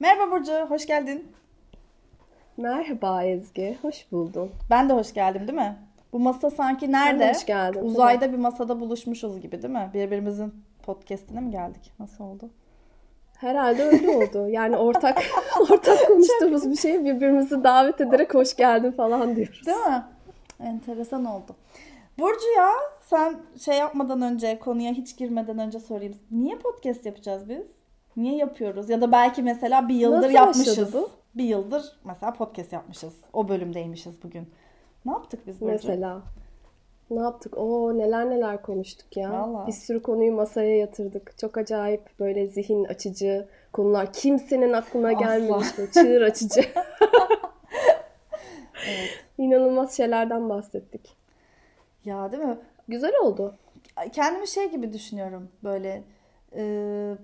Merhaba 0.00 0.32
Burcu, 0.32 0.52
hoş 0.52 0.86
geldin. 0.86 1.32
Merhaba 2.56 3.24
Ezgi, 3.24 3.78
hoş 3.82 4.12
buldum. 4.12 4.52
Ben 4.70 4.88
de 4.88 4.92
hoş 4.92 5.14
geldim 5.14 5.48
değil 5.48 5.58
mi? 5.58 5.76
Bu 6.12 6.18
masa 6.18 6.50
sanki 6.50 6.92
nerede? 6.92 7.30
hoş 7.30 7.46
geldin, 7.46 7.80
Uzayda 7.82 8.32
bir 8.32 8.38
masada 8.38 8.80
buluşmuşuz 8.80 9.40
gibi 9.40 9.62
değil 9.62 9.74
mi? 9.74 9.90
Birbirimizin 9.94 10.54
podcastine 10.82 11.40
mi 11.40 11.50
geldik? 11.50 11.92
Nasıl 11.98 12.24
oldu? 12.24 12.50
Herhalde 13.36 13.84
öyle 13.84 14.10
oldu. 14.10 14.48
Yani 14.48 14.76
ortak 14.76 15.22
ortak 15.60 16.06
konuştuğumuz 16.06 16.70
bir 16.70 16.76
şey 16.76 17.04
birbirimizi 17.04 17.64
davet 17.64 18.00
ederek 18.00 18.34
hoş 18.34 18.56
geldin 18.56 18.92
falan 18.92 19.36
diyoruz. 19.36 19.66
Değil 19.66 19.78
mi? 19.78 20.04
Enteresan 20.60 21.24
oldu. 21.24 21.56
Burcu 22.18 22.46
ya 22.56 22.70
sen 23.02 23.36
şey 23.64 23.76
yapmadan 23.78 24.22
önce 24.22 24.58
konuya 24.58 24.92
hiç 24.92 25.16
girmeden 25.16 25.58
önce 25.58 25.80
sorayım. 25.80 26.14
Niye 26.30 26.58
podcast 26.58 27.06
yapacağız 27.06 27.48
biz? 27.48 27.77
Niye 28.18 28.36
yapıyoruz? 28.36 28.90
Ya 28.90 29.00
da 29.00 29.12
belki 29.12 29.42
mesela 29.42 29.88
bir 29.88 29.94
yıldır 29.94 30.16
Nasıl 30.16 30.30
yapmışız. 30.30 30.68
başladı 30.78 30.90
bu? 30.92 31.10
Bir 31.34 31.44
yıldır 31.44 31.92
mesela 32.04 32.32
podcast 32.32 32.72
yapmışız. 32.72 33.12
O 33.32 33.48
bölümdeymişiz 33.48 34.22
bugün. 34.22 34.48
Ne 35.04 35.12
yaptık 35.12 35.46
biz 35.46 35.60
Burcu? 35.60 35.72
Mesela. 35.72 36.22
Ne 37.10 37.20
yaptık? 37.20 37.58
Oo 37.58 37.98
neler 37.98 38.30
neler 38.30 38.62
konuştuk 38.62 39.16
ya. 39.16 39.32
Vallahi. 39.32 39.66
Bir 39.66 39.72
sürü 39.72 40.02
konuyu 40.02 40.32
masaya 40.32 40.76
yatırdık. 40.76 41.38
Çok 41.38 41.58
acayip 41.58 42.18
böyle 42.20 42.46
zihin 42.46 42.84
açıcı 42.84 43.48
konular. 43.72 44.12
Kimsenin 44.12 44.72
aklına 44.72 45.08
Asla. 45.08 45.18
gelmemiş. 45.18 45.78
böyle 45.78 45.90
Çığır 45.90 46.22
açıcı. 46.22 46.60
İnanılmaz 49.38 49.96
şeylerden 49.96 50.48
bahsettik. 50.48 51.16
Ya 52.04 52.32
değil 52.32 52.42
mi? 52.42 52.58
Güzel 52.88 53.12
oldu. 53.22 53.54
kendimi 54.12 54.48
şey 54.48 54.70
gibi 54.70 54.92
düşünüyorum 54.92 55.48
böyle 55.64 56.02
e, 56.56 56.62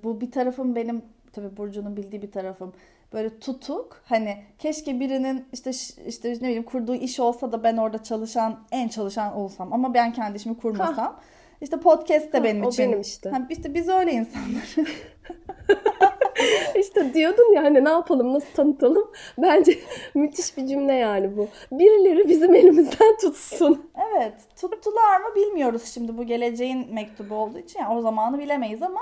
bu 0.04 0.20
bir 0.20 0.30
tarafım 0.30 0.76
benim 0.76 1.02
tabii 1.32 1.56
Burcu'nun 1.56 1.96
bildiği 1.96 2.22
bir 2.22 2.30
tarafım. 2.30 2.72
Böyle 3.12 3.38
tutuk 3.38 4.02
hani 4.04 4.36
keşke 4.58 5.00
birinin 5.00 5.44
işte 5.52 5.70
işte 6.06 6.32
ne 6.32 6.40
bileyim 6.40 6.62
kurduğu 6.62 6.94
iş 6.94 7.20
olsa 7.20 7.52
da 7.52 7.62
ben 7.62 7.76
orada 7.76 8.02
çalışan 8.02 8.60
en 8.72 8.88
çalışan 8.88 9.34
olsam. 9.36 9.72
Ama 9.72 9.94
ben 9.94 10.12
kendi 10.12 10.36
işimi 10.36 10.56
kurmasam. 10.56 11.20
İşte 11.60 11.80
podcast 11.80 12.32
de 12.32 12.38
Ha, 12.38 12.44
benim 12.44 12.64
o 12.64 12.68
için. 12.68 12.88
benim 12.88 13.00
işte. 13.00 13.30
Ha, 13.30 13.46
işte 13.50 13.74
biz 13.74 13.88
öyle 13.88 14.12
insanlar 14.12 14.74
İşte 16.80 17.14
diyordun 17.14 17.54
ya 17.54 17.62
hani 17.62 17.84
ne 17.84 17.88
yapalım 17.88 18.34
nasıl 18.34 18.54
tanıtalım. 18.54 19.10
Bence 19.38 19.78
müthiş 20.14 20.56
bir 20.56 20.66
cümle 20.66 20.92
yani 20.92 21.36
bu. 21.36 21.48
Birileri 21.72 22.28
bizim 22.28 22.54
elimizden 22.54 23.16
tutsun. 23.20 23.90
evet 24.16 24.34
tuttular 24.60 25.20
mı 25.20 25.34
bilmiyoruz 25.36 25.84
şimdi 25.84 26.18
bu 26.18 26.24
geleceğin 26.24 26.94
mektubu 26.94 27.34
olduğu 27.34 27.58
için 27.58 27.80
yani 27.80 27.98
o 27.98 28.00
zamanı 28.00 28.38
bilemeyiz 28.38 28.82
ama 28.82 29.00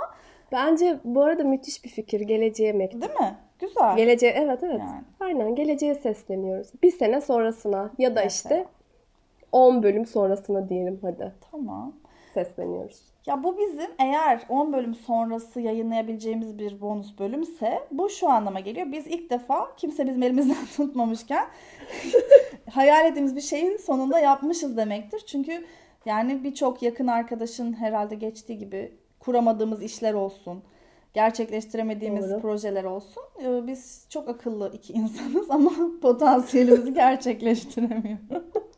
Bence 0.53 0.99
bu 1.05 1.23
arada 1.23 1.45
müthiş 1.45 1.85
bir 1.85 1.89
fikir. 1.89 2.21
Geleceğe 2.21 2.73
mektup. 2.73 3.03
değil 3.03 3.21
mi 3.21 3.37
güzel 3.59 3.97
Geleceğe 3.97 4.33
evet 4.33 4.63
evet. 4.63 4.81
Yani. 4.81 5.03
Aynen 5.21 5.55
geleceğe 5.55 5.95
sesleniyoruz. 5.95 6.69
Bir 6.83 6.91
sene 6.91 7.21
sonrasına 7.21 7.91
ya 7.99 8.17
da 8.17 8.21
Mesela. 8.25 8.57
işte 8.57 8.67
10 9.53 9.83
bölüm 9.83 10.07
sonrasına 10.07 10.69
diyelim 10.69 10.99
hadi. 11.03 11.33
tamam 11.51 11.93
Sesleniyoruz. 12.35 13.12
Ya 13.27 13.43
bu 13.43 13.59
bizim 13.59 13.91
eğer 13.99 14.47
10 14.49 14.73
bölüm 14.73 14.95
sonrası 14.95 15.61
yayınlayabileceğimiz 15.61 16.59
bir 16.59 16.81
bonus 16.81 17.19
bölümse 17.19 17.81
bu 17.91 18.11
şu 18.11 18.29
anlama 18.29 18.61
geliyor. 18.61 18.93
Biz 18.93 19.07
ilk 19.07 19.31
defa 19.31 19.77
kimse 19.77 20.07
bizim 20.07 20.23
elimizden 20.23 20.67
tutmamışken 20.77 21.45
hayal 22.71 23.07
ettiğimiz 23.07 23.37
bir 23.37 23.41
şeyin 23.41 23.77
sonunda 23.77 24.19
yapmışız 24.19 24.77
demektir. 24.77 25.23
Çünkü 25.27 25.65
yani 26.07 26.45
birçok 26.45 26.83
yakın 26.83 27.07
arkadaşın 27.07 27.73
herhalde 27.73 28.15
geçtiği 28.15 28.59
gibi 28.59 28.93
kuramadığımız 29.21 29.83
işler 29.83 30.15
olsun, 30.15 30.63
gerçekleştiremediğimiz 31.15 32.31
Doğru. 32.31 32.41
projeler 32.41 32.85
olsun. 32.85 33.23
Ee, 33.43 33.67
Biz 33.67 34.07
çok 34.09 34.29
akıllı 34.29 34.71
iki 34.75 34.93
insanız 34.93 35.51
ama 35.51 35.71
potansiyelimizi 36.03 36.95
gerçekleştiremiyoruz. 36.95 38.72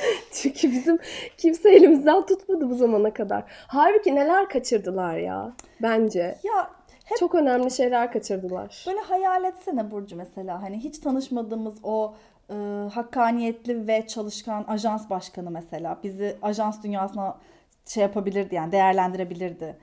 Çünkü 0.32 0.72
bizim 0.72 0.98
kimse 1.38 1.70
elimizden 1.70 2.26
tutmadı 2.26 2.70
bu 2.70 2.74
zamana 2.74 3.12
kadar. 3.12 3.44
Halbuki 3.66 4.14
neler 4.14 4.48
kaçırdılar 4.48 5.16
ya 5.16 5.52
bence. 5.82 6.38
Ya 6.42 6.70
hep 7.04 7.18
Çok 7.18 7.34
önemli 7.34 7.70
şeyler 7.70 8.12
kaçırdılar. 8.12 8.84
Böyle 8.86 9.00
hayal 9.00 9.44
etsene 9.44 9.90
Burcu 9.90 10.16
mesela 10.16 10.62
hani 10.62 10.78
hiç 10.78 10.98
tanışmadığımız 10.98 11.74
o 11.82 12.14
e, 12.50 12.54
hakkaniyetli 12.94 13.86
ve 13.86 14.06
çalışkan 14.06 14.64
ajans 14.68 15.10
başkanı 15.10 15.50
mesela 15.50 15.98
bizi 16.02 16.36
ajans 16.42 16.82
dünyasına 16.82 17.38
şey 17.86 18.02
yapabilirdi 18.02 18.54
yani 18.54 18.72
değerlendirebilirdi. 18.72 19.76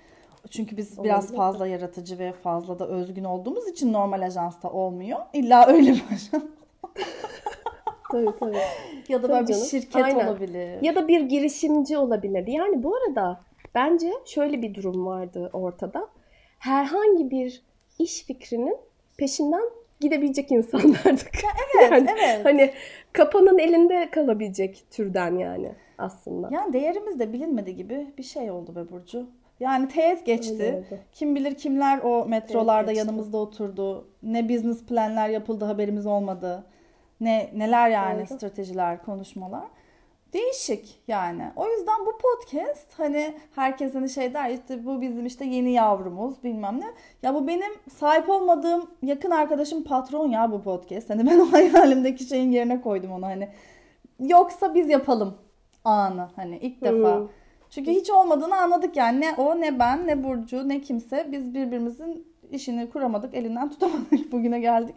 Çünkü 0.50 0.78
biz 0.78 1.04
biraz 1.04 1.24
Olabilir. 1.24 1.38
fazla 1.38 1.68
yaratıcı 1.68 2.20
ve 2.20 2.32
fazla 2.34 2.80
da 2.80 2.88
özgün 2.88 3.24
olduğumuz 3.24 3.68
için 3.68 3.94
normal 3.94 4.22
ajansta 4.22 4.70
olmuyor. 4.70 5.20
İlla 5.34 5.68
öyle 5.68 5.92
bir 5.92 6.04
ajans 6.12 6.44
Tabii 8.12 8.40
tabii. 8.40 8.58
ya 9.10 9.24
da 9.24 9.28
Tabii 9.28 9.34
böyle 9.34 9.48
bir 9.48 9.54
canım. 9.54 9.66
şirket 9.66 10.04
Aynen. 10.04 10.28
olabilir. 10.28 10.82
Ya 10.82 10.96
da 10.96 11.08
bir 11.08 11.22
girişimci 11.22 11.98
olabilirdi. 11.98 12.52
Yani 12.52 12.84
bu 12.84 12.96
arada 12.96 13.42
bence 13.76 14.14
şöyle 14.26 14.62
bir 14.62 14.74
durum 14.74 15.06
vardı 15.06 15.50
ortada. 15.54 16.08
Herhangi 16.60 17.32
bir 17.32 17.64
iş 18.00 18.24
fikrinin 18.24 18.78
peşinden 19.18 19.64
gidebilecek 20.00 20.52
insanlardık. 20.52 21.32
Evet, 21.80 21.92
yani, 21.92 22.10
evet. 22.12 22.46
Hani 22.46 22.72
kapanın 23.14 23.60
elinde 23.60 24.10
kalabilecek 24.12 24.86
türden 24.92 25.38
yani 25.38 25.72
aslında. 25.98 26.50
Yani 26.52 26.74
değerimiz 26.74 27.20
de 27.20 27.34
bilinmedi 27.34 27.76
gibi 27.76 28.08
bir 28.18 28.24
şey 28.24 28.52
oldu 28.52 28.76
be 28.76 28.90
Burcu. 28.92 29.30
Yani 29.60 29.88
teğet 29.88 30.26
geçti. 30.26 30.84
Kim 31.12 31.36
bilir 31.36 31.56
kimler 31.56 32.00
o 32.04 32.26
metrolarda 32.26 32.92
yanımızda 32.92 33.38
oturdu. 33.38 34.08
Ne 34.24 34.50
business 34.50 34.86
planlar 34.86 35.30
yapıldı 35.30 35.66
haberimiz 35.66 36.06
olmadı. 36.06 36.64
Ne 37.22 37.52
neler 37.56 37.90
yani 37.90 38.20
Doğru. 38.20 38.38
stratejiler, 38.38 39.04
konuşmalar. 39.06 39.64
Değişik 40.34 41.02
yani. 41.08 41.52
O 41.56 41.68
yüzden 41.68 42.00
bu 42.06 42.12
podcast 42.18 43.00
hani 43.00 43.34
herkes 43.56 43.96
hani 43.96 44.10
şey 44.10 44.34
der 44.34 44.50
işte 44.50 44.86
bu 44.86 45.02
bizim 45.02 45.26
işte 45.26 45.46
yeni 45.46 45.72
yavrumuz 45.72 46.44
bilmem 46.44 46.80
ne. 46.80 46.86
Ya 47.24 47.34
bu 47.36 47.48
benim 47.48 47.74
sahip 47.98 48.30
olmadığım 48.30 48.90
yakın 49.04 49.32
arkadaşım 49.32 49.84
patron 49.84 50.30
ya 50.30 50.52
bu 50.52 50.62
podcast. 50.62 51.10
Hani 51.10 51.26
ben 51.26 51.40
o 51.50 51.52
hayalimdeki 51.52 52.24
şeyin 52.24 52.52
yerine 52.52 52.82
koydum 52.82 53.12
onu 53.12 53.26
hani. 53.26 53.50
Yoksa 54.20 54.76
biz 54.76 54.90
yapalım 54.90 55.38
anı 55.84 56.30
hani 56.36 56.58
ilk 56.58 56.82
defa. 56.82 57.20
Hmm. 57.20 57.28
Çünkü 57.70 57.92
hiç 57.92 58.10
olmadığını 58.10 58.56
anladık 58.56 58.98
yani. 58.98 59.22
Ne 59.22 59.34
o 59.38 59.62
ne 59.62 59.80
ben 59.80 60.08
ne 60.08 60.24
Burcu 60.24 60.70
ne 60.70 60.82
kimse. 60.82 61.28
Biz 61.32 61.54
birbirimizin 61.54 62.28
işini 62.52 62.90
kuramadık 62.90 63.34
elinden 63.34 63.70
tutamadık 63.70 64.12
bugüne 64.32 64.60
geldik. 64.60 64.96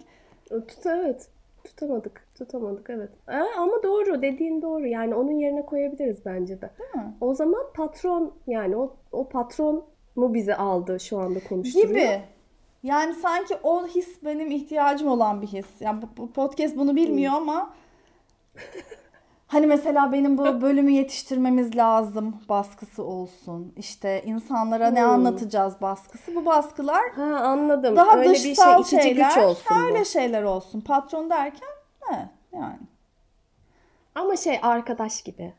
Tut 0.48 0.86
evet. 0.86 1.28
Tutamadık. 1.64 2.26
Tutamadık 2.34 2.90
evet. 2.90 3.10
Ha, 3.26 3.44
ama 3.58 3.82
doğru 3.82 4.22
dediğin 4.22 4.62
doğru. 4.62 4.86
Yani 4.86 5.14
onun 5.14 5.32
yerine 5.32 5.66
koyabiliriz 5.66 6.26
bence 6.26 6.60
de. 6.60 6.70
Değil 6.78 7.04
mi? 7.04 7.14
O 7.20 7.34
zaman 7.34 7.62
patron 7.74 8.34
yani 8.46 8.76
o, 8.76 8.96
o 9.12 9.28
patron 9.28 9.84
mu 10.16 10.34
bizi 10.34 10.54
aldı 10.54 11.00
şu 11.00 11.18
anda 11.18 11.38
konuşturuyor? 11.48 11.88
Gibi. 11.88 12.22
Yani 12.82 13.14
sanki 13.14 13.54
o 13.62 13.86
his 13.86 14.24
benim 14.24 14.50
ihtiyacım 14.50 15.08
olan 15.08 15.42
bir 15.42 15.46
his. 15.46 15.66
Yani 15.80 16.02
bu, 16.02 16.06
bu 16.16 16.32
podcast 16.32 16.76
bunu 16.76 16.96
bilmiyor 16.96 17.32
ama 17.32 17.74
hani 19.52 19.66
mesela 19.66 20.12
benim 20.12 20.38
bu 20.38 20.60
bölümü 20.60 20.90
yetiştirmemiz 20.90 21.76
lazım 21.76 22.36
baskısı 22.48 23.04
olsun. 23.04 23.72
İşte 23.76 24.22
insanlara 24.26 24.90
ne 24.90 25.02
Hmm. 25.02 25.10
anlatacağız 25.10 25.74
baskısı. 25.80 26.34
Bu 26.36 26.46
baskılar 26.46 27.10
Ha 27.16 27.22
anladım. 27.24 27.96
daha 27.96 28.18
öyle 28.18 28.30
bir 28.30 28.34
şey 28.36 28.50
dışsal 28.50 28.84
şeyler. 28.84 29.28
güç 29.28 29.38
olsun 29.44 29.74
Ha, 29.74 29.80
bu. 29.82 29.86
öyle 29.86 30.04
şeyler 30.04 30.42
olsun. 30.42 30.80
Patron 30.80 31.30
derken 31.30 31.68
he 32.00 32.16
yani. 32.52 32.78
Ama 34.14 34.36
şey 34.36 34.58
arkadaş 34.62 35.22
gibi. 35.22 35.52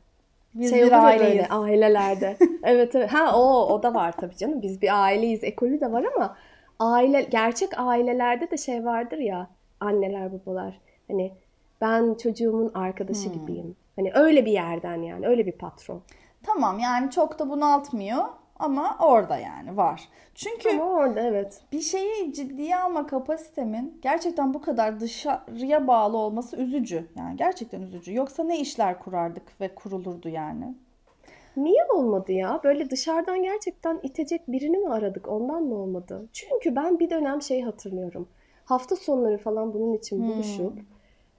Biz 0.54 0.70
şey 0.70 0.84
bir 0.86 0.92
aileyiz. 1.06 1.34
böyle 1.34 1.48
ailelerde. 1.48 2.38
evet 2.64 2.96
evet. 2.96 3.14
Ha 3.14 3.32
o 3.40 3.68
o 3.74 3.84
da 3.84 3.94
var 3.94 4.12
tabii 4.12 4.38
canım. 4.38 4.62
Biz 4.62 4.82
bir 4.82 5.04
aileyiz. 5.04 5.44
Ekolü 5.44 5.82
de 5.82 5.92
var 5.92 6.06
ama 6.16 6.36
aile 6.80 7.22
gerçek 7.22 7.70
ailelerde 7.80 8.52
de 8.52 8.58
şey 8.58 8.86
vardır 8.86 9.18
ya 9.18 9.48
anneler 9.80 10.32
babalar. 10.34 10.80
Hani 11.08 11.34
ben 11.82 12.14
çocuğumun 12.14 12.72
arkadaşı 12.74 13.26
Hmm. 13.30 13.34
gibiyim. 13.34 13.76
Hani 13.96 14.12
öyle 14.14 14.46
bir 14.46 14.52
yerden 14.52 15.02
yani 15.02 15.28
öyle 15.28 15.46
bir 15.46 15.52
patron. 15.52 16.02
Tamam 16.44 16.80
yani 16.80 17.12
çok 17.12 17.40
da 17.40 17.50
bunaltmıyor 17.50 18.24
ama 18.60 18.98
orada 19.00 19.38
yani 19.38 19.78
var. 19.78 20.10
Çünkü 20.36 20.70
Ama 20.70 20.84
orada 20.86 21.22
evet. 21.22 21.62
bir 21.72 21.82
şeyi 21.82 22.34
ciddiye 22.34 22.78
alma 22.78 23.08
kapasitemin 23.08 24.00
gerçekten 24.02 24.54
bu 24.54 24.62
kadar 24.62 25.00
dışarıya 25.00 25.88
bağlı 25.88 26.18
olması 26.18 26.58
üzücü. 26.58 27.08
Yani 27.18 27.38
gerçekten 27.38 27.82
üzücü. 27.82 28.14
Yoksa 28.14 28.44
ne 28.44 28.60
işler 28.60 29.00
kurardık 29.00 29.62
ve 29.62 29.76
kurulurdu 29.76 30.30
yani. 30.30 30.76
Niye 31.58 31.86
olmadı 31.90 32.32
ya? 32.32 32.60
Böyle 32.64 32.90
dışarıdan 32.90 33.44
gerçekten 33.44 34.00
itecek 34.04 34.48
birini 34.48 34.78
mi 34.78 34.90
aradık? 34.90 35.28
Ondan 35.28 35.64
mı 35.64 35.76
olmadı? 35.76 36.30
Çünkü 36.34 36.76
ben 36.76 37.00
bir 37.00 37.10
dönem 37.10 37.42
şey 37.42 37.62
hatırlıyorum. 37.62 38.28
Hafta 38.66 38.96
sonları 38.96 39.38
falan 39.38 39.74
bunun 39.74 39.94
için 39.94 40.18
Hmm. 40.18 40.36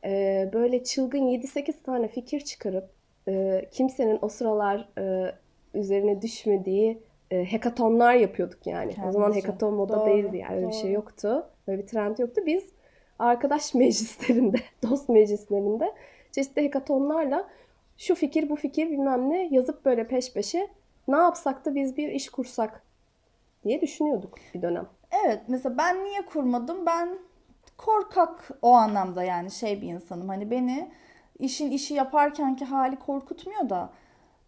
E, 0.05 0.51
böyle 0.53 0.85
çılgın 0.85 1.27
7-8 1.27 1.83
tane 1.83 2.09
fikir 2.09 2.41
çıkarıp 2.41 2.91
e, 3.29 3.65
kimsenin 3.71 4.19
o 4.23 4.29
sıralar 4.29 4.89
e, 4.99 5.35
üzerine 5.75 6.23
düşmediği 6.23 7.03
e, 7.31 7.45
hekatonlar 7.45 8.15
yapıyorduk 8.15 8.67
yani. 8.67 8.95
Kendimizce. 8.95 9.09
O 9.09 9.13
zaman 9.13 9.35
hekaton 9.35 9.75
moda 9.75 9.97
Doğru, 9.97 10.07
değildi 10.07 10.37
yani. 10.37 10.57
Öyle 10.57 10.69
bir 10.69 10.73
şey 10.73 10.93
yoktu. 10.93 11.47
Böyle 11.69 11.83
bir 11.83 11.87
trend 11.87 12.19
yoktu. 12.19 12.43
Biz 12.47 12.65
arkadaş 13.19 13.75
meclislerinde, 13.75 14.57
dost 14.83 15.09
meclislerinde 15.09 15.93
çeşitli 16.33 16.63
hekatonlarla 16.63 17.49
şu 17.99 18.15
fikir 18.15 18.51
bu 18.51 18.57
fikir 18.57 18.91
bilmem 18.91 19.31
ne 19.31 19.49
yazıp 19.51 19.85
böyle 19.85 20.07
peş 20.07 20.33
peşe 20.33 20.69
ne 21.09 21.17
yapsak 21.17 21.65
da 21.65 21.75
biz 21.75 21.97
bir 21.97 22.09
iş 22.09 22.29
kursak 22.29 22.83
diye 23.65 23.81
düşünüyorduk 23.81 24.39
bir 24.55 24.63
dönem. 24.63 24.87
Evet 25.25 25.41
mesela 25.49 25.79
ben 25.79 26.05
niye 26.05 26.27
kurmadım? 26.27 26.87
Ben 26.87 27.19
korkak 27.77 28.51
o 28.63 28.73
anlamda 28.73 29.25
yani 29.25 29.51
şey 29.51 29.83
bir 29.83 29.87
insanım. 29.89 30.29
Hani 30.29 30.51
beni 30.51 30.91
işin 31.39 31.71
işi 31.71 31.95
yaparkenki 31.95 32.65
hali 32.65 32.97
korkutmuyor 32.97 33.69
da 33.69 33.91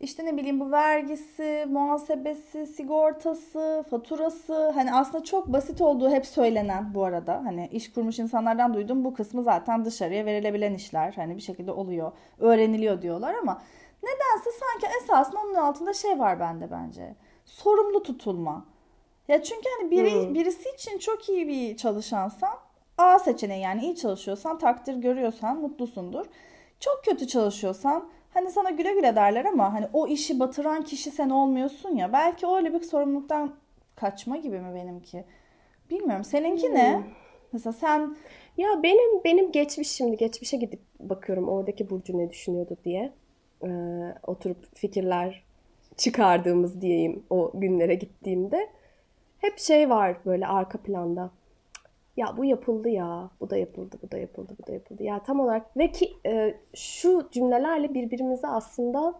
işte 0.01 0.25
ne 0.25 0.37
bileyim 0.37 0.61
bu 0.61 0.73
vergisi, 0.73 1.67
muhasebesi, 1.69 2.67
sigortası, 2.67 3.85
faturası 3.91 4.71
hani 4.71 4.95
aslında 4.95 5.25
çok 5.25 5.47
basit 5.49 5.81
olduğu 5.81 6.11
hep 6.11 6.27
söylenen 6.27 6.95
bu 6.95 7.05
arada. 7.05 7.43
Hani 7.45 7.69
iş 7.73 7.93
kurmuş 7.93 8.19
insanlardan 8.19 8.75
duydum 8.75 9.05
bu 9.05 9.15
kısmı 9.15 9.43
zaten 9.43 9.85
dışarıya 9.85 10.27
verilebilen 10.27 10.75
işler. 10.75 11.13
Hani 11.17 11.37
bir 11.37 11.43
şekilde 11.43 11.73
oluyor, 11.73 12.13
öğreniliyor 12.39 13.03
diyorlar 13.03 13.35
ama 13.35 13.63
nedense 14.03 14.51
sanki 14.61 14.97
esasında 15.03 15.41
onun 15.41 15.55
altında 15.55 15.93
şey 15.93 16.19
var 16.19 16.41
bende 16.41 16.71
bence. 16.71 17.15
Sorumlu 17.45 18.03
tutulma. 18.03 18.67
Ya 19.29 19.43
çünkü 19.43 19.69
hani 19.81 19.91
biri, 19.91 20.27
Hmm. 20.27 20.35
birisi 20.35 20.69
için 20.75 20.99
çok 20.99 21.29
iyi 21.29 21.49
bir 21.49 21.77
çalışansan 21.77 22.55
A 22.99 23.19
seçeneği 23.19 23.63
yani 23.63 23.83
iyi 23.83 23.97
çalışıyorsan 23.97 24.59
takdir 24.59 24.95
görüyorsan 24.95 25.61
mutlusundur. 25.61 26.27
Çok 26.81 27.05
kötü 27.05 27.27
çalışıyorsan 27.27 28.09
hani 28.35 28.51
sana 28.51 28.71
güle 28.71 28.93
güle 28.93 29.17
derler 29.17 29.45
ama 29.45 29.73
hani 29.73 29.87
o 29.93 30.07
işi 30.07 30.41
batıran 30.41 30.83
kişi 30.83 31.11
sen 31.11 31.31
olmuyorsun 31.31 31.97
ya. 31.97 32.13
Belki 32.13 32.47
öyle 32.47 32.75
bir 32.75 32.81
sorumluluktan 32.81 33.55
kaçma 33.97 34.37
gibi 34.37 34.59
mi 34.59 34.75
benimki? 34.75 35.25
Bilmiyorum. 35.91 36.25
Seninki 36.25 36.75
ne? 36.75 37.03
Mesela 37.53 37.73
sen 37.73 38.17
Ya 38.57 38.83
benim 38.83 39.25
benim 39.25 39.53
geçmiş 39.53 39.91
şimdi 39.91 40.17
geçmişe 40.17 40.57
gidip 40.57 40.81
bakıyorum 41.01 41.49
oradaki 41.49 41.91
Burcu 41.91 42.19
ne 42.19 42.31
düşünüyordu 42.31 42.77
diye. 42.85 43.13
Ee, 43.65 43.69
oturup 44.27 44.77
fikirler 44.77 45.45
çıkardığımız 45.97 46.81
diyeyim 46.81 47.23
o 47.31 47.51
günlere 47.55 47.95
gittiğimde. 47.95 48.69
Hep 49.39 49.59
şey 49.59 49.91
var 49.91 50.17
böyle 50.27 50.47
arka 50.47 50.79
planda. 50.79 51.31
Ya 52.17 52.37
bu 52.37 52.45
yapıldı 52.45 52.89
ya, 52.89 53.31
bu 53.41 53.51
da 53.51 53.57
yapıldı, 53.57 53.97
bu 54.03 54.11
da 54.11 54.19
yapıldı, 54.19 54.53
bu 54.63 54.67
da 54.67 54.73
yapıldı. 54.73 55.03
Ya 55.03 55.23
tam 55.23 55.41
olarak 55.41 55.77
ve 55.77 55.91
ki 55.93 56.13
e, 56.27 56.55
şu 56.75 57.29
cümlelerle 57.33 57.95
birbirimizi 57.95 58.47
aslında 58.47 59.15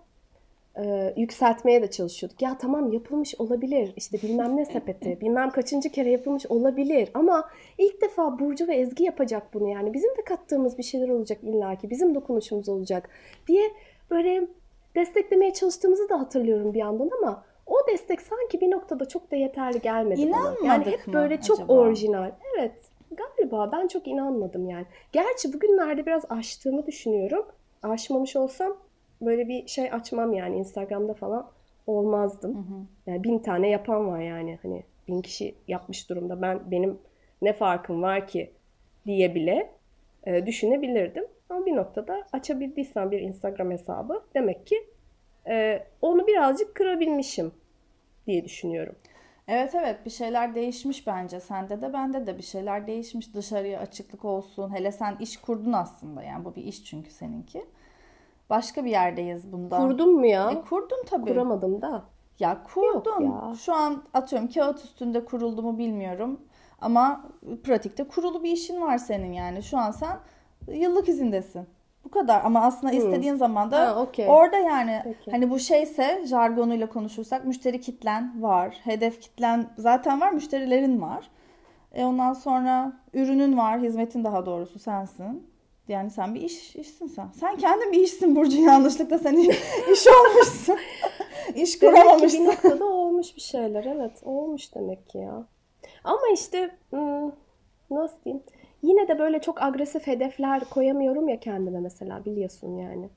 e, 0.79 1.15
yükseltmeye 1.17 1.83
de 1.83 1.91
çalışıyorduk. 1.91 2.43
Ya 2.43 2.59
tamam 2.59 2.93
yapılmış 2.93 3.35
olabilir. 3.39 3.93
İşte 3.97 4.19
bilmem 4.23 4.57
ne 4.57 4.65
sepeti, 4.65 5.21
bilmem 5.21 5.51
kaçıncı 5.51 5.89
kere 5.91 6.11
yapılmış 6.11 6.47
olabilir. 6.47 7.11
Ama 7.15 7.49
ilk 7.79 8.03
defa 8.03 8.39
Burcu 8.39 8.69
ve 8.69 8.77
Ezgi 8.77 9.05
yapacak 9.05 9.55
bunu 9.55 9.69
yani. 9.69 9.95
Bizim 9.95 10.11
de 10.11 10.25
kattığımız 10.25 10.79
bir 10.79 10.83
şeyler 10.83 11.09
olacak 11.09 11.39
illaki. 11.43 11.91
Bizim 11.91 12.15
dokunuşumuz 12.15 12.69
olacak 12.69 13.09
diye 13.47 13.71
böyle 14.11 14.49
desteklemeye 14.95 15.53
çalıştığımızı 15.53 16.09
da 16.09 16.21
hatırlıyorum 16.21 16.75
bir 16.75 16.79
yandan 16.79 17.11
ama 17.23 17.45
o 17.67 17.75
destek 17.89 18.21
sanki 18.21 18.61
bir 18.61 18.71
noktada 18.71 19.09
çok 19.09 19.31
da 19.31 19.37
yeterli 19.37 19.81
gelmedi 19.81 20.31
bana. 20.33 20.45
Yani 20.45 20.59
İnanmadık 20.63 20.87
hep 20.93 21.07
mı 21.07 21.13
böyle 21.13 21.41
çok 21.41 21.59
acaba? 21.61 21.73
orijinal. 21.73 22.31
Evet. 22.59 22.73
Galiba 23.11 23.73
ben 23.73 23.89
çok 23.89 24.09
inanmadım 24.09 24.71
yani. 24.71 24.87
Gerçi 25.13 25.53
bugünlerde 25.53 26.07
biraz 26.07 26.25
aştığımı 26.29 26.87
düşünüyorum. 26.87 27.47
Aşmamış 27.83 28.37
olsam 28.37 28.77
böyle 29.21 29.49
bir 29.49 29.67
şey 29.67 29.93
açmam 29.93 30.33
yani 30.33 30.57
Instagram'da 30.57 31.15
falan 31.15 31.51
olmazdım. 31.87 32.67
Yani 33.07 33.25
bin 33.25 33.39
tane 33.39 33.69
yapan 33.69 34.09
var 34.09 34.21
yani 34.21 34.59
hani 34.63 34.83
bin 35.09 35.23
kişi 35.23 35.55
yapmış 35.69 36.11
durumda. 36.11 36.43
Ben 36.43 36.71
benim 36.71 36.99
ne 37.43 37.53
farkım 37.53 38.03
var 38.03 38.29
ki 38.29 38.51
diye 39.07 39.35
bile 39.35 39.71
e, 40.27 40.47
düşünebilirdim. 40.47 41.25
Ama 41.51 41.67
bir 41.67 41.77
noktada 41.77 42.27
açabildiysen 42.33 43.11
bir 43.11 43.21
Instagram 43.21 43.71
hesabı 43.71 44.23
demek 44.35 44.67
ki 44.67 44.87
e, 45.49 45.87
onu 46.03 46.27
birazcık 46.27 46.75
kırabilmişim 46.75 47.53
diye 48.27 48.45
düşünüyorum. 48.45 48.95
Evet 49.49 49.75
evet 49.75 50.05
bir 50.05 50.11
şeyler 50.11 50.55
değişmiş 50.55 51.07
bence. 51.07 51.41
Sende 51.41 51.83
de 51.83 51.93
bende 51.93 52.27
de 52.27 52.39
bir 52.39 52.43
şeyler 52.43 52.87
değişmiş. 52.87 53.35
Dışarıya 53.35 53.81
açıklık 53.81 54.25
olsun. 54.25 54.75
Hele 54.75 54.93
sen 54.93 55.17
iş 55.21 55.37
kurdun 55.37 55.73
aslında 55.73 56.23
yani 56.23 56.45
bu 56.45 56.55
bir 56.55 56.65
iş 56.65 56.85
çünkü 56.85 57.11
seninki. 57.11 57.67
Başka 58.51 58.85
bir 58.85 58.91
yerdeyiz 58.91 59.53
bundan. 59.53 59.89
Kurdum 59.89 60.13
mu 60.13 60.27
ya? 60.27 60.51
E, 60.51 60.61
kurdun 60.61 61.05
tabii. 61.07 61.31
Kuramadım 61.31 61.83
da. 61.83 62.05
Ya 62.39 62.63
kurdun. 62.63 63.21
ya. 63.21 63.55
Şu 63.55 63.75
an 63.75 64.05
atıyorum 64.15 64.49
kağıt 64.49 64.85
üstünde 64.85 65.25
kuruldu 65.25 65.63
mu 65.63 65.79
bilmiyorum. 65.79 66.41
Ama 66.81 67.25
pratikte 67.65 68.05
kurulu 68.05 68.43
bir 68.43 68.51
işin 68.53 68.81
var 68.81 68.99
senin 68.99 69.33
yani. 69.33 69.63
Şu 69.63 69.79
an 69.79 69.91
sen 69.91 70.19
yıllık 70.69 71.09
izindesin. 71.09 71.67
Bu 72.07 72.11
kadar 72.11 72.41
ama 72.45 72.61
aslında 72.61 72.93
istediğin 72.93 73.35
zaman 73.35 73.71
da 73.71 73.81
Ha, 73.81 74.03
okey. 74.03 74.27
orada 74.29 74.57
yani 74.57 75.01
Peki. 75.05 75.31
hani 75.31 75.51
bu 75.51 75.59
şeyse 75.59 76.23
jargonuyla 76.27 76.89
konuşursak 76.89 77.45
müşteri 77.45 77.81
kitlen 77.81 78.43
var. 78.43 78.77
Hedef 78.85 79.21
kitlen 79.21 79.67
zaten 79.79 80.21
var, 80.21 80.33
müşterilerin 80.33 81.01
var. 81.03 81.31
E 81.93 82.05
ondan 82.05 82.33
sonra 82.33 82.93
ürünün 83.15 83.59
var, 83.59 83.81
hizmetin 83.81 84.25
daha 84.25 84.47
doğrusu 84.47 84.79
sensin. 84.79 85.51
Yani 85.89 86.11
sen 86.11 86.35
bir 86.35 86.41
iş 86.41 86.77
işsin 86.77 87.07
sen. 87.07 87.29
Sen 87.41 87.57
kendin 87.57 87.93
bir 87.93 88.01
işsin 88.01 88.37
Burcu 88.37 88.61
yanlışlıkla 88.61 89.19
sen 89.19 89.37
iş 89.37 90.07
olmuşsun. 90.07 90.77
iş 91.55 91.83
Demek 91.83 91.97
ki 91.97 92.03
kuramamışsın. 92.03 92.41
bir 92.41 92.47
noktada 92.49 92.85
olmuş 92.85 93.37
bir 93.37 93.41
şeyler. 93.41 93.85
Evet 93.85 94.21
olmuş 94.25 94.75
demek 94.75 95.09
ki 95.09 95.19
ya. 95.19 95.45
Ama 96.05 96.29
işte 96.35 96.71
hmm, 96.91 97.31
nasıl 97.91 98.17
diyeyim? 98.25 98.43
Yine 98.83 99.09
de 99.09 99.19
böyle 99.19 99.41
çok 99.41 99.63
agresif 99.63 100.07
hedefler 100.07 100.61
koyamıyorum 100.71 101.29
ya 101.29 101.41
kendime 101.41 101.81
mesela 101.81 102.25
biliyorsun 102.25 102.77
yani. 102.79 103.09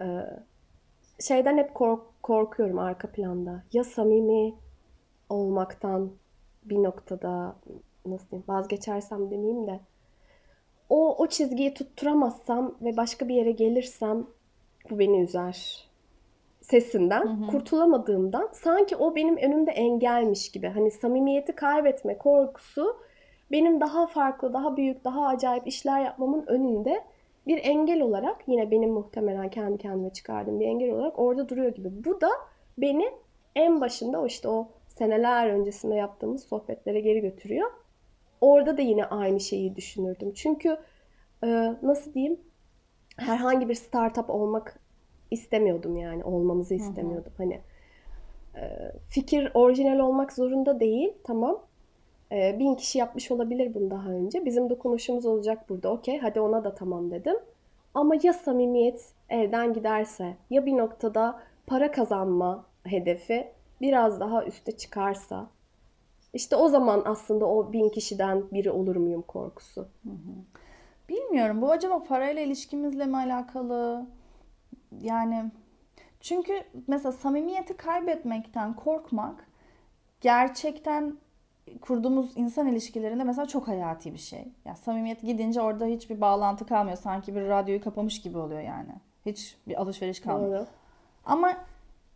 Ee, 0.00 0.06
şeyden 1.20 1.58
hep 1.58 1.74
kork- 1.74 2.22
korkuyorum 2.22 2.78
arka 2.78 3.08
planda. 3.10 3.62
Ya 3.72 3.84
samimi 3.84 4.54
olmaktan 5.28 6.10
bir 6.64 6.82
noktada 6.82 7.56
nasıl 8.06 8.30
diyeyim 8.30 8.44
vazgeçersem 8.48 9.30
demeyeyim 9.30 9.66
de 9.66 9.80
o 10.88 11.16
o 11.18 11.26
çizgiyi 11.26 11.74
tutturamazsam 11.74 12.74
ve 12.82 12.96
başka 12.96 13.28
bir 13.28 13.34
yere 13.34 13.50
gelirsem 13.50 14.26
bu 14.90 14.98
beni 14.98 15.20
üzer 15.22 15.88
sesinden 16.60 17.22
kurtulamadığımdan 17.50 18.48
sanki 18.52 18.96
o 18.96 19.16
benim 19.16 19.36
önümde 19.36 19.70
engelmiş 19.70 20.50
gibi. 20.50 20.68
Hani 20.68 20.90
samimiyeti 20.90 21.52
kaybetme 21.54 22.18
korkusu 22.18 22.96
benim 23.50 23.80
daha 23.80 24.06
farklı, 24.06 24.52
daha 24.52 24.76
büyük, 24.76 25.04
daha 25.04 25.26
acayip 25.26 25.66
işler 25.66 26.00
yapmamın 26.00 26.46
önünde 26.46 27.04
bir 27.46 27.58
engel 27.64 28.00
olarak 28.00 28.36
yine 28.46 28.70
benim 28.70 28.90
muhtemelen 28.90 29.48
kendi 29.48 29.78
kendime 29.78 30.10
çıkardığım 30.10 30.60
bir 30.60 30.66
engel 30.66 30.90
olarak 30.90 31.18
orada 31.18 31.48
duruyor 31.48 31.74
gibi. 31.74 32.04
Bu 32.04 32.20
da 32.20 32.28
beni 32.78 33.10
en 33.56 33.80
başında 33.80 34.20
o 34.20 34.26
işte 34.26 34.48
o 34.48 34.68
seneler 34.88 35.50
öncesinde 35.50 35.94
yaptığımız 35.94 36.44
sohbetlere 36.44 37.00
geri 37.00 37.20
götürüyor. 37.20 37.70
Orada 38.40 38.76
da 38.76 38.82
yine 38.82 39.04
aynı 39.04 39.40
şeyi 39.40 39.76
düşünürdüm. 39.76 40.32
Çünkü 40.34 40.78
e, 41.44 41.74
nasıl 41.82 42.14
diyeyim 42.14 42.40
herhangi 43.16 43.68
bir 43.68 43.74
startup 43.74 44.30
olmak 44.30 44.80
istemiyordum 45.30 45.96
yani 45.96 46.24
olmamızı 46.24 46.74
istemiyordum. 46.74 47.32
Hani 47.38 47.60
e, 48.56 48.92
fikir 49.08 49.50
orijinal 49.54 49.98
olmak 49.98 50.32
zorunda 50.32 50.80
değil 50.80 51.12
tamam. 51.24 51.67
E, 52.32 52.58
bin 52.58 52.74
kişi 52.74 52.98
yapmış 52.98 53.30
olabilir 53.30 53.74
bunu 53.74 53.90
daha 53.90 54.10
önce. 54.10 54.44
Bizim 54.44 54.70
dokunuşumuz 54.70 55.26
olacak 55.26 55.68
burada. 55.68 55.92
Okey 55.92 56.18
hadi 56.18 56.40
ona 56.40 56.64
da 56.64 56.74
tamam 56.74 57.10
dedim. 57.10 57.36
Ama 57.94 58.14
ya 58.22 58.32
samimiyet 58.32 59.12
elden 59.28 59.72
giderse 59.72 60.36
ya 60.50 60.66
bir 60.66 60.76
noktada 60.76 61.40
para 61.66 61.90
kazanma 61.90 62.64
hedefi 62.84 63.48
biraz 63.80 64.20
daha 64.20 64.44
üste 64.44 64.72
çıkarsa 64.72 65.46
işte 66.34 66.56
o 66.56 66.68
zaman 66.68 67.02
aslında 67.04 67.46
o 67.46 67.72
bin 67.72 67.88
kişiden 67.88 68.42
biri 68.52 68.70
olur 68.70 68.96
muyum 68.96 69.22
korkusu. 69.22 69.88
Bilmiyorum. 71.08 71.62
Bu 71.62 71.70
acaba 71.70 72.02
parayla 72.02 72.42
ilişkimizle 72.42 73.06
mi 73.06 73.16
alakalı? 73.16 74.06
Yani 75.00 75.50
çünkü 76.20 76.52
mesela 76.86 77.12
samimiyeti 77.12 77.76
kaybetmekten 77.76 78.76
korkmak 78.76 79.48
gerçekten 80.20 81.16
kurduğumuz 81.80 82.36
insan 82.36 82.66
ilişkilerinde 82.66 83.24
mesela 83.24 83.46
çok 83.46 83.68
hayati 83.68 84.12
bir 84.14 84.18
şey. 84.18 84.44
Ya 84.64 84.76
samimiyet 84.76 85.22
gidince 85.22 85.60
orada 85.60 85.86
hiçbir 85.86 86.20
bağlantı 86.20 86.66
kalmıyor. 86.66 86.96
Sanki 86.96 87.34
bir 87.34 87.48
radyoyu 87.48 87.80
kapamış 87.80 88.22
gibi 88.22 88.38
oluyor 88.38 88.60
yani. 88.60 88.92
Hiç 89.26 89.56
bir 89.68 89.80
alışveriş 89.80 90.20
kalmıyor. 90.20 90.58
Doğru. 90.58 90.66
Ama 91.24 91.52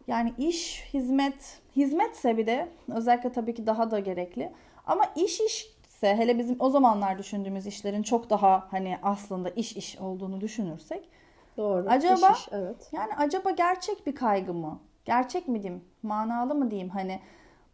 yani 0.07 0.33
iş, 0.39 0.85
hizmet, 0.95 1.61
hizmetse 1.77 2.37
bir 2.37 2.47
de 2.47 2.69
özellikle 2.89 3.33
tabii 3.33 3.55
ki 3.55 3.67
daha 3.67 3.91
da 3.91 3.99
gerekli. 3.99 4.53
Ama 4.87 5.05
iş 5.17 5.41
işse 5.41 6.17
hele 6.17 6.39
bizim 6.39 6.57
o 6.59 6.71
zamanlar 6.71 7.19
düşündüğümüz 7.19 7.67
işlerin 7.67 8.03
çok 8.03 8.31
daha 8.31 8.67
hani 8.71 8.99
aslında 9.03 9.51
iş 9.51 9.77
iş 9.77 9.99
olduğunu 9.99 10.41
düşünürsek 10.41 11.09
Doğru. 11.57 11.87
Acaba- 11.89 12.33
İş 12.33 12.39
iş, 12.39 12.49
evet. 12.53 12.89
yani 12.93 13.15
acaba 13.17 13.51
gerçek 13.51 14.07
bir 14.07 14.15
kaygı 14.15 14.55
mı? 14.55 14.79
Gerçek 15.05 15.49
mi 15.49 15.63
diyeyim? 15.63 15.85
Manalı 16.03 16.55
mı 16.55 16.71
diyeyim? 16.71 16.89
Hani 16.89 17.21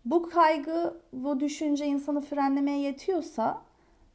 bu 0.04 0.28
kaygı, 0.28 1.00
bu 1.12 1.40
düşünce 1.40 1.86
insanı 1.86 2.20
frenlemeye 2.20 2.78
yetiyorsa 2.78 3.62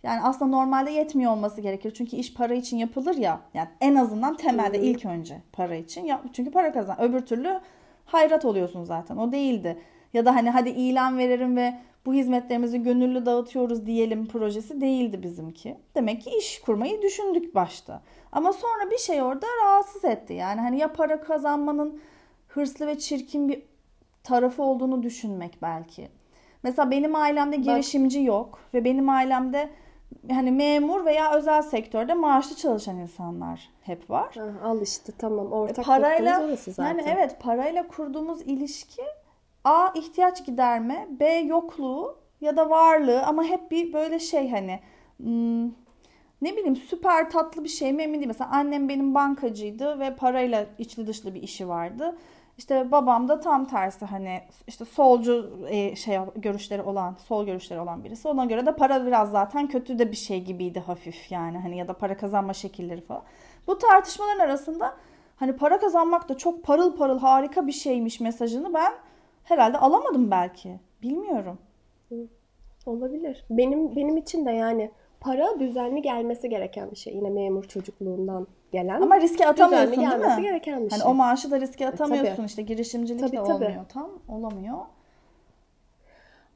yani 0.04 0.22
aslında 0.22 0.52
normalde 0.52 0.92
yetmiyor 0.92 1.32
olması 1.32 1.62
gerekir. 1.62 1.94
Çünkü 1.98 2.16
iş 2.16 2.34
para 2.34 2.54
için 2.54 2.78
yapılır 2.78 3.16
ya. 3.16 3.42
Yani 3.54 3.68
en 3.82 3.96
azından 3.96 4.38
temelde 4.38 4.80
ilk 4.80 5.06
önce 5.06 5.42
para 5.52 5.76
için. 5.76 6.06
Ya, 6.06 6.22
çünkü 6.34 6.52
para 6.52 6.74
kazan. 6.74 7.02
Öbür 7.02 7.22
türlü 7.22 7.60
hayrat 8.06 8.46
oluyorsun 8.46 8.84
zaten. 8.84 9.18
O 9.18 9.32
değildi. 9.32 9.78
Ya 10.14 10.26
da 10.26 10.36
hani 10.36 10.50
hadi 10.50 10.70
ilan 10.70 11.18
veririm 11.18 11.58
ve 11.58 11.74
bu 12.06 12.14
hizmetlerimizi 12.14 12.84
gönüllü 12.84 13.26
dağıtıyoruz 13.26 13.86
diyelim 13.86 14.28
projesi 14.28 14.82
değildi 14.82 15.24
bizimki. 15.24 15.78
Demek 15.96 16.22
ki 16.22 16.30
iş 16.38 16.62
kurmayı 16.62 17.02
düşündük 17.02 17.56
başta. 17.56 18.02
Ama 18.32 18.54
sonra 18.54 18.92
bir 18.92 18.98
şey 18.98 19.22
orada 19.22 19.48
rahatsız 19.64 20.06
etti. 20.06 20.34
Yani 20.34 20.62
hani 20.62 20.80
ya 20.80 20.94
para 20.94 21.22
kazanmanın 21.22 22.00
hırslı 22.48 22.88
ve 22.88 23.00
çirkin 23.00 23.50
bir 23.50 23.62
tarafı 24.24 24.64
olduğunu 24.64 25.04
düşünmek 25.04 25.62
belki. 25.62 26.10
Mesela 26.64 26.92
benim 26.92 27.16
ailemde 27.16 27.56
girişimci 27.56 28.24
yok 28.24 28.60
ve 28.74 28.86
benim 28.86 29.10
ailemde 29.10 29.70
hani 30.32 30.52
memur 30.52 31.06
veya 31.06 31.34
özel 31.34 31.62
sektörde 31.62 32.14
maaşlı 32.14 32.56
çalışan 32.56 32.98
insanlar 32.98 33.70
hep 33.82 34.10
var. 34.10 34.36
Ha, 34.36 34.68
al 34.68 34.82
işte 34.82 35.14
tamam 35.18 35.52
ortak 35.52 35.86
Parayla 35.86 36.44
orası 36.44 36.72
zaten. 36.72 36.90
yani 36.90 37.04
evet 37.08 37.38
parayla 37.40 37.88
kurduğumuz 37.88 38.42
ilişki 38.42 39.02
A 39.64 39.88
ihtiyaç 39.96 40.46
giderme, 40.46 41.08
B 41.20 41.26
yokluğu 41.34 42.18
ya 42.42 42.58
da 42.58 42.70
varlığı 42.70 43.24
ama 43.24 43.44
hep 43.44 43.72
bir 43.72 43.94
böyle 43.94 44.20
şey 44.20 44.50
hani 44.50 44.80
hmm, 45.18 45.66
ne 46.42 46.52
bileyim 46.58 46.76
süper 46.76 47.30
tatlı 47.30 47.64
bir 47.64 47.70
şey 47.70 47.94
mi 47.94 48.04
emin 48.04 48.20
değilim. 48.20 48.28
Mesela 48.28 48.50
annem 48.54 48.90
benim 48.90 49.16
bankacıydı 49.16 50.00
ve 50.00 50.16
parayla 50.16 50.66
içli 50.78 51.08
dışlı 51.08 51.36
bir 51.36 51.44
işi 51.44 51.68
vardı. 51.68 52.18
İşte 52.58 52.92
babam 52.92 53.28
da 53.28 53.40
tam 53.40 53.66
tersi 53.66 54.06
hani 54.06 54.42
işte 54.68 54.86
solcu 54.86 55.60
e, 55.70 55.96
şey 55.96 56.18
görüşleri 56.36 56.82
olan, 56.82 57.16
sol 57.28 57.46
görüşleri 57.46 57.80
olan 57.80 58.04
birisi. 58.04 58.28
Ona 58.28 58.46
göre 58.46 58.66
de 58.66 58.76
para 58.76 59.06
biraz 59.06 59.32
zaten 59.32 59.68
kötü 59.68 60.00
de 60.00 60.12
bir 60.12 60.16
şey 60.16 60.44
gibiydi 60.44 60.80
hafif 60.80 61.32
yani 61.32 61.58
hani 61.58 61.78
ya 61.78 61.88
da 61.88 61.94
para 61.94 62.18
kazanma 62.18 62.54
şekilleri 62.54 63.02
falan. 63.02 63.24
Bu 63.68 63.78
tartışmaların 63.78 64.40
arasında 64.40 64.96
hani 65.36 65.56
para 65.56 65.80
kazanmak 65.80 66.30
da 66.30 66.38
çok 66.38 66.64
parıl 66.64 66.98
parıl 66.98 67.20
harika 67.20 67.68
bir 67.68 67.72
şeymiş 67.72 68.20
mesajını 68.20 68.74
ben 68.74 68.94
herhalde 69.44 69.78
alamadım 69.78 70.32
belki. 70.32 70.80
Bilmiyorum. 71.02 71.58
Olabilir. 72.86 73.46
Benim 73.50 73.96
benim 73.96 74.18
için 74.18 74.46
de 74.46 74.52
yani 74.52 74.92
para 75.24 75.60
düzenli 75.60 76.02
gelmesi 76.02 76.50
gereken 76.50 76.92
bir 76.92 76.96
şey. 76.96 77.16
Yine 77.16 77.30
memur 77.30 77.64
çocukluğundan 77.64 78.48
gelen. 78.72 79.02
Ama 79.02 79.20
riske 79.22 79.48
atamıyorsun 79.48 79.92
düzenli 79.92 80.10
değil 80.10 80.20
gelmesi 80.22 80.42
mi? 80.42 80.48
gereken 80.48 80.86
bir 80.86 80.92
Hani 80.92 81.02
şey. 81.02 81.12
o 81.12 81.14
maaşı 81.14 81.52
da 81.52 81.60
riske 81.62 81.88
atamıyorsun 81.88 82.36
tabii. 82.36 82.46
işte 82.46 82.62
girişimcilik 82.62 83.20
Tabii, 83.22 83.32
de 83.38 83.44
tabii. 83.44 83.54
olmuyor 83.54 83.86
tam 83.90 84.10
olamıyor. 84.30 84.78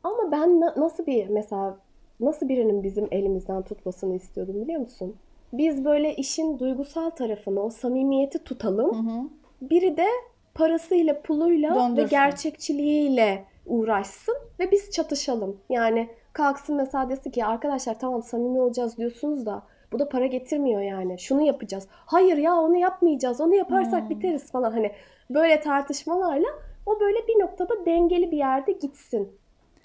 Ama 0.03 0.31
ben 0.31 0.59
na- 0.61 0.73
nasıl 0.77 1.05
bir 1.05 1.27
mesela 1.27 1.77
nasıl 2.19 2.49
birinin 2.49 2.83
bizim 2.83 3.07
elimizden 3.11 3.61
tutmasını 3.61 4.15
istiyordum 4.15 4.61
biliyor 4.61 4.79
musun? 4.79 5.15
Biz 5.53 5.85
böyle 5.85 6.15
işin 6.15 6.59
duygusal 6.59 7.09
tarafını, 7.09 7.61
o 7.63 7.69
samimiyeti 7.69 8.43
tutalım. 8.43 9.07
Hı 9.07 9.11
hı. 9.11 9.23
Biri 9.69 9.97
de 9.97 10.05
parasıyla, 10.53 11.21
puluyla 11.21 11.71
ve 11.75 11.79
Döndürsün. 11.79 12.09
gerçekçiliğiyle 12.09 13.43
uğraşsın 13.65 14.35
ve 14.59 14.71
biz 14.71 14.91
çatışalım. 14.91 15.57
Yani 15.69 16.09
kalksın 16.37 16.75
mesela 16.75 17.09
desin 17.09 17.31
ki 17.31 17.45
arkadaşlar 17.45 17.99
tamam 17.99 18.23
samimi 18.23 18.59
olacağız 18.61 18.97
diyorsunuz 18.97 19.45
da 19.45 19.63
bu 19.91 19.99
da 19.99 20.09
para 20.09 20.25
getirmiyor 20.25 20.81
yani. 20.81 21.19
Şunu 21.19 21.41
yapacağız. 21.41 21.87
Hayır 21.91 22.37
ya 22.37 22.53
onu 22.55 22.77
yapmayacağız. 22.77 23.41
Onu 23.41 23.55
yaparsak 23.55 24.01
Hmm. 24.01 24.09
biteriz 24.09 24.51
falan. 24.51 24.71
Hani 24.71 24.91
böyle 25.29 25.59
tartışmalarla 25.59 26.47
o 26.85 26.99
böyle 26.99 27.27
bir 27.27 27.39
noktada 27.39 27.85
dengeli 27.85 28.31
bir 28.31 28.37
yerde 28.37 28.71
gitsin 28.71 29.31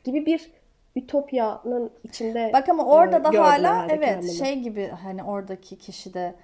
gibi 0.04 0.26
bir 0.26 0.50
ütopyanın 0.97 1.90
içinde 2.04 2.50
Bak 2.54 2.68
ama 2.68 2.85
orada 2.87 3.16
e, 3.16 3.25
da 3.25 3.28
gördüm 3.28 3.44
hala 3.44 3.87
evet 3.90 4.04
kendimi. 4.09 4.32
şey 4.32 4.59
gibi 4.61 4.87
hani 5.02 5.25
oradaki 5.25 5.78
kişi 5.78 6.14
de 6.14 6.35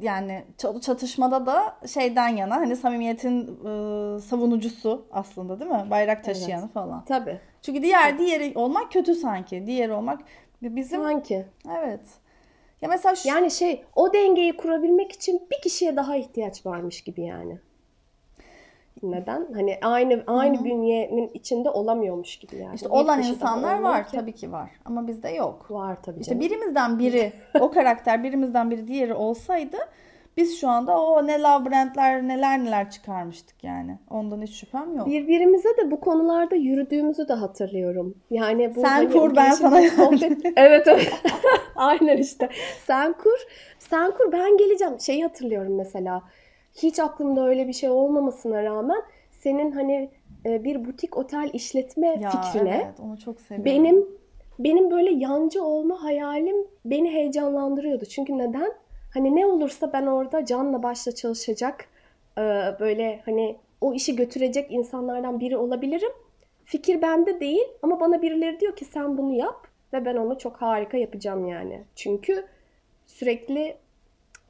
yani 0.00 0.44
çatışmada 0.58 1.46
da 1.46 1.76
şeyden 1.86 2.28
yana 2.28 2.56
hani 2.56 2.76
samimiyetin 2.76 3.40
e, 3.42 4.20
savunucusu 4.20 5.06
aslında 5.12 5.60
değil 5.60 5.70
mi? 5.70 5.86
Bayrak 5.90 6.24
taşıyanı 6.24 6.68
falan. 6.68 7.04
Tabii. 7.04 7.40
Çünkü 7.62 7.82
diğer 7.82 8.18
diğeri 8.18 8.52
olmak 8.54 8.92
kötü 8.92 9.14
sanki. 9.14 9.66
Diğeri 9.66 9.92
olmak 9.92 10.20
bizim 10.62 11.02
Sanki. 11.02 11.46
evet. 11.78 12.00
Ya 12.82 12.88
mesela 12.88 13.14
şu, 13.14 13.28
Yani 13.28 13.50
şey 13.50 13.84
o 13.96 14.12
dengeyi 14.12 14.56
kurabilmek 14.56 15.12
için 15.12 15.48
bir 15.50 15.62
kişiye 15.62 15.96
daha 15.96 16.16
ihtiyaç 16.16 16.66
varmış 16.66 17.00
gibi 17.00 17.22
yani. 17.22 17.58
Neden? 19.02 19.46
Hani 19.54 19.78
aynı 19.82 20.22
aynı 20.26 20.64
bünyenin 20.64 21.30
içinde 21.34 21.70
olamıyormuş 21.70 22.36
gibi 22.36 22.56
yani. 22.56 22.74
işte 22.74 22.86
Bir 22.86 22.94
olan 22.94 23.22
insanlar 23.22 23.80
var 23.80 24.08
ki. 24.08 24.16
tabii 24.16 24.32
ki 24.32 24.52
var 24.52 24.70
ama 24.84 25.06
bizde 25.08 25.28
yok. 25.28 25.66
Var 25.70 25.96
tabii 26.02 26.20
İşte 26.20 26.32
canım. 26.32 26.40
birimizden 26.46 26.98
biri 26.98 27.32
o 27.60 27.70
karakter 27.70 28.22
birimizden 28.24 28.70
biri 28.70 28.88
diğeri 28.88 29.14
olsaydı 29.14 29.76
biz 30.36 30.60
şu 30.60 30.68
anda 30.68 31.00
o 31.00 31.26
ne 31.26 31.40
love 31.42 31.70
brandler 31.70 32.22
neler 32.28 32.64
neler 32.64 32.90
çıkarmıştık 32.90 33.64
yani. 33.64 33.98
Ondan 34.10 34.42
hiç 34.42 34.54
şüphem 34.60 34.96
yok. 34.96 35.06
Birbirimize 35.06 35.68
de 35.68 35.90
bu 35.90 36.00
konularda 36.00 36.54
yürüdüğümüzü 36.56 37.28
de 37.28 37.32
hatırlıyorum. 37.34 38.14
Yani 38.30 38.74
bu 38.76 38.80
Sen 38.80 38.88
hani 38.88 39.10
kur, 39.10 39.36
ben 39.36 39.50
sana 39.50 39.76
sohbet- 39.96 40.52
Evet 40.56 40.88
evet. 40.88 41.12
Aynen 41.76 42.16
işte. 42.16 42.48
Sen 42.86 43.12
kur, 43.12 43.38
sen 43.78 44.10
kur 44.10 44.32
ben 44.32 44.56
geleceğim. 44.56 45.00
Şeyi 45.00 45.22
hatırlıyorum 45.22 45.76
mesela. 45.76 46.22
Hiç 46.74 46.98
aklımda 46.98 47.46
öyle 47.48 47.68
bir 47.68 47.72
şey 47.72 47.90
olmamasına 47.90 48.64
rağmen 48.64 49.02
senin 49.30 49.72
hani 49.72 50.10
e, 50.46 50.64
bir 50.64 50.84
butik 50.84 51.16
otel 51.16 51.50
işletme 51.52 52.06
Ya 52.22 52.30
fikrine 52.30 52.82
evet 52.84 53.00
onu 53.00 53.18
çok 53.18 53.40
seviyorum. 53.40 53.64
benim 53.64 54.06
benim 54.58 54.90
böyle 54.90 55.10
yancı 55.10 55.64
olma 55.64 56.02
hayalim 56.02 56.56
beni 56.84 57.10
heyecanlandırıyordu. 57.10 58.04
Çünkü 58.04 58.38
neden? 58.38 58.72
Hani 59.14 59.36
ne 59.36 59.46
olursa 59.46 59.92
ben 59.92 60.06
orada 60.06 60.44
canla 60.44 60.82
başla 60.82 61.12
çalışacak 61.14 61.84
e, 62.38 62.42
böyle 62.80 63.20
hani 63.24 63.56
o 63.80 63.94
işi 63.94 64.16
götürecek 64.16 64.72
insanlardan 64.72 65.40
biri 65.40 65.56
olabilirim. 65.56 66.10
Fikir 66.64 67.02
bende 67.02 67.40
değil 67.40 67.64
ama 67.82 68.00
bana 68.00 68.22
birileri 68.22 68.60
diyor 68.60 68.76
ki 68.76 68.84
sen 68.84 69.18
bunu 69.18 69.32
yap 69.32 69.66
ve 69.92 70.04
ben 70.04 70.16
onu 70.16 70.38
çok 70.38 70.56
harika 70.56 70.96
yapacağım 70.96 71.46
yani. 71.46 71.82
Çünkü 71.96 72.44
sürekli 73.06 73.76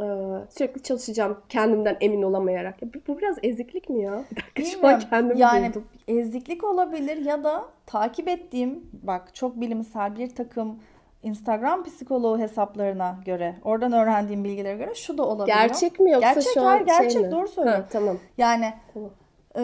e, 0.00 0.06
sürekli 0.50 0.82
çalışacağım 0.82 1.38
kendimden 1.48 1.96
emin 2.00 2.22
olamayarak. 2.22 2.82
Ya 2.82 2.88
bu- 3.08 3.18
biraz 3.18 3.36
eziklik 3.42 3.90
mi 3.90 4.02
ya? 4.02 4.12
Bir 4.30 4.36
dakika 4.36 4.62
şu 4.64 4.78
an 4.78 4.82
Bilmiyorum. 4.82 5.06
kendimi 5.10 5.40
yani 5.40 5.68
buldum. 5.68 5.84
eziklik 6.08 6.64
olabilir 6.64 7.16
ya 7.16 7.44
da 7.44 7.64
takip 7.86 8.28
ettiğim 8.28 8.90
bak 8.92 9.34
çok 9.34 9.60
bilimsel 9.60 10.16
bir 10.16 10.34
takım 10.34 10.78
Instagram 11.22 11.84
psikoloğu 11.84 12.38
hesaplarına 12.38 13.18
göre 13.24 13.54
oradan 13.64 13.92
öğrendiğim 13.92 14.44
bilgilere 14.44 14.76
göre 14.76 14.94
şu 14.94 15.18
da 15.18 15.22
olabiliyor. 15.26 15.58
Gerçek 15.58 16.00
mi 16.00 16.10
yoksa 16.10 16.32
Gerçek, 16.32 16.52
şu 16.54 16.62
an 16.62 16.84
gerçek 16.86 17.10
şey 17.10 17.22
mi? 17.22 17.30
doğru 17.30 17.48
söylüyorum. 17.48 17.82
Ha, 17.82 17.88
tamam. 17.92 18.16
Yani 18.38 18.72
Tamam. 18.94 19.10
e, 19.56 19.62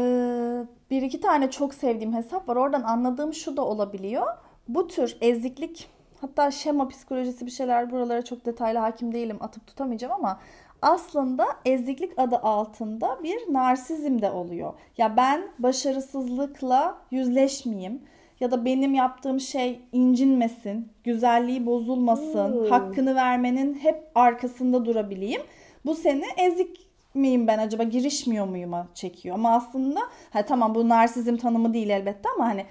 bir 0.90 1.02
iki 1.02 1.20
tane 1.20 1.50
çok 1.50 1.74
sevdiğim 1.74 2.14
hesap 2.14 2.48
var. 2.48 2.56
Oradan 2.56 2.82
anladığım 2.82 3.34
şu 3.34 3.56
da 3.56 3.62
olabiliyor. 3.64 4.26
Bu 4.68 4.88
tür 4.88 5.16
eziklik 5.20 5.88
hatta 6.20 6.50
şema 6.50 6.88
psikolojisi 6.88 7.46
bir 7.46 7.50
şeyler 7.50 7.90
buralara 7.90 8.22
çok 8.24 8.46
detaylı 8.46 8.78
hakim 8.78 9.12
değilim 9.14 9.36
atıp 9.40 9.66
tutamayacağım 9.66 10.12
ama 10.14 10.40
aslında 10.82 11.46
eziklik 11.64 12.18
adı 12.18 12.36
altında 12.36 13.18
bir 13.22 13.52
narsizm 13.52 14.22
de 14.22 14.30
oluyor. 14.30 14.72
Ya 14.98 15.16
ben 15.16 15.42
başarısızlıkla 15.58 16.98
yüzleşmeyeyim 17.10 18.02
ya 18.40 18.50
da 18.50 18.64
benim 18.64 18.94
yaptığım 18.94 19.40
şey 19.40 19.80
incinmesin, 19.92 20.88
güzelliği 21.04 21.66
bozulmasın, 21.66 22.52
Hmm. 22.52 22.70
hakkını 22.70 23.14
vermenin 23.14 23.74
hep 23.74 24.02
arkasında 24.14 24.84
durabileyim. 24.84 25.42
Bu 25.86 25.94
seni 25.94 26.24
ezik 26.36 26.86
miyim 27.14 27.46
ben 27.46 27.58
acaba 27.58 27.82
girişmiyor 27.82 28.46
muyum'a 28.46 28.86
çekiyor. 28.94 29.34
Ama 29.34 29.54
aslında 29.54 30.00
ha 30.30 30.42
tamam 30.42 30.74
bu 30.74 30.88
narsizm 30.88 31.36
tanımı 31.36 31.74
değil 31.74 31.88
elbette 31.90 32.28
ama 32.34 32.46
hani 32.46 32.66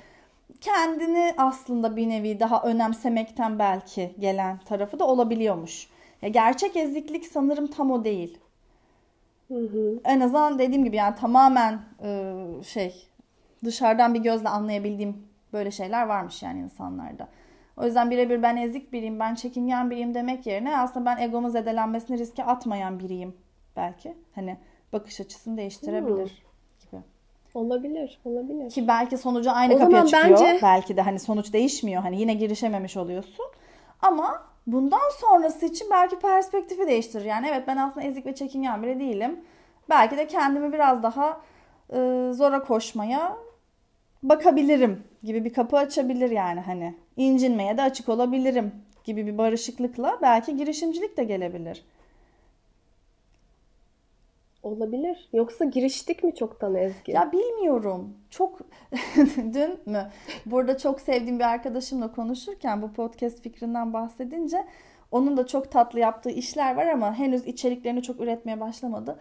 kendini 0.61 1.33
aslında 1.37 1.95
bir 1.95 2.09
nevi 2.09 2.39
daha 2.39 2.63
önemsemekten 2.63 3.59
belki 3.59 4.15
gelen 4.19 4.57
tarafı 4.57 4.99
da 4.99 5.07
olabiliyormuş. 5.07 5.89
Ya 6.21 6.29
gerçek 6.29 6.75
eziklik 6.75 7.25
sanırım 7.25 7.67
tam 7.67 7.91
o 7.91 8.03
değil. 8.03 8.39
Hı 9.47 9.59
hı. 9.59 9.99
En 10.05 10.19
azından 10.19 10.59
dediğim 10.59 10.83
gibi 10.83 10.95
yani 10.95 11.15
tamamen 11.15 11.79
e, 12.03 12.33
şey 12.63 13.07
dışarıdan 13.65 14.13
bir 14.13 14.19
gözle 14.19 14.49
anlayabildiğim 14.49 15.27
böyle 15.53 15.71
şeyler 15.71 16.07
varmış 16.07 16.43
yani 16.43 16.59
insanlarda. 16.59 17.27
O 17.77 17.85
yüzden 17.85 18.11
birebir 18.11 18.43
ben 18.43 18.57
ezik 18.57 18.93
biriyim, 18.93 19.19
ben 19.19 19.35
çekingen 19.35 19.91
biriyim 19.91 20.13
demek 20.13 20.45
yerine 20.45 20.77
aslında 20.77 21.05
ben 21.05 21.17
egomun 21.17 21.49
zedelenmesini 21.49 22.17
riske 22.17 22.43
atmayan 22.43 22.99
biriyim 22.99 23.35
belki. 23.75 24.17
Hani 24.35 24.57
bakış 24.93 25.21
açısını 25.21 25.57
değiştirebilir 25.57 26.25
gibi. 26.25 26.44
Olabilir, 27.55 28.19
olabilir. 28.25 28.69
Ki 28.69 28.87
belki 28.87 29.17
sonucu 29.17 29.51
aynı 29.51 29.73
O 29.73 29.77
kapıya 29.77 30.05
zaman 30.05 30.21
çıkıyor. 30.21 30.39
bence- 30.49 30.59
Belki 30.63 30.97
de 30.97 31.01
hani 31.01 31.19
sonuç 31.19 31.53
değişmiyor. 31.53 32.01
Hani 32.01 32.21
yine 32.21 32.33
girişememiş 32.33 32.97
oluyorsun. 32.97 33.45
Ama 34.01 34.43
bundan 34.67 35.09
sonrası 35.19 35.65
için 35.65 35.87
belki 35.91 36.19
perspektifi 36.19 36.87
değiştirir. 36.87 37.25
Yani 37.25 37.47
evet 37.51 37.63
ben 37.67 37.77
aslında 37.77 38.05
ezik 38.07 38.25
ve 38.25 38.35
çekingen 38.35 38.83
biri 38.83 38.99
değilim. 38.99 39.39
Belki 39.89 40.17
de 40.17 40.27
kendimi 40.27 40.73
biraz 40.73 41.03
daha 41.03 41.41
e, 41.89 42.29
zora 42.33 42.63
koşmaya 42.63 43.37
bakabilirim 44.23 45.03
gibi 45.23 45.45
bir 45.45 45.53
kapı 45.53 45.77
açabilir 45.77 46.31
yani 46.31 46.59
hani. 46.59 46.95
incinmeye 47.17 47.77
de 47.77 47.81
açık 47.81 48.09
olabilirim 48.09 48.71
gibi 49.03 49.25
bir 49.27 49.37
barışıklıkla 49.37 50.17
belki 50.21 50.57
girişimcilik 50.57 51.17
de 51.17 51.23
gelebilir. 51.23 51.85
Olabilir. 54.65 55.29
Yoksa 55.33 55.65
giriştik 55.65 56.23
mi 56.23 56.35
çoktan 56.35 56.75
Ezgi? 56.75 57.11
Ya 57.11 57.31
bilmiyorum. 57.31 58.17
Çok 58.29 58.59
dün 59.37 59.79
mü? 59.85 60.11
Burada 60.45 60.77
çok 60.77 61.01
sevdiğim 61.01 61.39
bir 61.39 61.43
arkadaşımla 61.43 62.11
konuşurken 62.11 62.81
bu 62.81 62.93
podcast 62.93 63.41
fikrinden 63.41 63.93
bahsedince 63.93 64.65
onun 65.11 65.37
da 65.37 65.47
çok 65.47 65.71
tatlı 65.71 65.99
yaptığı 65.99 66.29
işler 66.29 66.75
var 66.75 66.85
ama 66.85 67.13
henüz 67.13 67.47
içeriklerini 67.47 68.03
çok 68.03 68.19
üretmeye 68.19 68.59
başlamadı. 68.59 69.19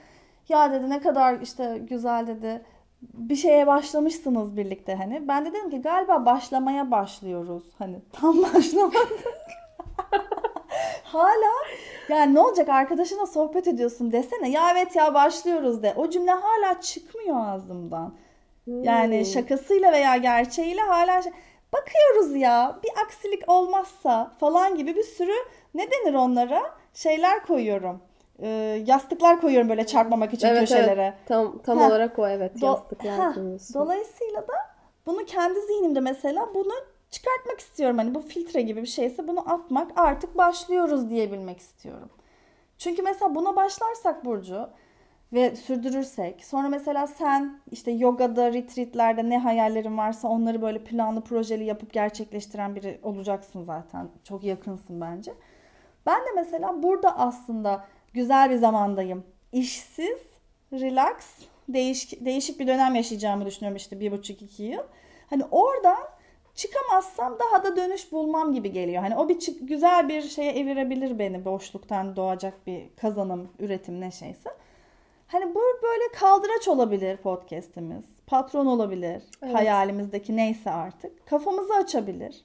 Ya 0.49 0.73
dedi 0.73 0.91
ne 0.91 1.01
kadar 1.01 1.41
işte 1.41 1.79
güzel 1.89 2.27
dedi. 2.27 2.63
Bir 3.03 3.37
şeye 3.37 3.67
başlamışsınız 3.67 4.57
birlikte 4.57 4.95
hani. 4.95 5.29
Ben 5.29 5.45
de 5.45 5.53
dedim 5.53 5.71
ki 5.71 5.83
galiba 5.83 6.27
başlamaya 6.27 6.91
başlıyoruz. 6.91 7.65
Hani 7.79 7.97
tam 8.13 8.43
başlamadık. 8.55 9.09
Hala 11.15 11.53
yani 12.09 12.35
ne 12.35 12.41
olacak 12.41 12.69
arkadaşına 12.69 13.27
sohbet 13.27 13.69
ediyorsun 13.69 14.13
desene. 14.13 14.51
Ya 14.51 14.71
evet 14.73 14.97
ya 14.97 15.15
başlıyoruz 15.15 15.83
de. 15.83 15.93
O 15.97 16.11
cümle 16.11 16.31
hala 16.33 16.81
çıkmıyor 16.81 17.37
ağzımdan. 17.49 18.15
Yani 18.67 19.19
Hmm. 19.19 19.25
şakasıyla 19.27 19.93
veya 19.93 20.17
gerçeğiyle 20.17 20.81
hala 20.81 21.23
bakıyoruz 21.73 22.37
ya 22.37 22.79
bir 22.85 22.91
aksilik 23.05 23.49
olmazsa 23.51 24.33
falan 24.41 24.75
gibi 24.77 24.97
bir 24.97 25.03
sürü 25.03 25.33
ne 25.75 25.87
denir 25.91 26.15
onlara 26.15 26.63
şeyler 26.95 27.47
koyuyorum. 27.47 28.01
Ee, 28.43 28.83
yastıklar 28.87 29.41
koyuyorum 29.41 29.69
böyle 29.69 29.87
çarpmamak 29.87 30.35
için 30.35 30.47
Evet, 30.49 30.61
köşelere. 30.61 31.03
evet. 31.03 31.15
Tam 31.27 31.59
tam 31.59 31.79
Ha. 31.79 31.87
olarak 31.87 32.19
o 32.19 32.29
evet 32.29 32.57
Do- 32.57 32.65
yastıklar 32.65 33.13
Ha. 33.19 33.35
Dolayısıyla 33.75 34.43
da 34.43 34.55
bunu 35.07 35.25
kendi 35.25 35.61
zihnimde 35.61 36.01
mesela 36.01 36.49
bunu 36.55 36.73
çıkartmak 37.15 37.61
istiyorum. 37.61 37.99
Hani 37.99 38.15
bu 38.15 38.21
filtre 38.21 38.63
gibi 38.63 38.83
bir 38.83 38.87
şeyse 38.87 39.29
bunu 39.29 39.53
atmak 39.53 39.91
artık 39.97 40.37
başlıyoruz 40.39 41.11
diyebilmek 41.11 41.59
istiyorum. 41.59 42.11
Çünkü 42.79 43.03
mesela 43.03 43.35
buna 43.35 43.57
başlarsak 43.57 44.25
Burcu 44.25 44.69
ve 45.33 45.57
sürdürürsek 45.57 46.45
sonra 46.45 46.69
mesela 46.69 47.07
sen 47.07 47.61
işte 47.71 47.91
yogada, 47.91 48.53
retreatlerde 48.53 49.31
ne 49.31 49.39
hayallerin 49.39 49.99
varsa 49.99 50.29
onları 50.29 50.63
böyle 50.63 50.85
planlı 50.85 51.21
projeli 51.21 51.65
yapıp 51.65 51.93
gerçekleştiren 51.93 52.77
biri 52.77 53.01
olacaksın 53.03 53.65
zaten. 53.65 54.09
Çok 54.25 54.45
yakınsın 54.45 55.01
bence. 55.01 55.35
Ben 56.07 56.21
de 56.21 56.31
mesela 56.37 56.83
burada 56.83 57.19
aslında 57.19 57.85
güzel 58.13 58.51
bir 58.51 58.57
zamandayım. 58.57 59.25
İşsiz, 59.53 60.19
relax, 60.73 61.17
değişik, 61.69 62.25
değişik 62.25 62.61
bir 62.61 62.67
dönem 62.67 62.95
yaşayacağımı 62.95 63.47
düşünüyorum 63.47 63.77
işte 63.77 64.01
bir 64.01 64.13
buçuk 64.13 64.43
iki 64.43 64.63
yıl. 64.63 64.83
Hani 65.31 65.45
oradan 65.51 66.14
çıkamazsam 66.55 67.39
daha 67.39 67.65
da 67.65 67.77
dönüş 67.77 68.13
bulmam 68.13 68.53
gibi 68.53 68.73
geliyor. 68.73 69.03
Hani 69.03 69.17
o 69.17 69.29
bir 69.29 69.39
çık- 69.39 69.69
güzel 69.69 70.09
bir 70.09 70.23
şeye 70.23 70.53
evirebilir 70.53 71.19
beni 71.19 71.45
boşluktan 71.45 72.17
doğacak 72.17 72.67
bir 72.67 72.83
kazanım, 72.97 73.49
üretim 73.59 74.01
ne 74.01 74.11
şeyse. 74.11 74.51
Hani 75.27 75.55
bu 75.55 75.61
böyle 75.83 76.13
kaldıraç 76.15 76.69
olabilir 76.69 77.17
podcast'imiz. 77.17 78.05
Patron 78.27 78.67
olabilir. 78.67 79.23
Evet. 79.43 79.55
Hayalimizdeki 79.55 80.37
neyse 80.37 80.71
artık. 80.71 81.27
Kafamızı 81.27 81.75
açabilir. 81.75 82.45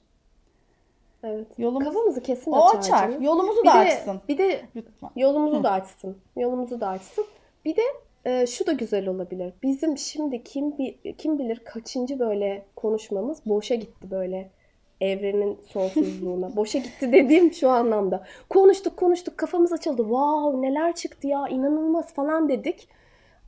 Evet. 1.24 1.48
Yolumuz 1.58 1.84
Kafamızı 1.86 2.24
kesin 2.24 2.52
o 2.52 2.66
açar. 2.68 2.80
açar. 2.80 3.10
canım. 3.10 3.22
Yolumuzu 3.24 3.62
Bir 3.64 3.68
da 3.70 3.74
de, 3.74 3.78
açsın. 3.78 4.22
bir 4.30 4.38
de 4.38 4.62
Lütfen. 4.76 5.10
yolumuzu 5.16 5.60
Hı. 5.60 5.64
da 5.64 5.72
açsın. 5.72 6.18
Yolumuzu 6.36 6.82
da 6.82 6.88
açsın. 6.88 7.26
Bir 7.66 7.76
de 7.76 7.82
e, 8.26 8.48
şu 8.48 8.68
da 8.68 8.72
güzel 8.72 9.08
olabilir. 9.08 9.54
Bizim 9.64 9.98
şimdi 9.98 10.44
kim 10.44 10.78
bi- 10.78 11.16
kim 11.18 11.40
bilir 11.40 11.60
kaçıncı 11.60 12.20
böyle 12.20 12.66
konuşmamız 12.76 13.46
boşa 13.46 13.76
gitti 13.76 14.12
böyle 14.12 14.52
evrenin 15.02 15.60
sonsuzluğuna. 15.68 16.56
boşa 16.56 16.80
gitti 16.80 17.14
dediğim 17.14 17.54
şu 17.54 17.70
anlamda. 17.70 18.24
Konuştuk 18.50 18.98
konuştuk 18.98 19.38
kafamız 19.38 19.74
açıldı. 19.74 20.02
Wow 20.02 20.62
neler 20.62 20.96
çıktı 20.96 21.28
ya 21.28 21.48
inanılmaz 21.48 22.14
falan 22.14 22.50
dedik. 22.50 22.88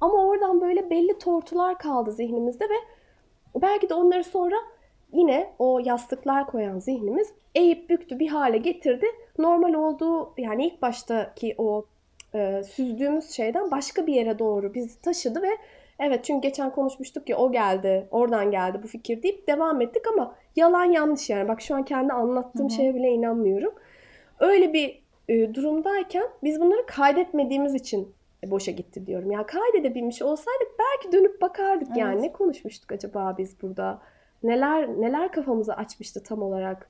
Ama 0.01 0.27
oradan 0.27 0.61
böyle 0.61 0.89
belli 0.89 1.19
tortular 1.19 1.77
kaldı 1.77 2.11
zihnimizde 2.11 2.63
ve 2.63 2.75
belki 3.61 3.89
de 3.89 3.93
onları 3.93 4.23
sonra 4.23 4.55
yine 5.13 5.53
o 5.59 5.79
yastıklar 5.85 6.47
koyan 6.47 6.79
zihnimiz 6.79 7.33
eğip 7.55 7.89
büktü 7.89 8.19
bir 8.19 8.27
hale 8.27 8.57
getirdi. 8.57 9.05
Normal 9.37 9.73
olduğu 9.73 10.33
yani 10.37 10.65
ilk 10.65 10.81
baştaki 10.81 11.55
o 11.57 11.85
e, 12.35 12.63
süzdüğümüz 12.63 13.29
şeyden 13.29 13.71
başka 13.71 14.07
bir 14.07 14.13
yere 14.13 14.39
doğru 14.39 14.73
bizi 14.73 15.01
taşıdı 15.01 15.41
ve 15.41 15.57
evet 15.99 16.25
çünkü 16.25 16.41
geçen 16.41 16.71
konuşmuştuk 16.71 17.29
ya 17.29 17.37
o 17.37 17.51
geldi, 17.51 18.07
oradan 18.11 18.51
geldi 18.51 18.79
bu 18.83 18.87
fikir 18.87 19.23
deyip 19.23 19.47
devam 19.47 19.81
ettik 19.81 20.07
ama 20.13 20.35
yalan 20.55 20.85
yanlış 20.85 21.29
yani. 21.29 21.47
Bak 21.47 21.61
şu 21.61 21.75
an 21.75 21.85
kendi 21.85 22.13
anlattığım 22.13 22.69
Hı 22.69 22.73
hı. 22.73 22.75
şeye 22.75 22.95
bile 22.95 23.09
inanmıyorum. 23.09 23.73
Öyle 24.39 24.73
bir 24.73 25.01
e, 25.29 25.53
durumdayken 25.53 26.27
biz 26.43 26.61
bunları 26.61 26.85
kaydetmediğimiz 26.85 27.75
için 27.75 28.13
boşa 28.47 28.71
gitti 28.71 29.05
diyorum. 29.05 29.31
Yani 29.31 29.45
kaydedebilmiş 29.45 30.21
olsaydık 30.21 30.67
belki 30.79 31.17
dönüp 31.17 31.41
bakardık 31.41 31.97
yani. 31.97 32.13
Evet. 32.13 32.21
Ne 32.21 32.31
konuşmuştuk 32.31 32.91
acaba 32.91 33.35
biz 33.37 33.61
burada? 33.61 34.01
Neler 34.43 34.87
neler 34.87 35.31
kafamızı 35.31 35.73
açmıştı 35.73 36.23
tam 36.23 36.41
olarak? 36.41 36.89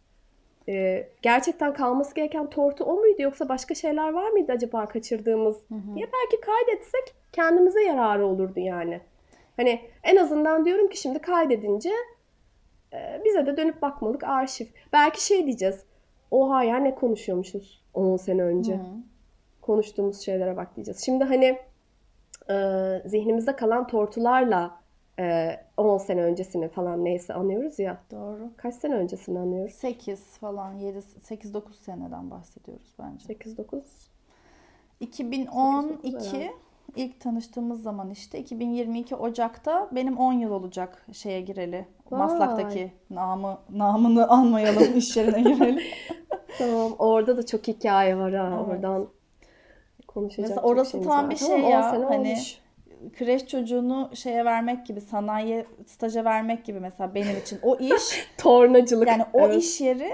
Ee, 0.70 1.08
gerçekten 1.22 1.74
kalması 1.74 2.16
gereken 2.16 2.50
tortu 2.50 2.84
o 2.84 2.96
muydu 2.96 3.22
yoksa 3.22 3.50
başka 3.50 3.76
şeyler 3.76 4.14
var 4.14 4.30
mıydı 4.30 4.52
acaba 4.52 4.86
kaçırdığımız 4.86 5.56
Hı 5.56 5.76
hı. 5.76 5.96
diye 5.96 6.10
belki 6.14 6.42
kaydetsek 6.42 7.14
kendimize 7.32 7.84
yararı 7.84 8.26
olurdu 8.26 8.60
yani. 8.60 9.02
Hani 9.58 9.82
en 10.04 10.16
azından 10.16 10.66
diyorum 10.66 10.90
ki 10.90 10.98
şimdi 10.98 11.20
kaydedince 11.20 11.92
e, 12.94 13.22
bize 13.26 13.46
de 13.46 13.58
dönüp 13.58 13.82
bakmalık 13.82 14.24
arşiv. 14.24 14.66
Belki 14.94 15.26
şey 15.26 15.46
diyeceğiz. 15.46 15.86
Oha 16.32 16.64
ya 16.64 16.78
ne 16.78 16.96
konuşuyormuşuz 16.96 17.82
10 17.94 18.18
sene 18.18 18.44
önce 18.44 18.74
Hı 18.74 18.78
hı. 18.78 18.86
konuştuğumuz 19.62 20.20
şeylere 20.22 20.58
bak 20.58 20.76
diyeceğiz. 20.76 21.06
Şimdi 21.06 21.24
hani 21.24 21.60
e, 22.50 22.56
zihnimizde 23.06 23.56
kalan 23.56 23.88
tortularla 23.88 24.81
e, 25.20 25.58
10 25.78 25.98
sene 25.98 26.22
öncesini 26.24 26.68
falan 26.70 27.06
neyse 27.06 27.34
anıyoruz 27.34 27.80
ya. 27.80 27.98
Doğru. 28.12 28.50
Kaç 28.58 28.76
sene 28.76 28.94
öncesini 28.96 29.40
anıyoruz? 29.40 29.74
8 29.74 30.38
falan 30.38 30.74
7 30.74 31.02
8 31.02 31.54
9 31.54 31.76
seneden 31.76 32.32
bahsediyoruz 32.32 32.96
bence. 33.00 33.34
8-9. 33.34 33.82
2012 35.00 36.08
herhalde. 36.08 36.52
ilk 36.96 37.20
tanıştığımız 37.20 37.84
zaman 37.84 38.10
işte 38.10 38.40
2022 38.40 39.16
Ocak'ta 39.16 39.90
benim 39.92 40.18
10 40.18 40.34
yıl 40.34 40.52
olacak 40.52 41.06
şeye 41.14 41.42
gireli. 41.42 41.86
Vay. 42.12 42.20
Maslak'taki 42.20 42.92
namı 43.10 43.58
namını 43.70 44.28
anmayalım 44.30 44.98
iş 44.98 45.18
yerine 45.18 45.42
gireli. 45.42 45.82
Tamam 46.58 46.92
orada 47.00 47.38
da 47.38 47.46
çok 47.46 47.68
hikaye 47.68 48.18
var 48.18 48.34
ha 48.34 48.54
Evet. 48.58 48.68
oradan 48.68 49.08
konuşacak 50.08 50.50
Mesela 50.50 50.62
orası 50.68 51.02
tam 51.04 51.24
var. 51.24 51.30
bir 51.30 51.36
Tamam, 51.38 51.58
şey 51.58 51.66
10 51.66 51.70
ya, 51.70 51.84
sene 51.92 52.06
hani- 52.06 52.18
olmuş. 52.30 52.62
Kreş 53.18 53.48
çocuğunu 53.48 54.10
şeye 54.14 54.46
vermek 54.46 54.86
gibi, 54.86 55.02
sanayiye 55.02 55.66
staja 55.86 56.26
vermek 56.26 56.66
gibi 56.66 56.80
mesela 56.80 57.16
benim 57.16 57.38
için 57.38 57.60
o 57.64 57.78
iş 57.78 58.28
Tornacılık. 58.38 59.08
Yani 59.08 59.24
o 59.34 59.40
Evet. 59.40 59.64
iş 59.64 59.82
yeri 59.82 60.12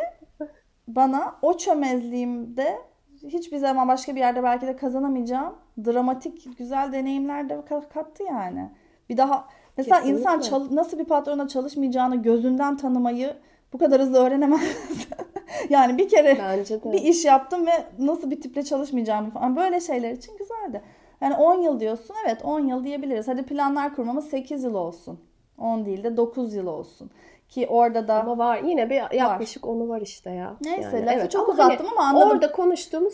bana 0.87 1.35
o 1.41 1.57
çömezliğimde 1.57 2.77
hiçbir 3.23 3.57
zaman 3.57 3.87
başka 3.87 4.15
bir 4.15 4.19
yerde 4.19 4.43
belki 4.43 4.67
de 4.67 4.75
kazanamayacağım 4.75 5.55
dramatik 5.85 6.57
güzel 6.57 6.93
deneyimler 6.93 7.49
de 7.49 7.53
ka- 7.53 7.89
kattı 7.89 8.23
yani. 8.23 8.69
Bir 9.09 9.17
daha 9.17 9.47
mesela 9.77 9.95
Kesinlikle. 9.97 10.19
insan 10.19 10.39
çal- 10.39 10.75
nasıl 10.75 10.99
bir 10.99 11.05
patrona 11.05 11.47
çalışmayacağını 11.47 12.21
gözünden 12.21 12.77
tanımayı 12.77 13.33
bu 13.73 13.77
kadar 13.77 14.01
hızlı 14.01 14.17
öğrenemez. 14.17 14.61
yani 15.69 15.97
bir 15.97 16.09
kere 16.09 16.37
bir 16.85 17.01
iş 17.01 17.25
yaptım 17.25 17.65
ve 17.65 17.71
nasıl 17.99 18.31
bir 18.31 18.41
tiple 18.41 18.63
çalışmayacağımı 18.63 19.29
falan 19.29 19.55
böyle 19.55 19.79
şeyler 19.79 20.11
için 20.11 20.37
güzeldi. 20.37 20.81
Yani 21.21 21.35
10 21.35 21.61
yıl 21.61 21.79
diyorsun 21.79 22.15
evet 22.25 22.45
10 22.45 22.59
yıl 22.59 22.83
diyebiliriz. 22.83 23.27
Hadi 23.27 23.43
planlar 23.43 23.95
kurmamız 23.95 24.29
8 24.29 24.63
yıl 24.63 24.73
olsun. 24.73 25.19
10 25.57 25.85
değil 25.85 26.03
de 26.03 26.17
9 26.17 26.53
yıl 26.53 26.67
olsun. 26.67 27.09
Ki 27.49 27.67
orada 27.67 28.07
da 28.07 28.21
Ama 28.21 28.37
var 28.37 28.61
yine 28.63 28.89
bir 28.89 29.15
yaklaşık 29.17 29.67
onu 29.67 29.89
var 29.89 30.01
işte 30.01 30.29
ya. 30.29 30.55
Neyse, 30.61 30.97
Yani 30.97 31.05
lafı 31.05 31.29
çok 31.29 31.49
ama 31.49 31.53
uzattım 31.53 31.85
hani 31.85 31.97
ama 31.97 32.07
anladım. 32.07 32.29
Orada 32.29 32.51
konuştuğumuz 32.51 33.13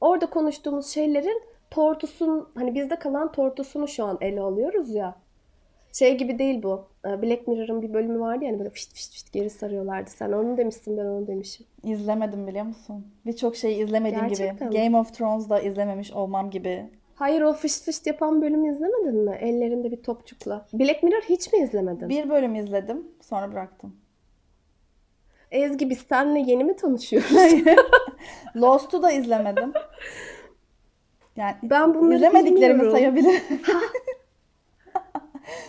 orada 0.00 0.26
konuştuğumuz 0.26 0.86
şeylerin 0.86 1.42
tortusun 1.70 2.48
hani 2.54 2.74
bizde 2.74 2.96
kalan 2.96 3.32
tortusunu 3.32 3.88
şu 3.88 4.04
an 4.04 4.18
ele 4.20 4.40
alıyoruz 4.40 4.94
ya. 4.94 5.14
Şey 5.92 6.18
gibi 6.18 6.38
değil 6.38 6.62
bu. 6.62 6.84
Ee, 7.06 7.22
Black 7.22 7.48
Mirror'ın 7.48 7.82
bir 7.82 7.94
bölümü 7.94 8.20
vardı 8.20 8.44
yani 8.44 8.58
böyle 8.58 8.70
fişt 8.70 8.92
fişt 8.94 9.12
fişt 9.12 9.32
geri 9.32 9.50
sarıyorlardı. 9.50 10.10
Sen 10.10 10.32
onu 10.32 10.56
demişsin 10.56 10.96
ben 10.96 11.04
onu 11.04 11.26
demişim. 11.26 11.66
izlemedim 11.84 12.46
biliyor 12.46 12.64
musun? 12.64 13.06
Birçok 13.26 13.56
şeyi 13.56 13.84
izlemediğim 13.84 14.28
Gerçekten 14.28 14.70
gibi. 14.70 14.78
mi? 14.78 14.84
Game 14.84 14.98
of 14.98 15.14
Thrones'da 15.14 15.60
izlememiş 15.60 16.12
olmam 16.12 16.50
gibi. 16.50 16.90
Hayır 17.14 17.42
o 17.42 17.52
fışt 17.52 17.84
fışt 17.84 18.06
yapan 18.06 18.42
bölümü 18.42 18.70
izlemedin 18.72 19.16
mi? 19.16 19.38
Ellerinde 19.40 19.90
bir 19.90 20.02
topçukla. 20.02 20.66
Black 20.72 21.02
Mirror 21.02 21.22
hiç 21.22 21.52
mi 21.52 21.58
izlemedin? 21.58 22.08
Bir 22.08 22.30
bölüm 22.30 22.54
izledim 22.54 23.06
sonra 23.20 23.52
bıraktım. 23.52 23.96
Ezgi 25.50 25.90
biz 25.90 25.98
seninle 26.08 26.50
yeni 26.50 26.64
mi 26.64 26.76
tanışıyoruz? 26.76 27.30
Lost'u 28.56 29.02
da 29.02 29.12
izlemedim. 29.12 29.72
Yani 31.36 31.54
Ben 31.62 31.94
bunları 31.94 32.14
izlemediklerimi 32.14 32.80
bilmiyorum. 32.80 32.90
sayabilirim. 32.92 33.42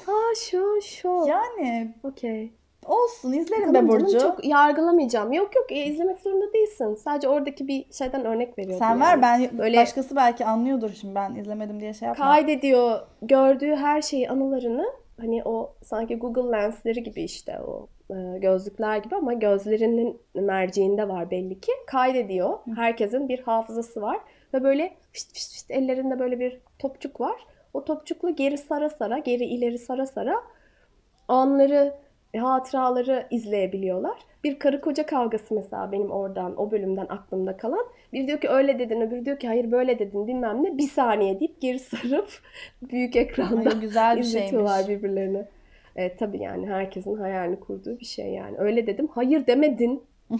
ha 0.05 0.35
şu 0.49 0.79
şu. 0.81 1.25
yani 1.27 1.95
Okey. 2.03 2.53
Olsun 2.87 3.33
izlerim 3.33 3.73
Tamam 3.73 3.87
be 3.87 3.91
canım, 3.91 4.05
Burcu. 4.05 4.19
çok 4.19 4.45
yargılamayacağım. 4.45 5.33
Yok 5.33 5.55
yok 5.55 5.71
e, 5.71 5.75
izlemek 5.85 6.19
zorunda 6.19 6.53
değilsin. 6.53 6.95
Sadece 6.95 7.27
oradaki 7.27 7.67
bir 7.67 7.85
şeyden 7.91 8.25
örnek 8.25 8.57
veriyorum. 8.57 8.79
Sen 8.79 8.89
yani. 8.89 9.01
ver 9.01 9.21
ben 9.21 9.57
Böyle- 9.57 9.77
başkası 9.77 10.15
belki 10.15 10.45
anlıyordur 10.45 10.89
şimdi 10.89 11.15
ben 11.15 11.35
izlemedim 11.35 11.79
diye 11.79 11.93
şey 11.93 12.07
yapma. 12.07 12.25
kaydediyor 12.25 12.99
gördüğü 13.21 13.75
her 13.75 14.01
şeyi 14.01 14.29
anılarını 14.29 14.85
hani 15.19 15.43
o 15.45 15.73
sanki 15.83 16.15
Google 16.15 16.51
lensleri 16.57 17.03
gibi 17.03 17.21
işte 17.23 17.59
o 17.67 17.87
e, 18.13 18.37
gözlükler 18.39 18.97
gibi 18.97 19.15
ama 19.15 19.33
gözlerinin 19.33 20.21
merceğinde 20.35 21.09
var 21.09 21.31
belli 21.31 21.59
ki 21.59 21.71
kaydediyor. 21.87 22.59
Herkesin 22.75 23.29
bir 23.29 23.39
hafızası 23.39 24.01
var 24.01 24.17
ve 24.53 24.63
böyle 24.63 24.93
fişt 25.11 25.33
fişt 25.33 25.51
fişt 25.51 25.71
ellerinde 25.71 26.19
böyle 26.19 26.39
bir 26.39 26.59
topçuk 26.79 27.21
var. 27.21 27.35
O 27.73 27.85
topçukla 27.85 28.29
geri 28.29 28.57
sara 28.57 28.89
sara, 28.89 29.17
geri 29.17 29.43
ileri 29.45 29.77
sara 29.77 30.05
sara 30.05 30.35
anları, 31.27 31.93
hatıraları 32.39 33.27
izleyebiliyorlar. 33.31 34.17
Bir 34.43 34.59
karı 34.59 34.81
koca 34.81 35.05
kavgası 35.05 35.53
mesela 35.53 35.91
benim 35.91 36.11
oradan, 36.11 36.61
o 36.61 36.71
bölümden 36.71 37.05
aklımda 37.09 37.57
kalan. 37.57 37.85
Bir 38.13 38.27
diyor 38.27 38.41
ki 38.41 38.49
öyle 38.49 38.79
dedin, 38.79 39.01
öbürü 39.01 39.25
diyor 39.25 39.39
ki 39.39 39.47
hayır 39.47 39.71
böyle 39.71 39.99
dedin 39.99 40.27
bilmem 40.27 40.63
ne. 40.63 40.77
Bir 40.77 40.87
saniye 40.89 41.39
deyip 41.39 41.61
geri 41.61 41.79
sarıp 41.79 42.29
büyük 42.81 43.15
ekranda 43.15 43.69
Ay, 43.69 43.79
güzel 43.79 44.15
bir 44.17 44.21
izletiyorlar 44.21 44.83
şeymiş. 44.83 45.03
birbirlerini. 45.03 45.45
Evet 45.95 46.19
tabii 46.19 46.39
yani 46.41 46.67
herkesin 46.67 47.15
hayalini 47.17 47.59
kurduğu 47.59 47.99
bir 47.99 48.05
şey 48.05 48.29
yani. 48.29 48.57
Öyle 48.57 48.87
dedim, 48.87 49.07
hayır 49.15 49.47
demedin 49.47 50.03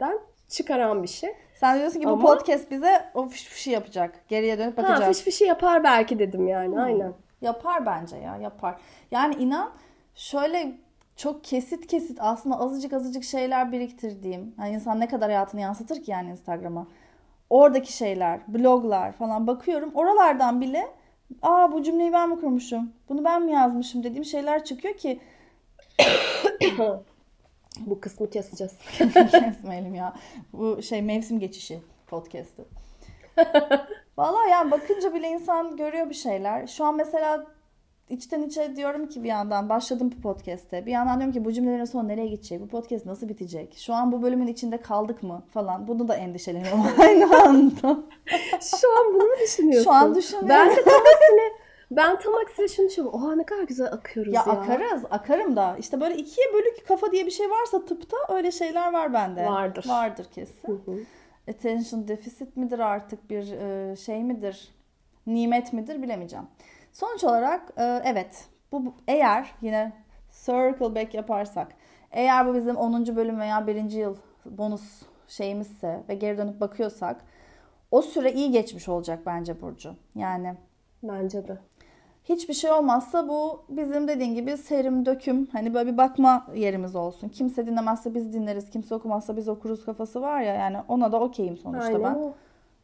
den 0.00 0.18
çıkaran 0.48 1.02
bir 1.02 1.08
şey. 1.08 1.30
Sen 1.54 1.78
diyorsun 1.78 2.00
ki 2.00 2.06
bu 2.06 2.10
Ama- 2.10 2.22
podcast 2.34 2.70
bize 2.70 3.04
o 3.14 3.28
fiş 3.28 3.44
fişi 3.44 3.70
yapacak. 3.70 4.14
Geriye 4.28 4.58
dönüp 4.58 4.78
Ha 4.78 4.82
bakacağız. 4.82 5.16
fiş 5.16 5.24
fişi 5.24 5.44
yapar 5.44 5.84
belki 5.84 6.18
dedim 6.18 6.48
yani 6.48 6.80
aynen. 6.80 7.12
Yapar 7.40 7.86
bence 7.86 8.16
ya 8.16 8.36
yapar. 8.36 8.74
Yani 9.10 9.34
inan 9.34 9.70
şöyle 10.14 10.72
çok 11.18 11.44
kesit 11.44 11.86
kesit 11.86 12.18
aslında 12.20 12.60
azıcık 12.60 12.92
azıcık 12.92 13.24
şeyler 13.24 13.72
biriktirdiğim. 13.72 14.54
Yani 14.58 14.74
insan 14.74 15.00
ne 15.00 15.08
kadar 15.08 15.30
hayatını 15.30 15.60
yansıtır 15.60 16.02
ki 16.02 16.10
yani 16.10 16.30
Instagram'a. 16.30 16.86
Oradaki 17.50 17.92
şeyler, 17.92 18.40
bloglar 18.48 19.12
falan 19.12 19.46
bakıyorum. 19.46 19.90
Oralardan 19.94 20.60
bile 20.60 20.88
aa 21.42 21.72
bu 21.72 21.82
cümleyi 21.82 22.12
ben 22.12 22.28
mi 22.28 22.40
kurmuşum? 22.40 22.92
Bunu 23.08 23.24
ben 23.24 23.42
mi 23.42 23.52
yazmışım 23.52 24.04
dediğim 24.04 24.24
şeyler 24.24 24.64
çıkıyor 24.64 24.96
ki 24.96 25.20
Bu 27.80 28.00
kısmı 28.00 28.30
keseceğiz. 28.30 28.72
kesmeyelim 29.30 29.94
ya. 29.94 30.14
Bu 30.52 30.82
şey 30.82 31.02
mevsim 31.02 31.40
geçişi 31.40 31.80
podcast'ı. 32.06 32.64
Vallahi 34.18 34.50
yani 34.50 34.70
bakınca 34.70 35.14
bile 35.14 35.28
insan 35.28 35.76
görüyor 35.76 36.10
bir 36.10 36.14
şeyler. 36.14 36.66
Şu 36.66 36.84
an 36.84 36.96
mesela 36.96 37.46
içten 38.10 38.42
içe 38.42 38.76
diyorum 38.76 39.08
ki 39.08 39.24
bir 39.24 39.28
yandan 39.28 39.68
başladım 39.68 40.12
bu 40.16 40.22
podcast'te. 40.22 40.86
Bir 40.86 40.90
yandan 40.92 41.18
diyorum 41.18 41.32
ki 41.32 41.44
bu 41.44 41.52
cümlelerin 41.52 41.84
sonu 41.84 42.08
nereye 42.08 42.26
gidecek? 42.26 42.60
Bu 42.60 42.68
podcast 42.68 43.06
nasıl 43.06 43.28
bitecek? 43.28 43.76
Şu 43.78 43.94
an 43.94 44.12
bu 44.12 44.22
bölümün 44.22 44.46
içinde 44.46 44.80
kaldık 44.80 45.22
mı 45.22 45.42
falan. 45.50 45.88
Bunu 45.88 46.08
da 46.08 46.16
endişeleniyorum 46.16 46.86
aynı 46.98 47.42
anda. 47.42 47.98
Şu 48.60 48.98
an 48.98 49.14
bunu 49.14 49.22
mu 49.24 49.34
düşünüyorsun? 49.42 49.84
Şu 49.84 49.92
an 49.92 50.14
düşünüyorum. 50.14 50.48
Ben 50.48 50.70
de 50.70 50.84
tam 50.84 51.00
aksine, 51.00 51.52
ben 51.90 52.18
tam 52.18 52.34
aksine 52.34 52.68
şunu 52.68 52.88
düşünüyorum. 52.88 53.20
Oha 53.20 53.34
ne 53.34 53.46
kadar 53.46 53.62
güzel 53.62 53.92
akıyoruz 53.92 54.34
ya. 54.34 54.44
Ya 54.46 54.52
akarız, 54.52 55.04
akarım 55.10 55.56
da. 55.56 55.76
İşte 55.78 56.00
böyle 56.00 56.16
ikiye 56.16 56.46
bölük 56.54 56.88
kafa 56.88 57.12
diye 57.12 57.26
bir 57.26 57.30
şey 57.30 57.50
varsa 57.50 57.84
tıpta 57.84 58.16
öyle 58.28 58.50
şeyler 58.50 58.92
var 58.92 59.12
bende. 59.12 59.46
Vardır. 59.46 59.84
Vardır 59.88 60.26
kesin. 60.34 60.68
Hı 60.68 60.72
hı. 60.72 60.98
attention 61.50 62.08
deficit 62.08 62.56
midir 62.56 62.78
artık 62.78 63.30
bir 63.30 63.52
e, 63.52 63.96
şey 63.96 64.24
midir? 64.24 64.68
Nimet 65.26 65.72
midir 65.72 66.02
bilemeyeceğim. 66.02 66.46
Sonuç 66.98 67.24
olarak 67.24 67.72
e, 67.76 68.02
evet 68.04 68.48
bu 68.72 68.94
eğer 69.08 69.50
yine 69.62 69.92
circle 70.30 70.94
back 70.94 71.14
yaparsak 71.14 71.68
eğer 72.10 72.46
bu 72.46 72.54
bizim 72.54 72.76
10. 72.76 73.16
bölüm 73.16 73.40
veya 73.40 73.66
1. 73.66 73.90
yıl 73.90 74.16
bonus 74.44 75.02
şeyimizse 75.28 76.02
ve 76.08 76.14
geri 76.14 76.38
dönüp 76.38 76.60
bakıyorsak 76.60 77.24
o 77.90 78.02
süre 78.02 78.32
iyi 78.32 78.50
geçmiş 78.50 78.88
olacak 78.88 79.18
bence 79.26 79.60
Burcu. 79.60 79.94
Yani 80.14 80.54
Bence 81.02 81.48
de. 81.48 81.58
hiçbir 82.24 82.54
şey 82.54 82.70
olmazsa 82.70 83.28
bu 83.28 83.64
bizim 83.68 84.08
dediğin 84.08 84.34
gibi 84.34 84.56
serim 84.56 85.06
döküm 85.06 85.48
hani 85.52 85.74
böyle 85.74 85.92
bir 85.92 85.98
bakma 85.98 86.46
yerimiz 86.54 86.96
olsun. 86.96 87.28
Kimse 87.28 87.66
dinlemezse 87.66 88.14
biz 88.14 88.32
dinleriz, 88.32 88.70
kimse 88.70 88.94
okumazsa 88.94 89.36
biz 89.36 89.48
okuruz 89.48 89.84
kafası 89.84 90.22
var 90.22 90.40
ya 90.40 90.54
yani 90.54 90.76
ona 90.88 91.12
da 91.12 91.20
okeyim 91.20 91.56
sonuçta 91.56 91.86
Aynen 91.86 92.04
ben. 92.04 92.34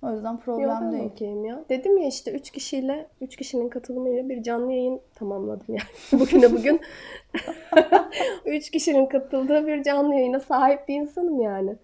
O. 0.04 0.12
Yüzden 0.12 0.40
problem 0.40 0.92
de 0.92 0.96
değil. 0.96 1.10
okeyim 1.10 1.44
ya. 1.44 1.64
Dedim 1.68 1.98
ya 1.98 2.08
işte 2.08 2.32
3 2.32 2.50
kişiyle, 2.50 3.08
3 3.20 3.36
kişinin 3.36 3.68
katılımıyla 3.68 4.28
bir 4.28 4.42
canlı 4.42 4.72
yayın 4.72 5.00
tamamladım 5.14 5.66
yani. 5.68 6.20
Bugüne 6.20 6.52
bugün 6.56 6.80
3 8.46 8.70
kişinin 8.70 9.06
katıldığı 9.06 9.66
bir 9.66 9.82
canlı 9.82 10.14
yayına 10.14 10.40
sahip 10.40 10.88
bir 10.88 10.94
insanım 10.94 11.40
yani. 11.40 11.76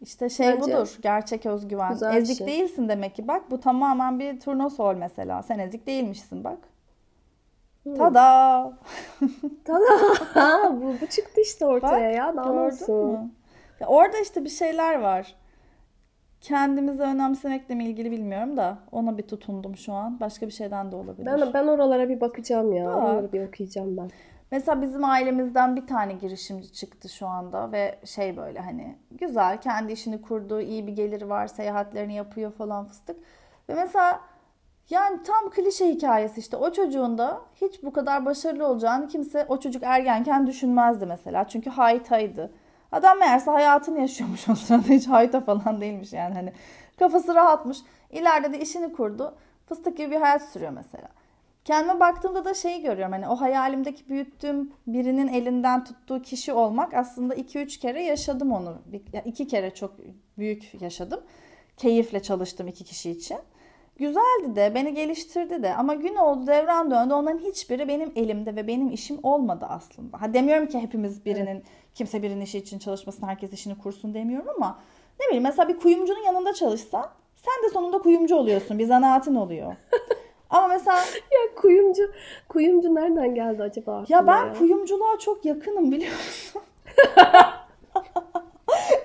İşte 0.00 0.28
şey 0.28 0.46
Bence 0.46 0.60
budur. 0.60 0.98
Gerçek 1.02 1.46
özgüven. 1.46 1.92
güzel 1.92 2.16
Ezik 2.16 2.38
şey. 2.38 2.46
değilsin 2.46 2.88
demek 2.88 3.14
ki. 3.14 3.28
Bak 3.28 3.50
bu 3.50 3.60
tamamen 3.60 4.18
bir 4.18 4.40
turnusol 4.40 4.94
mesela. 4.94 5.42
Sen 5.42 5.58
ezik 5.58 5.86
değilmişsin 5.86 6.44
bak. 6.44 6.58
Hmm. 7.82 7.94
Tada! 7.94 8.72
Tada! 9.64 10.82
Bu, 10.82 10.94
bu 11.00 11.06
çıktı 11.06 11.40
işte 11.40 11.66
ortaya 11.66 12.08
Bak, 12.08 12.16
ya. 12.16 12.36
Daha 12.36 12.68
Gördün 12.68 12.94
mü? 12.94 13.30
Ya 13.80 13.86
orada 13.86 14.18
işte 14.18 14.44
bir 14.44 14.50
şeyler 14.50 15.00
var. 15.00 15.34
Kendimizi 16.42 17.02
önemsemekle 17.02 17.74
ilgili 17.74 18.10
bilmiyorum 18.10 18.56
da 18.56 18.78
ona 18.92 19.18
bir 19.18 19.22
tutundum 19.22 19.76
şu 19.76 19.92
an. 19.92 20.20
Başka 20.20 20.46
bir 20.46 20.52
şeyden 20.52 20.92
de 20.92 20.96
olabilir. 20.96 21.26
Ben, 21.26 21.54
ben 21.54 21.66
oralara 21.66 22.08
bir 22.08 22.20
bakacağım 22.20 22.72
ya. 22.72 22.86
Bak. 22.86 22.96
Oraları 22.96 23.32
bir 23.32 23.48
okuyacağım 23.48 23.96
ben. 23.96 24.10
Mesela 24.50 24.82
bizim 24.82 25.04
ailemizden 25.04 25.76
bir 25.76 25.86
tane 25.86 26.12
girişimci 26.12 26.72
çıktı 26.72 27.08
şu 27.08 27.26
anda 27.26 27.72
ve 27.72 27.98
şey 28.04 28.36
böyle 28.36 28.60
hani 28.60 28.96
güzel 29.10 29.60
kendi 29.60 29.92
işini 29.92 30.22
kurdu, 30.22 30.60
iyi 30.60 30.86
bir 30.86 30.92
geliri 30.92 31.28
var, 31.28 31.46
seyahatlerini 31.46 32.14
yapıyor 32.14 32.52
falan 32.52 32.84
fıstık. 32.84 33.16
Ve 33.68 33.74
mesela 33.74 34.20
yani 34.90 35.22
tam 35.22 35.50
klişe 35.50 35.88
hikayesi 35.88 36.40
işte 36.40 36.56
o 36.56 36.72
çocuğun 36.72 37.18
da 37.18 37.40
hiç 37.60 37.82
bu 37.82 37.92
kadar 37.92 38.26
başarılı 38.26 38.66
olacağını 38.66 39.08
kimse 39.08 39.46
o 39.48 39.60
çocuk 39.60 39.82
ergenken 39.82 40.46
düşünmezdi 40.46 41.06
mesela. 41.06 41.48
Çünkü 41.48 41.70
haytaydı. 41.70 42.50
Adam 42.92 43.18
meğerse 43.18 43.50
hayatını 43.50 44.00
yaşıyormuş 44.00 44.48
o 44.48 44.54
sırada 44.54 44.88
hiç 44.88 45.06
hayta 45.08 45.40
falan 45.40 45.80
değilmiş 45.80 46.12
yani 46.12 46.34
hani 46.34 46.52
kafası 46.98 47.34
rahatmış. 47.34 47.78
İleride 48.10 48.52
de 48.52 48.60
işini 48.60 48.92
kurdu. 48.92 49.34
Fıstık 49.68 49.96
gibi 49.96 50.10
bir 50.10 50.16
hayat 50.20 50.42
sürüyor 50.42 50.72
mesela. 50.72 51.08
Kendime 51.64 52.00
baktığımda 52.00 52.44
da 52.44 52.54
şeyi 52.54 52.82
görüyorum 52.82 53.12
hani 53.12 53.28
o 53.28 53.36
hayalimdeki 53.40 54.08
büyüttüğüm 54.08 54.72
birinin 54.86 55.28
elinden 55.28 55.84
tuttuğu 55.84 56.22
kişi 56.22 56.52
olmak 56.52 56.94
aslında 56.94 57.34
2-3 57.34 57.78
kere 57.80 58.02
yaşadım 58.02 58.52
onu. 58.52 58.74
Bir- 58.86 59.02
ya 59.12 59.22
iki 59.22 59.46
kere 59.48 59.74
çok 59.74 59.94
büyük 60.38 60.82
yaşadım. 60.82 61.20
Keyifle 61.76 62.22
çalıştım 62.22 62.68
iki 62.68 62.84
kişi 62.84 63.10
için. 63.10 63.38
Güzeldi 63.96 64.56
de 64.56 64.72
beni 64.74 64.94
geliştirdi 64.94 65.62
de 65.62 65.74
ama 65.74 65.94
gün 65.94 66.14
oldu 66.14 66.46
devran 66.46 66.90
döndü 66.90 67.14
onların 67.14 67.38
hiçbiri 67.38 67.88
benim 67.88 68.12
elimde 68.16 68.56
ve 68.56 68.66
benim 68.66 68.90
işim 68.90 69.18
olmadı 69.22 69.66
aslında. 69.68 70.20
Ha 70.22 70.34
demiyorum 70.34 70.66
ki 70.66 70.78
hepimiz 70.78 71.24
birinin 71.24 71.64
kimse 71.94 72.22
birinin 72.22 72.40
işi 72.40 72.58
için 72.58 72.78
çalışmasın 72.78 73.26
herkes 73.26 73.52
işini 73.52 73.78
kursun 73.78 74.14
demiyorum 74.14 74.48
ama 74.56 74.78
ne 75.20 75.26
bileyim 75.26 75.42
mesela 75.42 75.68
bir 75.68 75.78
kuyumcunun 75.78 76.22
yanında 76.22 76.52
çalışsan 76.52 77.10
sen 77.36 77.64
de 77.64 77.72
sonunda 77.72 77.98
kuyumcu 77.98 78.36
oluyorsun 78.36 78.78
bir 78.78 78.84
zanaatin 78.84 79.34
oluyor. 79.34 79.76
ama 80.50 80.68
mesela 80.68 80.96
Ya 80.98 81.54
kuyumcu, 81.56 82.12
kuyumcu 82.48 82.94
nereden 82.94 83.34
geldi 83.34 83.62
acaba 83.62 84.04
ya 84.08 84.26
ben 84.26 84.54
kuyumculuğa 84.54 85.18
çok 85.18 85.44
yakınım 85.44 85.92
biliyor 85.92 86.12
musun? 86.12 86.62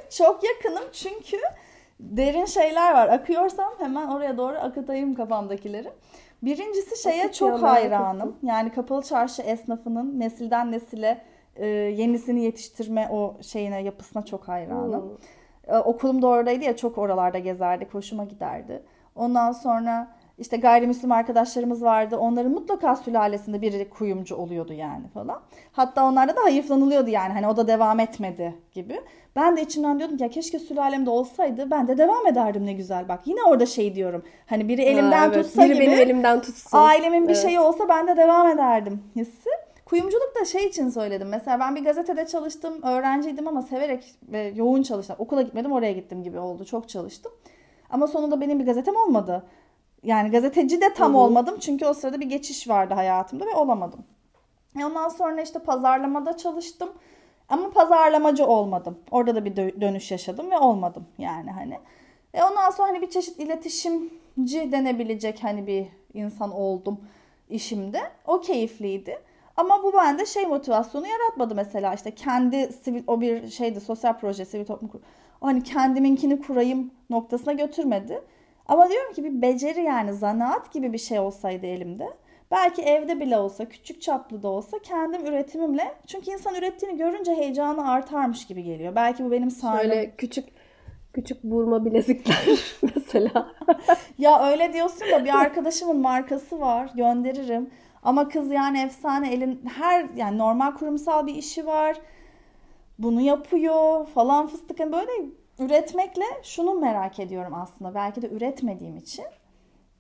çok 0.09 0.43
yakınım 0.43 0.83
çünkü 0.91 1.37
derin 1.99 2.45
şeyler 2.45 2.93
var. 2.93 3.07
Akıyorsam 3.07 3.73
hemen 3.77 4.07
oraya 4.07 4.37
doğru 4.37 4.57
akıtayım 4.57 5.15
kafamdakileri. 5.15 5.89
Birincisi 6.41 7.03
şeye 7.03 7.23
Akıt 7.23 7.35
çok 7.35 7.61
ya, 7.61 7.71
hayranım. 7.71 8.35
Yani 8.43 8.71
kapalı 8.71 9.01
çarşı 9.01 9.41
esnafının 9.41 10.19
nesilden 10.19 10.71
nesile 10.71 11.21
e, 11.59 11.65
yenisini 11.67 12.43
yetiştirme 12.43 13.07
o 13.11 13.35
şeyine 13.41 13.81
yapısına 13.83 14.25
çok 14.25 14.47
hayranım. 14.47 15.01
Hmm. 15.01 15.75
Ee, 15.75 15.77
Okulum 15.77 16.21
da 16.21 16.27
oradaydı 16.27 16.65
ya 16.65 16.75
çok 16.77 16.97
oralarda 16.97 17.39
gezerdik. 17.39 17.93
Hoşuma 17.93 18.23
giderdi. 18.23 18.83
Ondan 19.15 19.51
sonra 19.51 20.07
işte 20.37 20.57
gayrimüslim 20.57 21.11
arkadaşlarımız 21.11 21.83
vardı. 21.83 22.17
Onların 22.17 22.51
mutlaka 22.51 22.95
sülalesinde 22.95 23.61
biri 23.61 23.89
kuyumcu 23.89 24.35
oluyordu 24.35 24.73
yani 24.73 25.07
falan. 25.07 25.41
Hatta 25.71 26.05
onlarda 26.05 26.35
da 26.35 26.43
hayıflanılıyordu 26.43 27.09
yani. 27.09 27.33
Hani 27.33 27.47
o 27.47 27.57
da 27.57 27.67
devam 27.67 27.99
etmedi 27.99 28.55
gibi. 28.73 29.01
Ben 29.35 29.57
de 29.57 29.61
içimden 29.61 29.99
diyordum 29.99 30.17
ki 30.17 30.23
ya 30.23 30.29
keşke 30.29 30.59
sülalemde 30.59 31.09
olsaydı 31.09 31.71
ben 31.71 31.87
de 31.87 31.97
devam 31.97 32.27
ederdim 32.27 32.65
ne 32.65 32.73
güzel. 32.73 33.07
Bak 33.09 33.19
yine 33.25 33.43
orada 33.43 33.65
şey 33.65 33.95
diyorum. 33.95 34.23
Hani 34.45 34.67
biri 34.67 34.81
elimden 34.81 35.11
Ha, 35.17 35.25
evet. 35.25 35.45
tutsa 35.45 35.63
Biri 35.63 35.73
gibi. 35.73 35.85
benim 35.85 35.99
elimden 35.99 36.41
tutsun. 36.41 36.77
Ailemin 36.77 37.23
bir 37.23 37.33
Evet. 37.33 37.41
şeyi 37.41 37.59
olsa 37.59 37.89
ben 37.89 38.07
de 38.07 38.17
devam 38.17 38.47
ederdim 38.47 39.03
hissi. 39.15 39.49
Kuyumculuk 39.87 40.35
da 40.39 40.45
şey 40.45 40.65
için 40.65 40.89
söyledim. 40.89 41.27
Mesela 41.29 41.59
ben 41.59 41.75
bir 41.75 41.83
gazetede 41.83 42.27
çalıştım. 42.27 42.81
Öğrenciydim 42.83 43.47
ama 43.47 43.61
severek 43.61 44.15
ve 44.21 44.53
yoğun 44.55 44.83
çalıştım. 44.83 45.15
Okula 45.19 45.41
gitmedim 45.41 45.71
oraya 45.71 45.91
gittim 45.91 46.23
gibi 46.23 46.39
oldu. 46.39 46.65
Çok 46.65 46.89
çalıştım. 46.89 47.31
Ama 47.89 48.07
sonunda 48.07 48.41
benim 48.41 48.59
bir 48.59 48.65
gazetem 48.65 48.95
olmadı. 48.95 49.43
Yani 50.03 50.31
gazeteci 50.31 50.81
de 50.81 50.93
tam 50.93 51.13
Hı 51.13 51.17
hı. 51.17 51.21
olmadım. 51.21 51.57
Çünkü 51.59 51.85
o 51.85 51.93
sırada 51.93 52.19
bir 52.19 52.25
geçiş 52.25 52.69
vardı 52.69 52.93
hayatımda 52.93 53.45
ve 53.45 53.55
olamadım. 53.55 53.99
E 54.79 54.85
ondan 54.85 55.09
sonra 55.09 55.41
işte 55.41 55.59
pazarlamada 55.59 56.37
çalıştım. 56.37 56.89
Ama 57.49 57.69
pazarlamacı 57.69 58.45
olmadım. 58.45 58.97
Orada 59.11 59.35
da 59.35 59.45
bir 59.45 59.55
dönüş 59.55 60.11
yaşadım 60.11 60.51
ve 60.51 60.57
olmadım 60.57 61.05
yani 61.17 61.51
hani. 61.51 61.79
E 62.33 62.43
ondan 62.43 62.69
sonra 62.69 62.87
hani 62.87 63.01
bir 63.01 63.09
çeşit 63.09 63.39
iletişimci 63.39 64.71
denebilecek 64.71 65.43
hani 65.43 65.67
bir 65.67 65.87
insan 66.13 66.51
oldum 66.51 66.99
işimde. 67.49 68.01
O 68.25 68.41
keyifliydi. 68.41 69.19
Ama 69.57 69.83
bu 69.83 69.93
bende 69.93 70.25
şey 70.25 70.45
motivasyonu 70.45 71.07
yaratmadı 71.07 71.55
mesela 71.55 71.93
işte 71.93 72.11
kendi 72.11 72.73
sivil 72.73 73.03
o 73.07 73.21
bir 73.21 73.47
şeydi 73.49 73.81
sosyal 73.81 74.19
proje 74.19 74.45
sivil 74.45 74.65
toplum 74.65 74.89
kur. 74.89 74.99
Hani 75.41 75.63
kendiminkini 75.63 76.41
kurayım 76.41 76.91
noktasına 77.09 77.53
götürmedi. 77.53 78.21
Ama 78.65 78.89
diyorum 78.89 79.13
ki 79.13 79.23
bir 79.23 79.41
beceri 79.41 79.83
yani 79.83 80.13
zanaat 80.13 80.73
gibi 80.73 80.93
bir 80.93 80.97
şey 80.97 81.19
olsaydı 81.19 81.65
elimde. 81.65 82.07
Belki 82.51 82.81
evde 82.81 83.19
bile 83.19 83.37
olsa, 83.37 83.65
küçük 83.69 84.01
çaplı 84.01 84.43
da 84.43 84.47
olsa 84.47 84.79
kendim 84.79 85.25
üretimimle. 85.25 85.95
Çünkü 86.07 86.31
insan 86.31 86.55
ürettiğini 86.55 86.97
görünce 86.97 87.35
heyecanı 87.35 87.91
artarmış 87.91 88.47
gibi 88.47 88.63
geliyor. 88.63 88.95
Belki 88.95 89.25
bu 89.25 89.31
benim 89.31 89.51
sahnem. 89.51 89.81
Şöyle 89.81 90.11
küçük 90.17 90.45
küçük 91.13 91.43
burma 91.43 91.85
bilezikler 91.85 92.45
mesela. 92.95 93.51
ya 94.17 94.49
öyle 94.51 94.73
diyorsun 94.73 95.11
da 95.11 95.25
bir 95.25 95.37
arkadaşımın 95.37 95.97
markası 95.97 96.59
var. 96.59 96.91
Gönderirim. 96.95 97.69
Ama 98.03 98.29
kız 98.29 98.51
yani 98.51 98.79
efsane 98.79 99.33
elin 99.33 99.65
her 99.75 100.09
yani 100.15 100.37
normal 100.37 100.71
kurumsal 100.71 101.27
bir 101.27 101.35
işi 101.35 101.65
var. 101.65 101.97
Bunu 102.99 103.21
yapıyor 103.21 104.05
falan 104.05 104.47
fıstık. 104.47 104.79
Yani 104.79 104.91
böyle 104.91 105.11
üretmekle 105.59 106.25
şunu 106.43 106.73
merak 106.73 107.19
ediyorum 107.19 107.53
aslında. 107.53 107.95
Belki 107.95 108.21
de 108.21 108.29
üretmediğim 108.29 108.97
için. 108.97 109.25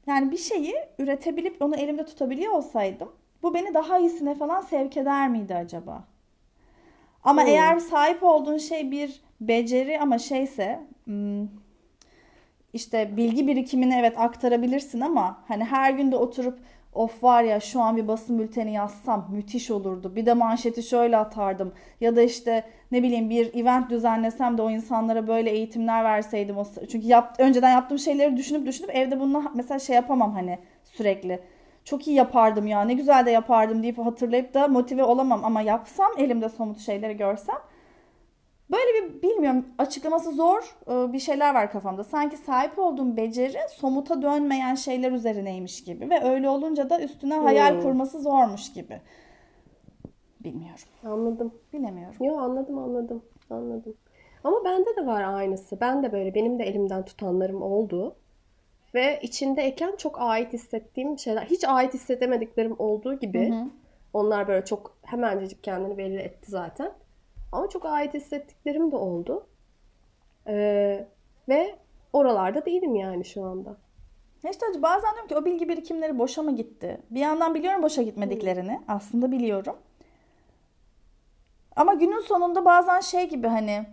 Yani 0.07 0.31
bir 0.31 0.37
şeyi 0.37 0.75
üretebilip 0.99 1.61
onu 1.61 1.75
elimde 1.75 2.05
tutabiliyor 2.05 2.53
olsaydım 2.53 3.09
bu 3.43 3.53
beni 3.53 3.73
daha 3.73 3.99
iyisine 3.99 4.35
falan 4.35 4.61
sevk 4.61 4.97
eder 4.97 5.29
miydi 5.29 5.55
acaba? 5.55 6.03
Ama 7.23 7.41
hmm. 7.41 7.49
eğer 7.49 7.79
sahip 7.79 8.23
olduğun 8.23 8.57
şey 8.57 8.91
bir 8.91 9.21
beceri 9.41 9.99
ama 9.99 10.17
şeyse 10.17 10.79
hmm, 11.05 11.47
işte 12.73 13.17
bilgi 13.17 13.47
birikimini 13.47 13.95
evet 13.99 14.19
aktarabilirsin 14.19 15.01
ama 15.01 15.43
hani 15.47 15.63
her 15.63 15.91
günde 15.91 16.15
oturup 16.15 16.59
of 16.97 17.23
var 17.23 17.43
ya 17.43 17.59
şu 17.59 17.81
an 17.81 17.97
bir 17.97 18.07
basın 18.07 18.39
bülteni 18.39 18.73
yazsam 18.73 19.27
müthiş 19.31 19.71
olurdu. 19.71 20.15
Bir 20.15 20.25
de 20.25 20.33
manşeti 20.33 20.83
şöyle 20.83 21.17
atardım. 21.17 21.73
Ya 22.01 22.15
da 22.15 22.21
işte 22.21 22.63
ne 22.91 23.03
bileyim 23.03 23.29
bir 23.29 23.53
event 23.53 23.89
düzenlesem 23.89 24.57
de 24.57 24.61
o 24.61 24.69
insanlara 24.69 25.27
böyle 25.27 25.49
eğitimler 25.49 26.03
verseydim. 26.03 26.55
Çünkü 26.91 27.07
yap, 27.07 27.35
önceden 27.39 27.71
yaptığım 27.71 27.99
şeyleri 27.99 28.37
düşünüp 28.37 28.67
düşünüp 28.67 28.95
evde 28.95 29.19
bunu 29.19 29.43
mesela 29.55 29.79
şey 29.79 29.95
yapamam 29.95 30.33
hani 30.33 30.59
sürekli. 30.83 31.39
Çok 31.85 32.07
iyi 32.07 32.15
yapardım 32.15 32.67
ya 32.67 32.81
ne 32.81 32.93
güzel 32.93 33.25
de 33.25 33.31
yapardım 33.31 33.83
deyip 33.83 33.97
hatırlayıp 33.97 34.53
da 34.53 34.67
motive 34.67 35.03
olamam. 35.03 35.45
Ama 35.45 35.61
yapsam 35.61 36.11
elimde 36.17 36.49
somut 36.49 36.79
şeyleri 36.79 37.17
görsem 37.17 37.57
Böyle 38.71 38.93
bir 38.93 39.21
bilmiyorum 39.21 39.65
açıklaması 39.77 40.31
zor 40.31 40.75
e, 40.87 41.13
bir 41.13 41.19
şeyler 41.19 41.53
var 41.53 41.71
kafamda. 41.71 42.03
Sanki 42.03 42.37
sahip 42.37 42.79
olduğum 42.79 43.17
beceri 43.17 43.57
somuta 43.69 44.21
dönmeyen 44.21 44.75
şeyler 44.75 45.11
üzerineymiş 45.11 45.83
gibi 45.83 46.09
ve 46.09 46.23
öyle 46.23 46.49
olunca 46.49 46.89
da 46.89 47.01
üstüne 47.01 47.35
hayal 47.35 47.73
hmm. 47.73 47.81
kurması 47.81 48.21
zormuş 48.21 48.73
gibi. 48.73 49.01
Bilmiyorum. 50.39 50.85
Anladım. 51.03 51.53
Bilemiyorum. 51.73 52.25
Yok 52.25 52.39
anladım 52.39 52.77
anladım. 52.77 53.23
Anladım. 53.49 53.93
Ama 54.43 54.65
bende 54.65 54.95
de 54.95 55.05
var 55.05 55.23
aynısı. 55.23 55.79
Ben 55.81 56.03
de 56.03 56.11
böyle 56.11 56.35
benim 56.35 56.59
de 56.59 56.63
elimden 56.63 57.05
tutanlarım 57.05 57.61
oldu. 57.61 58.15
Ve 58.95 59.19
içindeyken 59.21 59.95
çok 59.95 60.21
ait 60.21 60.53
hissettiğim 60.53 61.19
şeyler, 61.19 61.41
hiç 61.41 61.63
ait 61.67 61.93
hissedemediklerim 61.93 62.75
olduğu 62.79 63.19
gibi. 63.19 63.49
Hı 63.49 63.53
hı. 63.53 63.65
Onlar 64.13 64.47
böyle 64.47 64.65
çok 64.65 64.97
hemencecik 65.01 65.63
kendini 65.63 65.97
belli 65.97 66.19
etti 66.19 66.51
zaten. 66.51 66.91
Ama 67.51 67.69
çok 67.69 67.85
ait 67.85 68.13
hissettiklerim 68.13 68.91
de 68.91 68.95
oldu. 68.95 69.47
Ee, 70.47 71.07
ve 71.49 71.75
oralarda 72.13 72.65
değilim 72.65 72.95
yani 72.95 73.25
şu 73.25 73.43
anda. 73.43 73.77
İşte 74.51 74.65
bazen 74.81 75.11
diyorum 75.11 75.27
ki 75.27 75.35
o 75.35 75.45
bilgi 75.45 75.69
birikimleri 75.69 76.19
boşa 76.19 76.43
mı 76.43 76.55
gitti? 76.55 77.01
Bir 77.09 77.19
yandan 77.19 77.55
biliyorum 77.55 77.83
boşa 77.83 78.01
gitmediklerini. 78.01 78.77
Hmm. 78.77 78.83
Aslında 78.87 79.31
biliyorum. 79.31 79.75
Ama 81.75 81.93
günün 81.93 82.19
sonunda 82.19 82.65
bazen 82.65 82.99
şey 82.99 83.29
gibi 83.29 83.47
hani 83.47 83.85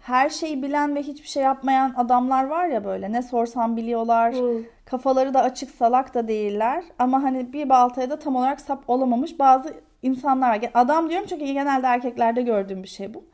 her 0.00 0.30
şeyi 0.30 0.62
bilen 0.62 0.96
ve 0.96 1.02
hiçbir 1.02 1.28
şey 1.28 1.42
yapmayan 1.42 1.94
adamlar 1.96 2.44
var 2.44 2.68
ya 2.68 2.84
böyle 2.84 3.12
ne 3.12 3.22
sorsam 3.22 3.76
biliyorlar. 3.76 4.34
Hmm. 4.34 4.64
Kafaları 4.84 5.34
da 5.34 5.42
açık 5.42 5.70
salak 5.70 6.14
da 6.14 6.28
değiller. 6.28 6.84
Ama 6.98 7.22
hani 7.22 7.52
bir 7.52 7.68
baltaya 7.68 8.10
da 8.10 8.18
tam 8.18 8.36
olarak 8.36 8.60
sap 8.60 8.90
olamamış 8.90 9.38
bazı 9.38 9.74
insanlar 10.02 10.50
var. 10.50 10.70
Adam 10.74 11.10
diyorum 11.10 11.26
çünkü 11.28 11.44
genelde 11.44 11.86
erkeklerde 11.86 12.42
gördüğüm 12.42 12.82
bir 12.82 12.88
şey 12.88 13.14
bu. 13.14 13.24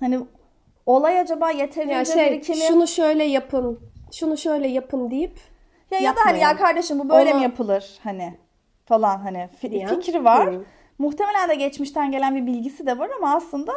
Hani 0.00 0.20
olay 0.86 1.20
acaba 1.20 1.50
yeterince 1.50 1.94
ya 1.94 2.04
şey, 2.04 2.30
birikimi... 2.30 2.58
Şunu 2.58 2.86
şöyle 2.86 3.24
yapın, 3.24 3.80
şunu 4.12 4.36
şöyle 4.36 4.68
yapın 4.68 5.10
deyip 5.10 5.40
ya, 5.90 5.98
ya 5.98 6.16
da 6.16 6.20
hani 6.24 6.40
ya 6.40 6.56
kardeşim 6.56 6.98
bu 6.98 7.08
böyle 7.08 7.30
Onu... 7.30 7.36
mi 7.36 7.42
yapılır 7.42 7.98
hani 8.02 8.34
falan 8.84 9.18
hani 9.18 9.48
fikri 9.56 10.24
var. 10.24 10.52
Hı. 10.54 10.64
Muhtemelen 10.98 11.48
de 11.48 11.54
geçmişten 11.54 12.10
gelen 12.10 12.36
bir 12.36 12.46
bilgisi 12.46 12.86
de 12.86 12.98
var 12.98 13.10
ama 13.18 13.34
aslında 13.34 13.72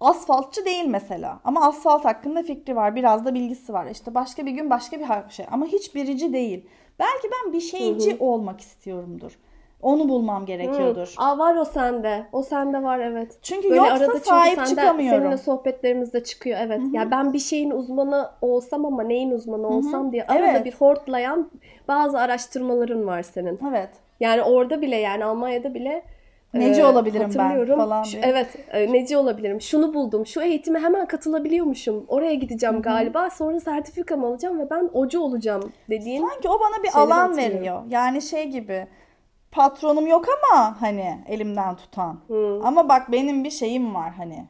asfaltçı 0.00 0.64
değil 0.64 0.84
mesela. 0.86 1.40
Ama 1.44 1.68
asfalt 1.68 2.04
hakkında 2.04 2.42
fikri 2.42 2.76
var. 2.76 2.96
Biraz 2.96 3.24
da 3.24 3.34
bilgisi 3.34 3.72
var. 3.72 3.86
İşte 3.86 4.14
başka 4.14 4.46
bir 4.46 4.50
gün 4.50 4.70
başka 4.70 5.00
bir 5.00 5.30
şey. 5.30 5.46
Ama 5.50 5.66
hiç 5.66 5.94
birici 5.94 6.32
değil. 6.32 6.68
Belki 6.98 7.28
ben 7.32 7.52
bir 7.52 7.60
şeyci 7.60 8.12
hı 8.12 8.14
hı. 8.14 8.24
olmak 8.24 8.60
istiyorumdur. 8.60 9.38
Onu 9.82 10.08
bulmam 10.08 10.46
gerekiyordur. 10.46 11.14
Hı. 11.18 11.24
Aa, 11.24 11.38
var 11.38 11.56
o 11.56 11.64
sende. 11.64 12.26
O 12.32 12.42
sende 12.42 12.82
var 12.82 12.98
evet. 12.98 13.38
Çünkü 13.42 13.70
Böyle 13.70 13.76
yoksa 13.76 13.94
arada 13.94 14.18
sahip 14.18 14.56
çünkü 14.56 14.68
çıkamıyorum. 14.68 15.22
Seninle 15.22 15.36
sohbetlerimizde 15.36 16.24
çıkıyor 16.24 16.58
evet. 16.62 16.80
Hı-hı. 16.80 16.96
Ya 16.96 17.10
ben 17.10 17.32
bir 17.32 17.38
şeyin 17.38 17.70
uzmanı 17.70 18.30
olsam 18.40 18.84
ama 18.84 19.02
neyin 19.02 19.30
uzmanı 19.30 19.68
olsam 19.68 20.04
Hı-hı. 20.04 20.12
diye 20.12 20.26
arada 20.26 20.46
evet. 20.46 20.64
bir 20.64 20.72
hortlayan 20.72 21.50
bazı 21.88 22.18
araştırmaların 22.18 23.06
var 23.06 23.22
senin. 23.22 23.60
Evet. 23.70 23.90
Yani 24.20 24.42
orada 24.42 24.82
bile 24.82 24.96
yani 24.96 25.24
Almanya'da 25.24 25.74
bile 25.74 26.02
Neci 26.54 26.80
e, 26.80 26.84
olabilirim 26.84 27.30
ben 27.38 27.66
falan 27.76 28.04
diye. 28.04 28.22
Şu, 28.22 28.28
evet, 28.28 28.46
e, 28.72 28.92
neci 28.92 29.16
olabilirim. 29.16 29.60
Şunu 29.60 29.94
buldum. 29.94 30.26
Şu 30.26 30.40
eğitime 30.40 30.78
hemen 30.80 31.06
katılabiliyormuşum. 31.06 32.04
Oraya 32.08 32.34
gideceğim 32.34 32.74
Hı-hı. 32.74 32.82
galiba. 32.82 33.30
Sonra 33.30 33.60
sertifikamı 33.60 34.26
alacağım 34.26 34.60
ve 34.60 34.70
ben 34.70 34.90
ocu 34.92 35.20
olacağım 35.20 35.72
dediğim. 35.90 36.28
Sanki 36.28 36.48
o 36.48 36.60
bana 36.60 36.82
bir 36.82 37.00
alan 37.00 37.36
veriyor. 37.36 37.82
Yani 37.90 38.22
şey 38.22 38.48
gibi 38.48 38.86
patronum 39.50 40.06
yok 40.06 40.24
ama 40.28 40.80
hani 40.80 41.24
elimden 41.28 41.76
tutan. 41.76 42.20
Hmm. 42.26 42.66
Ama 42.66 42.88
bak 42.88 43.12
benim 43.12 43.44
bir 43.44 43.50
şeyim 43.50 43.94
var 43.94 44.10
hani 44.10 44.46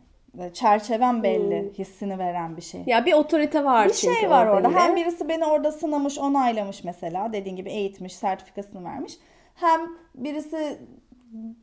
çerçevem 0.54 1.22
belli 1.22 1.62
hmm. 1.62 1.70
hissini 1.70 2.18
veren 2.18 2.56
bir 2.56 2.62
şey. 2.62 2.82
Ya 2.86 3.06
bir 3.06 3.12
otorite 3.12 3.64
var 3.64 3.88
bir 3.88 3.92
çünkü. 3.92 4.14
Bir 4.14 4.20
şey 4.20 4.30
var 4.30 4.46
orada. 4.46 4.70
Bile. 4.70 4.78
Hem 4.78 4.96
birisi 4.96 5.28
beni 5.28 5.44
orada 5.44 5.72
sınamış, 5.72 6.18
onaylamış 6.18 6.84
mesela. 6.84 7.32
Dediğin 7.32 7.56
gibi 7.56 7.70
eğitmiş, 7.70 8.16
sertifikasını 8.16 8.84
vermiş. 8.84 9.18
Hem 9.54 9.80
birisi 10.14 10.78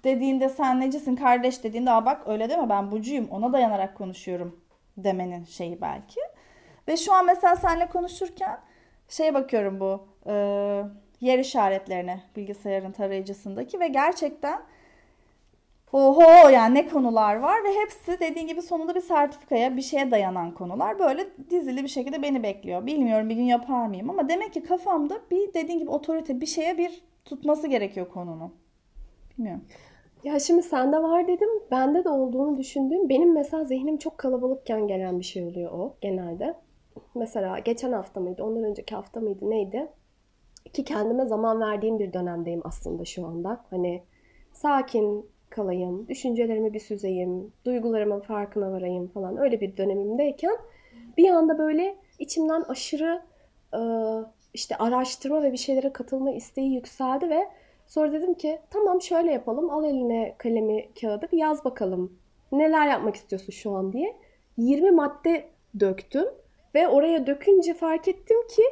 dediğinde 0.03 0.49
sen 0.49 0.79
necisin 0.79 1.15
kardeş 1.15 1.63
dediğinde 1.63 1.91
Aa 1.91 2.05
bak 2.05 2.21
öyle 2.25 2.49
deme 2.49 2.69
ben 2.69 2.91
bucuyum 2.91 3.27
ona 3.31 3.53
dayanarak 3.53 3.97
konuşuyorum 3.97 4.59
demenin 4.97 5.43
şeyi 5.43 5.81
belki. 5.81 6.19
Ve 6.87 6.97
şu 6.97 7.13
an 7.13 7.25
mesela 7.25 7.55
seninle 7.55 7.89
konuşurken 7.89 8.59
şeye 9.09 9.33
bakıyorum 9.33 9.79
bu 9.79 10.07
e, 10.27 10.33
yer 11.21 11.39
işaretlerine 11.39 12.21
bilgisayarın 12.35 12.91
tarayıcısındaki 12.91 13.79
ve 13.79 13.87
gerçekten 13.87 14.61
oho 15.93 16.49
yani 16.49 16.75
ne 16.75 16.87
konular 16.87 17.35
var 17.35 17.63
ve 17.63 17.81
hepsi 17.81 18.19
dediğin 18.19 18.47
gibi 18.47 18.61
sonunda 18.61 18.95
bir 18.95 19.01
sertifikaya 19.01 19.77
bir 19.77 19.81
şeye 19.81 20.11
dayanan 20.11 20.51
konular 20.51 20.99
böyle 20.99 21.27
dizili 21.49 21.83
bir 21.83 21.87
şekilde 21.87 22.21
beni 22.21 22.43
bekliyor. 22.43 22.85
Bilmiyorum 22.85 23.29
bir 23.29 23.35
gün 23.35 23.43
yapar 23.43 23.87
mıyım 23.87 24.09
ama 24.09 24.29
demek 24.29 24.53
ki 24.53 24.63
kafamda 24.63 25.17
bir 25.31 25.53
dediğin 25.53 25.79
gibi 25.79 25.89
otorite 25.89 26.41
bir 26.41 26.45
şeye 26.45 26.77
bir 26.77 27.01
tutması 27.25 27.67
gerekiyor 27.67 28.09
konunun. 28.09 28.53
Bilmiyorum. 29.37 29.63
Ya 30.23 30.39
şimdi 30.39 30.63
sende 30.63 30.97
var 31.03 31.27
dedim. 31.27 31.49
Bende 31.71 32.03
de 32.03 32.09
olduğunu 32.09 32.57
düşündüğüm. 32.57 33.09
Benim 33.09 33.33
mesela 33.33 33.63
zihnim 33.63 33.97
çok 33.97 34.17
kalabalıkken 34.17 34.87
gelen 34.87 35.19
bir 35.19 35.25
şey 35.25 35.43
oluyor 35.43 35.71
o 35.71 35.95
genelde. 36.01 36.55
Mesela 37.15 37.59
geçen 37.59 37.91
hafta 37.91 38.19
mıydı, 38.19 38.43
ondan 38.43 38.63
önceki 38.63 38.95
hafta 38.95 39.19
mıydı 39.19 39.49
neydi? 39.49 39.87
Ki 40.73 40.83
kendime 40.83 41.25
zaman 41.25 41.61
verdiğim 41.61 41.99
bir 41.99 42.13
dönemdeyim 42.13 42.61
aslında 42.63 43.05
şu 43.05 43.25
anda. 43.25 43.65
Hani 43.69 44.03
sakin 44.53 45.25
kalayım, 45.49 46.07
düşüncelerimi 46.07 46.73
bir 46.73 46.79
süzeyim, 46.79 47.53
duygularımın 47.65 48.19
farkına 48.19 48.71
varayım 48.71 49.07
falan 49.07 49.37
öyle 49.37 49.61
bir 49.61 49.77
dönemimdeyken 49.77 50.57
bir 51.17 51.29
anda 51.29 51.57
böyle 51.57 51.95
içimden 52.19 52.61
aşırı 52.61 53.21
işte 54.53 54.75
araştırma 54.77 55.43
ve 55.43 55.51
bir 55.51 55.57
şeylere 55.57 55.93
katılma 55.93 56.31
isteği 56.31 56.73
yükseldi 56.73 57.29
ve 57.29 57.47
sonra 57.87 58.11
dedim 58.11 58.33
ki 58.33 58.59
tamam 58.69 59.01
şöyle 59.01 59.31
yapalım 59.31 59.69
al 59.69 59.83
eline 59.85 60.35
kalemi 60.37 60.89
kağıdı 61.01 61.27
bir 61.31 61.37
yaz 61.37 61.65
bakalım 61.65 62.19
neler 62.51 62.87
yapmak 62.87 63.15
istiyorsun 63.15 63.51
şu 63.51 63.71
an 63.71 63.93
diye 63.93 64.15
20 64.57 64.91
madde 64.91 65.49
döktüm 65.79 66.25
ve 66.75 66.87
oraya 66.87 67.27
dökünce 67.27 67.73
fark 67.73 68.07
ettim 68.07 68.47
ki 68.47 68.63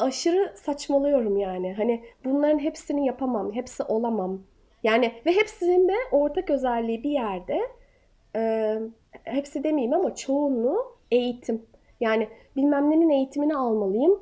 aşırı 0.00 0.52
saçmalıyorum 0.56 1.36
yani. 1.36 1.74
Hani 1.74 2.04
bunların 2.24 2.58
hepsini 2.58 3.06
yapamam, 3.06 3.52
hepsi 3.52 3.82
olamam. 3.82 4.42
Yani 4.82 5.12
ve 5.26 5.32
hepsinin 5.32 5.88
de 5.88 5.94
ortak 6.12 6.50
özelliği 6.50 7.02
bir 7.02 7.10
yerde 7.10 7.60
e, 8.36 8.74
hepsi 9.24 9.64
demeyeyim 9.64 9.94
ama 9.94 10.14
çoğunluğu 10.14 10.96
eğitim. 11.10 11.66
Yani 12.00 12.28
bilmem 12.56 12.90
nenin 12.90 13.10
eğitimini 13.10 13.56
almalıyım 13.56 14.20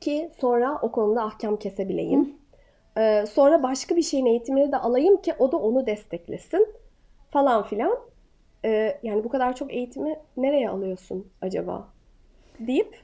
ki 0.00 0.30
sonra 0.40 0.78
o 0.82 0.92
konuda 0.92 1.22
ahkam 1.22 1.56
kesebileyim. 1.56 2.40
Ee, 2.98 3.24
sonra 3.26 3.62
başka 3.62 3.96
bir 3.96 4.02
şeyin 4.02 4.26
eğitimini 4.26 4.72
de 4.72 4.76
alayım 4.76 5.16
ki 5.16 5.34
o 5.38 5.52
da 5.52 5.56
onu 5.56 5.86
desteklesin 5.86 6.68
falan 7.30 7.62
filan. 7.62 7.98
Ee, 8.64 8.98
yani 9.02 9.24
bu 9.24 9.28
kadar 9.28 9.56
çok 9.56 9.74
eğitimi 9.74 10.16
nereye 10.36 10.70
alıyorsun 10.70 11.28
acaba 11.40 11.88
deyip 12.58 12.96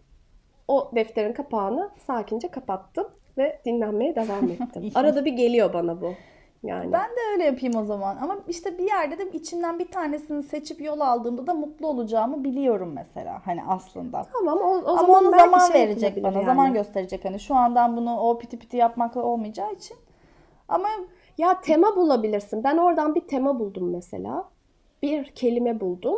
o 0.68 0.90
defterin 0.94 1.32
kapağını 1.32 1.90
sakince 2.06 2.48
kapattım 2.48 3.06
ve 3.38 3.60
dinlenmeye 3.64 4.14
devam 4.14 4.44
ettim. 4.50 4.90
Arada 4.94 5.24
bir 5.24 5.32
geliyor 5.32 5.72
bana 5.72 6.00
bu. 6.00 6.12
Yani. 6.62 6.92
Ben 6.92 7.10
de 7.10 7.20
öyle 7.32 7.44
yapayım 7.44 7.76
o 7.76 7.84
zaman. 7.84 8.16
Ama 8.16 8.36
işte 8.48 8.78
bir 8.78 8.84
yerde 8.84 9.18
de 9.18 9.30
içinden 9.32 9.78
bir 9.78 9.90
tanesini 9.90 10.42
seçip 10.42 10.80
yol 10.82 11.00
aldığımda 11.00 11.46
da 11.46 11.54
mutlu 11.54 11.86
olacağımı 11.86 12.44
biliyorum 12.44 12.92
mesela. 12.94 13.40
Hani 13.44 13.60
aslında. 13.68 14.26
Tamam 14.32 14.58
o, 14.58 14.78
o 14.78 14.88
Ama 14.88 15.06
zaman 15.06 15.32
belki 15.32 15.44
zaman 15.44 15.72
şey 15.72 15.82
verecek 15.82 16.22
bana. 16.22 16.32
yani. 16.32 16.44
Zaman 16.44 16.72
gösterecek 16.72 17.24
hani. 17.24 17.40
Şu 17.40 17.54
andan 17.54 17.96
bunu 17.96 18.20
o 18.20 18.38
piti 18.38 18.58
piti 18.58 18.76
yapmakla 18.76 19.22
olmayacağı 19.22 19.72
için. 19.72 19.96
Ama 20.68 20.88
Ya 21.38 21.60
tema 21.60 21.96
bulabilirsin. 21.96 22.64
Ben 22.64 22.76
oradan 22.76 23.14
bir 23.14 23.20
tema 23.20 23.58
buldum 23.58 23.90
mesela. 23.90 24.44
Bir 25.02 25.24
kelime 25.24 25.80
buldum. 25.80 26.16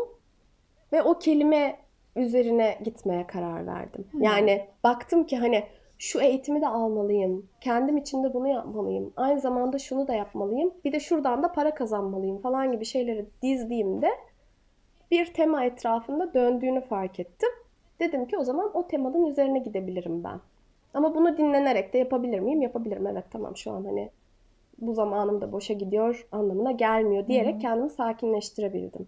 Ve 0.93 1.03
o 1.03 1.19
kelime 1.19 1.79
üzerine 2.19 2.79
gitmeye 2.85 3.27
karar 3.27 3.67
verdim. 3.67 4.05
Yani 4.21 4.67
baktım 4.85 5.25
ki 5.25 5.37
hani 5.37 5.65
şu 5.99 6.21
eğitimi 6.21 6.61
de 6.61 6.69
almalıyım. 6.69 7.49
Kendim 7.61 7.97
için 7.97 8.25
de 8.25 8.35
bunu 8.35 8.49
yapmalıyım. 8.49 9.13
Aynı 9.17 9.41
zamanda 9.41 9.79
şunu 9.79 10.09
da 10.09 10.15
yapmalıyım. 10.15 10.73
Bir 10.85 10.93
de 10.93 11.01
şuradan 11.01 11.43
da 11.43 11.53
para 11.53 11.75
kazanmalıyım 11.75 12.39
falan 12.39 12.73
gibi 12.73 12.85
şeyleri 12.85 13.27
dizdiğimde 13.43 14.11
bir 15.11 15.27
tema 15.35 15.65
etrafında 15.65 16.35
döndüğünü 16.35 16.81
fark 16.81 17.21
ettim. 17.21 17.49
Dedim 18.01 18.27
ki 18.27 18.39
o 18.39 18.45
zaman 18.45 18.71
o 18.77 18.87
temanın 18.87 19.27
üzerine 19.27 19.59
gidebilirim 19.59 20.25
ben. 20.25 20.41
Ama 20.95 21.15
bunu 21.15 21.37
dinlenerek 21.37 21.93
de 21.93 21.99
yapabilir 21.99 22.41
miyim? 22.41 22.63
Yapabilirim. 22.63 23.07
Evet 23.07 23.25
tamam 23.31 23.57
şu 23.57 23.73
an 23.73 23.85
hani 23.85 24.11
bu 24.79 24.95
zamanım 24.95 25.41
da 25.41 25.53
boşa 25.53 25.75
gidiyor 25.75 26.29
anlamına 26.33 26.73
gelmiyor 26.73 27.27
diyerek 27.27 27.61
kendimi 27.61 27.91
sakinleştirebildim. 27.91 29.07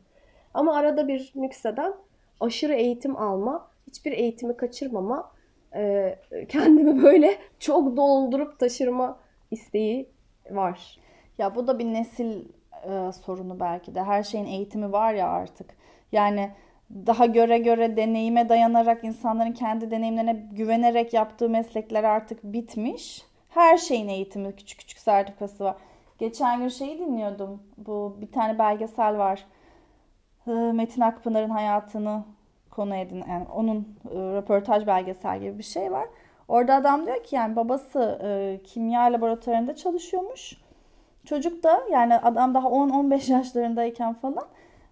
Ama 0.55 0.77
arada 0.77 1.09
bir 1.09 1.33
nükseden 1.35 1.95
aşırı 2.41 2.75
eğitim 2.75 3.17
alma, 3.17 3.71
hiçbir 3.87 4.13
eğitimi 4.13 4.57
kaçırmama, 4.57 5.33
e, 5.75 6.19
kendimi 6.49 7.03
böyle 7.03 7.39
çok 7.59 7.97
doldurup 7.97 8.59
taşırma 8.59 9.19
isteği 9.51 10.09
var. 10.51 10.99
Ya 11.39 11.55
bu 11.55 11.67
da 11.67 11.79
bir 11.79 11.85
nesil 11.85 12.45
e, 12.85 13.13
sorunu 13.13 13.61
belki 13.61 13.95
de. 13.95 14.03
Her 14.03 14.23
şeyin 14.23 14.47
eğitimi 14.47 14.93
var 14.93 15.15
ya 15.15 15.29
artık. 15.29 15.77
Yani 16.13 16.51
daha 16.91 17.27
göre 17.27 17.59
göre 17.59 17.97
deneyime 17.97 18.49
dayanarak 18.49 19.05
insanların 19.05 19.53
kendi 19.53 19.91
deneyimlerine 19.91 20.49
güvenerek 20.53 21.15
yaptığı 21.15 21.49
meslekler 21.49 22.05
artık 22.05 22.45
bitmiş. 22.45 23.23
Her 23.49 23.77
şeyin 23.77 24.09
eğitimi 24.09 24.57
küçük 24.57 24.79
küçük 24.79 24.99
sertifikası 24.99 25.65
var. 25.65 25.77
Geçen 26.19 26.61
gün 26.61 26.69
şeyi 26.69 26.99
dinliyordum. 26.99 27.63
Bu 27.77 28.17
bir 28.21 28.33
tane 28.33 28.59
belgesel 28.59 29.19
var. 29.19 29.47
Metin 30.47 31.01
Akpınar'ın 31.01 31.51
hayatını 31.51 32.25
konu 32.71 32.97
edin. 32.97 33.25
Yani 33.29 33.47
onun 33.55 33.79
e, 34.11 34.15
röportaj 34.15 34.87
belgesel 34.87 35.41
gibi 35.41 35.59
bir 35.59 35.63
şey 35.63 35.93
var. 35.93 36.09
Orada 36.49 36.75
adam 36.75 37.07
diyor 37.07 37.25
ki 37.25 37.37
yani 37.37 37.57
babası 37.57 38.19
e, 38.23 38.61
kimya 38.65 39.03
laboratuvarında 39.03 39.77
çalışıyormuş. 39.77 40.57
Çocuk 41.25 41.63
da 41.63 41.81
yani 41.91 42.17
adam 42.17 42.55
daha 42.55 42.69
10-15 42.69 43.33
yaşlarındayken 43.33 44.15
falan 44.15 44.45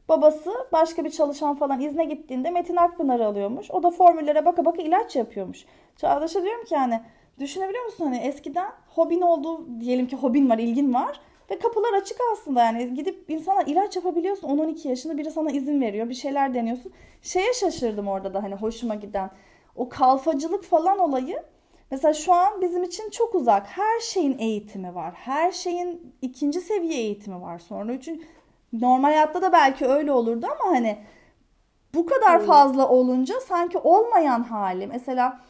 babası 0.09 0.51
başka 0.73 1.05
bir 1.05 1.11
çalışan 1.11 1.55
falan 1.55 1.81
izne 1.81 2.05
gittiğinde 2.05 2.51
Metin 2.51 2.77
Akpınar'ı 2.77 3.27
alıyormuş. 3.27 3.71
O 3.71 3.83
da 3.83 3.91
formüllere 3.91 4.47
baka 4.47 4.65
baka 4.65 4.83
ilaç 4.83 5.17
yapıyormuş. 5.17 5.65
Çağdaş'a 5.97 6.43
diyorum 6.43 6.65
ki 6.65 6.75
yani 6.75 7.01
düşünebiliyor 7.39 7.85
musun 7.85 8.05
hani 8.05 8.19
eskiden 8.19 8.71
hobin 8.89 9.21
olduğu 9.21 9.81
diyelim 9.81 10.07
ki 10.07 10.17
hobin 10.17 10.51
var, 10.51 10.59
ilgin 10.59 10.95
var 10.95 11.21
ve 11.51 11.59
kapılar 11.59 11.93
açık 11.93 12.19
aslında 12.33 12.65
yani 12.65 12.95
gidip 12.95 13.31
insana 13.31 13.63
ilaç 13.63 13.97
yapabiliyorsun 13.97 14.49
10-12 14.49 14.89
yaşında 14.89 15.19
biri 15.19 15.31
sana 15.31 15.51
izin 15.51 15.81
veriyor 15.81 16.09
bir 16.09 16.15
şeyler 16.15 16.55
deniyorsun. 16.55 16.93
Şeye 17.23 17.53
şaşırdım 17.53 18.09
orada 18.09 18.35
da 18.35 18.43
hani 18.43 18.55
hoşuma 18.55 18.95
giden 18.95 19.31
o 19.77 19.89
kalfacılık 19.89 20.65
falan 20.65 20.99
olayı 20.99 21.43
Mesela 21.91 22.15
şu 22.15 22.33
an 22.33 22.61
bizim 22.61 22.85
için 22.85 23.11
çok 23.11 23.35
uzak. 23.35 23.67
Her 23.67 24.01
şeyin 24.01 24.39
eğitimi 24.39 24.95
var. 24.95 25.15
Her 25.15 25.53
şeyin 25.53 26.15
ikinci 26.23 26.61
seviye 26.61 27.01
eğitimi 27.01 27.43
var. 27.43 27.59
Sonra 27.59 27.93
üçün 27.93 28.27
normal 28.73 29.09
hayatta 29.09 29.43
da 29.43 29.53
belki 29.53 29.87
öyle 29.87 30.13
olurdu 30.13 30.47
ama 30.47 30.77
hani 30.77 30.99
bu 31.95 32.07
kadar 32.07 32.41
fazla 32.47 32.89
olunca 32.89 33.41
sanki 33.41 33.79
olmayan 33.79 34.43
hali. 34.43 34.87
Mesela 34.87 35.41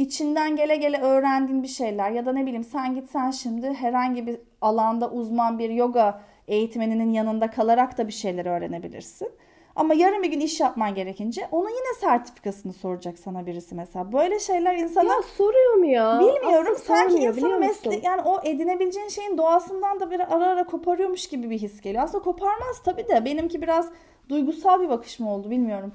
içinden 0.00 0.56
gele 0.56 0.76
gele 0.76 1.00
öğrendiğin 1.00 1.62
bir 1.62 1.68
şeyler 1.68 2.10
ya 2.10 2.26
da 2.26 2.32
ne 2.32 2.42
bileyim 2.42 2.64
sen 2.64 2.94
gitsen 2.94 3.30
şimdi 3.30 3.72
herhangi 3.72 4.26
bir 4.26 4.36
alanda 4.60 5.10
uzman 5.10 5.58
bir 5.58 5.70
yoga 5.70 6.20
eğitmeninin 6.48 7.12
yanında 7.12 7.50
kalarak 7.50 7.98
da 7.98 8.06
bir 8.06 8.12
şeyler 8.12 8.46
öğrenebilirsin. 8.46 9.28
Ama 9.76 9.94
yarın 9.94 10.22
bir 10.22 10.30
gün 10.30 10.40
iş 10.40 10.60
yapman 10.60 10.94
gerekince 10.94 11.48
onun 11.52 11.68
yine 11.68 11.94
sertifikasını 12.00 12.72
soracak 12.72 13.18
sana 13.18 13.46
birisi 13.46 13.74
mesela. 13.74 14.12
Böyle 14.12 14.38
şeyler 14.38 14.76
insana 14.76 15.08
Ya 15.08 15.22
soruyor 15.36 15.74
mu 15.74 15.86
ya? 15.86 16.20
Bilmiyorum. 16.20 16.72
Aslında 16.76 16.98
Sanki 16.98 17.16
insanın 17.16 17.60
mesle 17.60 18.00
yani 18.02 18.22
o 18.22 18.40
edinebileceğin 18.44 19.08
şeyin 19.08 19.38
doğasından 19.38 20.00
da 20.00 20.10
bir 20.10 20.20
ara 20.20 20.46
ara 20.46 20.64
koparıyormuş 20.64 21.26
gibi 21.26 21.50
bir 21.50 21.58
his 21.58 21.80
geliyor. 21.80 22.04
Aslında 22.04 22.24
koparmaz 22.24 22.82
tabii 22.84 23.08
de 23.08 23.24
benimki 23.24 23.62
biraz 23.62 23.88
duygusal 24.28 24.80
bir 24.80 24.88
bakış 24.88 25.20
mı 25.20 25.34
oldu 25.34 25.50
bilmiyorum. 25.50 25.92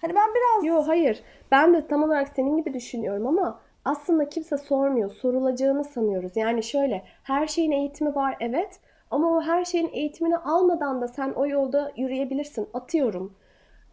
Hani 0.00 0.14
ben 0.14 0.28
biraz 0.34 0.64
Yok 0.64 0.88
hayır. 0.88 1.22
Ben 1.50 1.74
de 1.74 1.86
tam 1.86 2.02
olarak 2.02 2.28
senin 2.28 2.56
gibi 2.56 2.74
düşünüyorum 2.74 3.26
ama 3.26 3.60
aslında 3.84 4.28
kimse 4.28 4.58
sormuyor. 4.58 5.10
Sorulacağını 5.10 5.84
sanıyoruz. 5.84 6.36
Yani 6.36 6.62
şöyle 6.62 7.04
her 7.22 7.46
şeyin 7.46 7.72
eğitimi 7.72 8.14
var 8.14 8.36
evet 8.40 8.80
ama 9.10 9.30
o 9.30 9.42
her 9.42 9.64
şeyin 9.64 9.90
eğitimini 9.92 10.36
almadan 10.36 11.00
da 11.00 11.08
sen 11.08 11.30
o 11.30 11.46
yolda 11.46 11.92
yürüyebilirsin. 11.96 12.68
Atıyorum. 12.74 13.34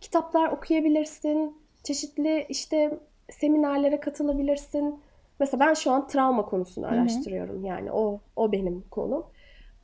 Kitaplar 0.01 0.51
okuyabilirsin. 0.51 1.57
Çeşitli 1.83 2.45
işte 2.49 2.99
seminerlere 3.29 3.99
katılabilirsin. 3.99 4.99
Mesela 5.39 5.65
ben 5.67 5.73
şu 5.73 5.91
an 5.91 6.07
travma 6.07 6.45
konusunu 6.45 6.87
araştırıyorum. 6.87 7.65
Yani 7.65 7.91
o 7.91 8.19
o 8.35 8.51
benim 8.51 8.83
konum. 8.91 9.25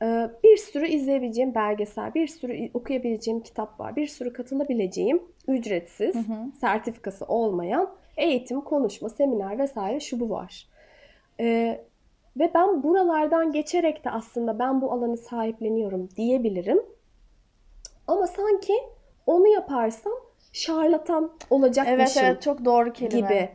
Ee, 0.02 0.30
Bir 0.44 0.56
sürü 0.56 0.86
izleyebileceğim 0.86 1.54
belgesel, 1.54 2.14
bir 2.14 2.26
sürü 2.26 2.70
okuyabileceğim 2.74 3.40
kitap 3.40 3.80
var. 3.80 3.96
Bir 3.96 4.06
sürü 4.06 4.32
katılabileceğim 4.32 5.22
ücretsiz, 5.48 6.16
sertifikası 6.60 7.24
olmayan 7.24 7.90
eğitim, 8.16 8.60
konuşma, 8.60 9.08
seminer 9.08 9.58
vesaire 9.58 10.00
şu 10.00 10.20
bu 10.20 10.30
var. 10.30 10.68
Ee, 11.40 11.84
ve 12.36 12.50
ben 12.54 12.82
buralardan 12.82 13.52
geçerek 13.52 14.04
de 14.04 14.10
aslında 14.10 14.58
ben 14.58 14.80
bu 14.80 14.92
alanı 14.92 15.16
sahipleniyorum 15.16 16.08
diyebilirim. 16.16 16.82
Ama 18.06 18.26
sanki 18.26 18.72
onu 19.26 19.48
yaparsam 19.48 20.12
şarlatan 20.52 21.30
evet 21.32 21.46
olacakmışım 21.50 22.24
evet 22.24 22.42
çok 22.42 22.64
doğru 22.64 22.92
kelime. 22.92 23.20
gibi. 23.20 23.48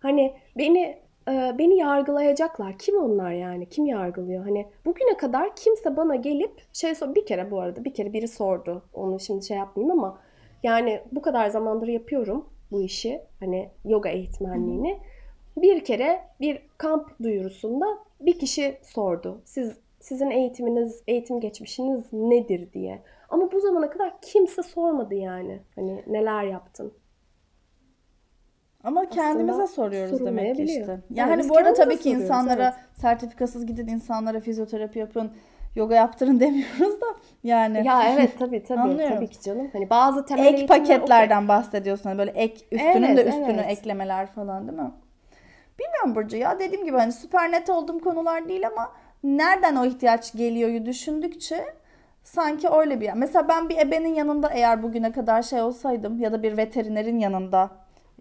Hani 0.00 0.34
beni 0.58 0.98
e, 1.28 1.58
beni 1.58 1.78
yargılayacaklar. 1.78 2.78
Kim 2.78 2.96
onlar 2.96 3.32
yani? 3.32 3.68
Kim 3.68 3.86
yargılıyor? 3.86 4.44
Hani 4.44 4.66
bugüne 4.84 5.16
kadar 5.16 5.56
kimse 5.56 5.96
bana 5.96 6.16
gelip 6.16 6.62
şey 6.72 6.94
sor 6.94 7.14
bir 7.14 7.26
kere 7.26 7.50
bu 7.50 7.60
arada 7.60 7.84
bir 7.84 7.94
kere 7.94 8.12
biri 8.12 8.28
sordu. 8.28 8.82
Onu 8.94 9.20
şimdi 9.20 9.46
şey 9.46 9.56
yapmayayım 9.56 9.98
ama 9.98 10.18
yani 10.62 11.00
bu 11.12 11.22
kadar 11.22 11.48
zamandır 11.48 11.88
yapıyorum 11.88 12.46
bu 12.72 12.82
işi. 12.82 13.20
Hani 13.40 13.68
yoga 13.84 14.08
eğitmenliğini. 14.08 14.98
Bir 15.56 15.84
kere 15.84 16.20
bir 16.40 16.62
kamp 16.78 17.22
duyurusunda 17.22 17.86
bir 18.20 18.38
kişi 18.38 18.78
sordu. 18.82 19.40
Siz 19.44 19.78
sizin 20.00 20.30
eğitiminiz, 20.30 21.02
eğitim 21.06 21.40
geçmişiniz 21.40 22.12
nedir 22.12 22.72
diye. 22.72 23.02
Ama 23.28 23.52
bu 23.52 23.60
zamana 23.60 23.90
kadar 23.90 24.20
kimse 24.22 24.62
sormadı 24.62 25.14
yani. 25.14 25.60
Hani 25.74 26.02
neler 26.06 26.44
yaptın? 26.44 26.92
Ama 28.84 29.08
kendimize 29.08 29.66
soruyoruz 29.66 30.24
demek 30.24 30.56
ki 30.56 30.62
işte. 30.62 31.00
Yani 31.10 31.38
biz 31.38 31.48
bu 31.48 31.56
arada 31.56 31.74
tabii 31.74 31.98
ki 31.98 32.10
insanlara 32.10 32.64
evet. 32.64 33.00
sertifikasız 33.00 33.66
gidin, 33.66 33.88
insanlara 33.88 34.40
fizyoterapi 34.40 34.98
yapın, 34.98 35.32
yoga 35.74 35.94
yaptırın 35.94 36.40
demiyoruz 36.40 37.00
da 37.00 37.06
yani 37.44 37.86
Ya 37.86 38.12
evet 38.12 38.38
tabii 38.38 38.64
tabii 38.64 38.80
Anlıyorum. 38.80 39.16
tabii 39.16 39.28
ki 39.28 39.42
canım. 39.42 39.70
Hani 39.72 39.90
bazı 39.90 40.24
temel 40.24 40.54
ek 40.54 40.66
paketlerden 40.66 41.48
bahsediyorsun. 41.48 42.04
Hani 42.04 42.18
böyle 42.18 42.30
ek 42.30 42.64
üstünün 42.72 43.02
Evet, 43.02 43.16
de 43.16 43.24
üstünü 43.24 43.60
evet. 43.60 43.78
eklemeler 43.78 44.26
falan 44.26 44.68
değil 44.68 44.78
mi? 44.78 44.90
Bilmiyorum 45.78 46.14
Burcu 46.14 46.36
ya 46.36 46.58
dediğim 46.58 46.84
gibi 46.84 46.96
hani 46.96 47.12
süper 47.12 47.52
net 47.52 47.70
olduğum 47.70 47.98
konular 48.00 48.48
değil 48.48 48.66
ama 48.66 48.92
nereden 49.24 49.76
o 49.76 49.84
ihtiyaç 49.84 50.32
geliyoryu 50.32 50.86
düşündükçe 50.86 51.64
sanki 52.24 52.68
öyle 52.68 53.00
bir 53.00 53.04
yer. 53.04 53.14
Mesela 53.14 53.48
ben 53.48 53.68
bir 53.68 53.78
ebenin 53.78 54.14
yanında 54.14 54.48
eğer 54.48 54.82
bugüne 54.82 55.12
kadar 55.12 55.42
şey 55.42 55.62
olsaydım 55.62 56.20
ya 56.20 56.32
da 56.32 56.42
bir 56.42 56.56
veterinerin 56.56 57.18
yanında 57.18 57.70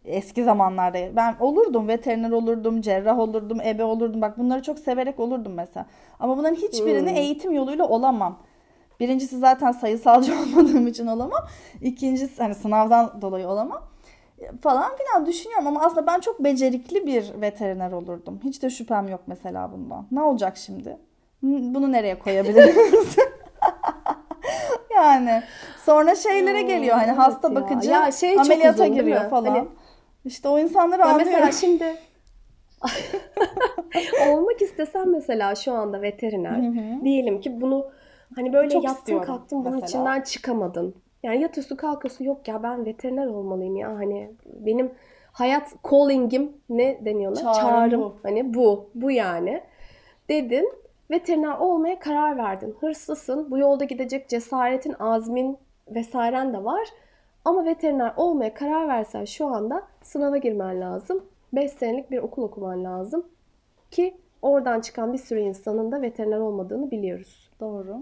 Eski 0.06 0.44
zamanlarda 0.44 1.16
ben 1.16 1.36
olurdum 1.40 1.88
veteriner 1.88 2.32
olurdum, 2.32 2.82
cerrah 2.82 3.20
olurdum, 3.20 3.62
ebe 3.62 3.84
olurdum. 3.84 4.22
Bak 4.22 4.38
bunları 4.38 4.62
çok 4.64 4.80
severek 4.80 5.20
olurdum 5.20 5.54
mesela. 5.54 5.86
Ama 6.20 6.38
bunların 6.38 6.56
hiçbirini 6.56 7.10
Hmm. 7.10 7.18
eğitim 7.18 7.52
yoluyla 7.54 7.88
olamam. 7.88 8.38
Birincisi 9.00 9.38
zaten 9.38 9.72
sayısalcı 9.72 10.34
olmadığım 10.42 10.88
için 10.88 11.08
olamam. 11.08 11.48
İkincisi 11.82 12.42
hani 12.44 12.56
sınavdan 12.56 13.22
dolayı 13.22 13.48
olamam. 13.48 13.82
Falan 14.62 14.92
filan 14.98 15.26
düşünüyorum 15.26 15.68
ama 15.68 15.82
aslında 15.86 16.08
ben 16.08 16.20
çok 16.20 16.44
becerikli 16.44 17.08
bir 17.08 17.42
veteriner 17.42 17.92
olurdum. 17.92 18.40
Hiç 18.44 18.64
de 18.64 18.70
şüphem 18.70 19.08
yok 19.08 19.22
mesela 19.28 19.72
bundan. 19.72 20.06
Ne 20.12 20.22
olacak 20.22 20.58
şimdi? 20.58 20.98
Bunu 21.44 21.92
nereye 21.92 22.20
koyabiliriz? 22.20 23.16
yani 24.96 25.44
sonra 25.86 26.16
şeylere 26.16 26.62
geliyor 26.62 26.98
hani 26.98 27.12
hasta 27.12 27.56
bakıcı 27.56 27.90
Ya 27.92 28.12
şey 28.12 28.40
ameliyata 28.40 28.84
uzun 28.84 28.96
giriyor 28.96 29.30
falan. 29.30 29.50
Hani- 29.50 29.68
İşte 30.26 30.50
o 30.50 30.60
insanları 30.60 31.02
Ya 31.02 31.08
anlıyorum. 31.08 31.32
mesela 31.34 31.52
şimdi 31.62 31.96
olmak 34.30 34.62
istesem 34.62 35.12
mesela 35.12 35.56
şu 35.56 35.72
anda 35.74 36.02
veteriner 36.02 36.58
Hı 36.58 36.68
hı. 36.68 37.06
diyelim 37.06 37.42
ki 37.42 37.62
bunu 37.62 37.86
hani 38.36 38.54
böyle 38.54 38.70
Çok 38.70 38.84
yattın 38.84 39.20
kalktın 39.20 39.60
bunun 39.60 39.72
mesela. 39.72 39.86
içinden 39.88 40.22
çıkamadın. 40.22 40.96
Yani 41.24 41.42
yatıyorsun 41.42 41.76
kalkıyorsun 41.76 42.26
yok 42.26 42.48
ya 42.48 42.64
ben 42.64 42.86
veteriner 42.86 43.28
olmalıyım 43.28 43.76
ya 43.76 43.90
hani 43.90 44.32
benim 44.46 44.92
hayat 45.32 45.74
calling'im 45.92 46.52
ne 46.70 47.06
deniyorlar? 47.06 47.42
Çağrım 47.42 47.54
Çağrım. 47.54 48.02
bu. 48.02 48.16
Hani 48.24 48.54
bu 48.54 48.90
bu 48.96 49.12
yani 49.12 49.62
dedin 50.30 50.74
veteriner 51.12 51.58
olmaya 51.58 52.00
karar 52.00 52.38
verdin. 52.38 52.76
Hırslısın 52.80 53.52
bu 53.52 53.58
yolda 53.58 53.84
gidecek 53.84 54.30
cesaretin 54.30 54.96
azmin 55.00 55.58
vesairen 55.88 56.54
de 56.54 56.64
var. 56.64 56.88
Ama 57.46 57.66
veteriner 57.66 58.14
olmaya 58.18 58.54
karar 58.54 58.88
versen 58.88 59.26
şu 59.26 59.48
anda 59.48 59.84
sınava 60.02 60.38
girmen 60.38 60.82
lazım. 60.82 61.26
5 61.54 61.72
senelik 61.72 62.12
bir 62.12 62.18
okul 62.18 62.44
okuman 62.44 62.84
lazım. 62.84 63.26
Ki 63.92 64.18
oradan 64.42 64.82
çıkan 64.82 65.14
bir 65.14 65.18
sürü 65.18 65.40
insanın 65.40 65.92
da 65.92 66.02
veteriner 66.02 66.38
olmadığını 66.38 66.92
biliyoruz. 66.92 67.50
Doğru. 67.60 67.98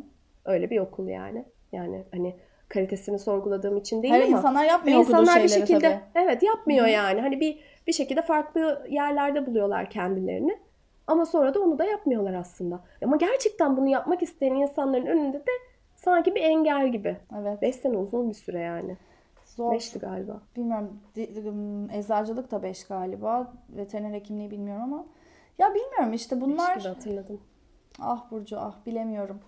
Öyle 0.46 0.70
bir 0.70 0.80
okul 0.80 1.08
yani. 1.08 1.46
Yani 1.72 2.04
hani 2.12 2.36
kalitesini 2.70 3.20
sorguladığım 3.20 3.78
için 3.78 4.04
değil 4.04 4.14
Hayır 4.14 4.28
ama 4.28 4.38
insanlar 4.38 4.66
yapmıyor 4.66 5.00
insanlar 5.00 5.44
bir 5.44 5.48
şekilde 5.48 5.80
tabii. 5.80 6.26
evet 6.26 6.44
yapmıyor 6.44 6.86
Hı 6.86 6.90
hı. 6.90 6.94
yani. 6.94 7.22
Hani 7.22 7.40
bir 7.40 7.60
bir 7.88 7.94
şekilde 7.94 8.22
farklı 8.22 8.86
yerlerde 8.90 9.46
buluyorlar 9.46 9.90
kendilerini. 9.90 10.58
Ama 11.08 11.26
sonra 11.26 11.54
da 11.54 11.60
onu 11.60 11.80
da 11.80 11.86
yapmıyorlar 11.86 12.34
aslında. 12.34 12.80
Ama 13.04 13.16
gerçekten 13.16 13.78
bunu 13.78 13.88
yapmak 13.88 14.24
isteyen 14.24 14.56
insanların 14.56 15.06
önünde 15.06 15.38
de 15.38 15.52
sanki 15.96 16.36
bir 16.36 16.42
engel 16.42 16.92
gibi. 16.92 17.18
Evet. 17.42 17.62
5 17.62 17.76
sene 17.76 17.98
uzun 17.98 18.30
bir 18.30 18.36
süre 18.36 18.60
yani. 18.60 18.98
Zor. 19.60 19.74
5'ti 19.74 20.00
galiba. 20.00 20.42
Bilmiyorum. 20.56 21.00
Eczacılık 21.94 22.52
da 22.52 22.64
5 22.64 22.88
galiba. 22.88 23.54
Veteriner 23.70 24.14
hekimliği 24.14 24.52
bilmiyorum 24.52 24.84
ama. 24.84 25.06
Ya 25.58 25.76
bilmiyorum 25.76 26.14
işte 26.14 26.42
bunlar. 26.42 26.76
Beş 26.76 26.84
gibi 26.84 26.94
hatırladım. 26.94 27.42
Ah 28.02 28.32
Burcu 28.32 28.60
ah 28.60 28.76
bilemiyorum. 28.86 29.40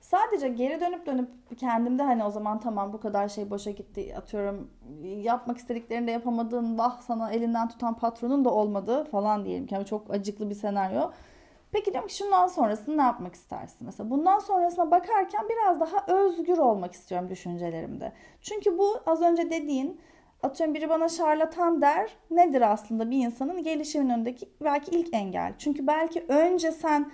Sadece 0.00 0.48
geri 0.48 0.80
dönüp 0.80 1.06
dönüp 1.06 1.28
kendimde 1.58 2.02
hani 2.02 2.24
o 2.24 2.30
zaman 2.30 2.60
tamam 2.60 2.92
bu 2.92 3.00
kadar 3.00 3.28
şey 3.28 3.50
boşa 3.50 3.70
gitti 3.70 4.14
atıyorum 4.16 4.70
yapmak 5.02 5.58
istediklerini 5.58 6.06
de 6.06 6.10
yapamadığın 6.10 6.78
vah 6.78 7.00
sana 7.00 7.32
elinden 7.32 7.68
tutan 7.68 7.94
patronun 7.94 8.44
da 8.44 8.50
olmadığı 8.50 9.04
falan 9.04 9.44
diyelim 9.44 9.66
ki 9.66 9.74
Yani 9.74 9.86
çok 9.86 10.10
acıklı 10.10 10.50
bir 10.50 10.54
senaryo. 10.54 11.10
Peki 11.72 11.92
diyorum 11.92 12.08
ki 12.08 12.16
şundan 12.16 12.46
sonrasını 12.46 12.96
ne 12.96 13.02
yapmak 13.02 13.34
istersin? 13.34 13.78
Mesela 13.80 14.10
bundan 14.10 14.38
sonrasına 14.38 14.90
bakarken 14.90 15.48
biraz 15.48 15.80
daha 15.80 16.06
özgür 16.06 16.58
olmak 16.58 16.92
istiyorum 16.92 17.28
düşüncelerimde. 17.30 18.12
Çünkü 18.42 18.78
bu 18.78 19.00
az 19.06 19.22
önce 19.22 19.50
dediğin 19.50 20.00
atıyorum 20.42 20.74
biri 20.74 20.88
bana 20.88 21.08
şarlatan 21.08 21.82
der 21.82 22.10
nedir 22.30 22.72
aslında 22.72 23.10
bir 23.10 23.26
insanın 23.26 23.62
gelişimin 23.62 24.10
önündeki 24.10 24.48
belki 24.64 24.90
ilk 24.90 25.14
engel. 25.14 25.52
Çünkü 25.58 25.86
belki 25.86 26.24
önce 26.28 26.72
sen 26.72 27.12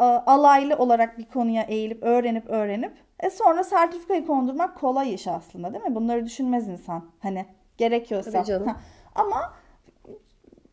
e, 0.00 0.02
alaylı 0.02 0.76
olarak 0.76 1.18
bir 1.18 1.24
konuya 1.24 1.62
eğilip 1.62 2.02
öğrenip 2.02 2.50
öğrenip 2.50 2.92
e 3.20 3.30
sonra 3.30 3.64
sertifikayı 3.64 4.26
kondurmak 4.26 4.80
kolay 4.80 5.14
iş 5.14 5.28
aslında 5.28 5.72
değil 5.72 5.84
mi? 5.84 5.94
Bunları 5.94 6.26
düşünmez 6.26 6.68
insan. 6.68 7.04
Hani 7.20 7.46
gerekiyorsa. 7.76 8.30
Tabii 8.30 8.44
canım. 8.44 8.68
Ha, 8.68 8.76
Ama 9.14 9.52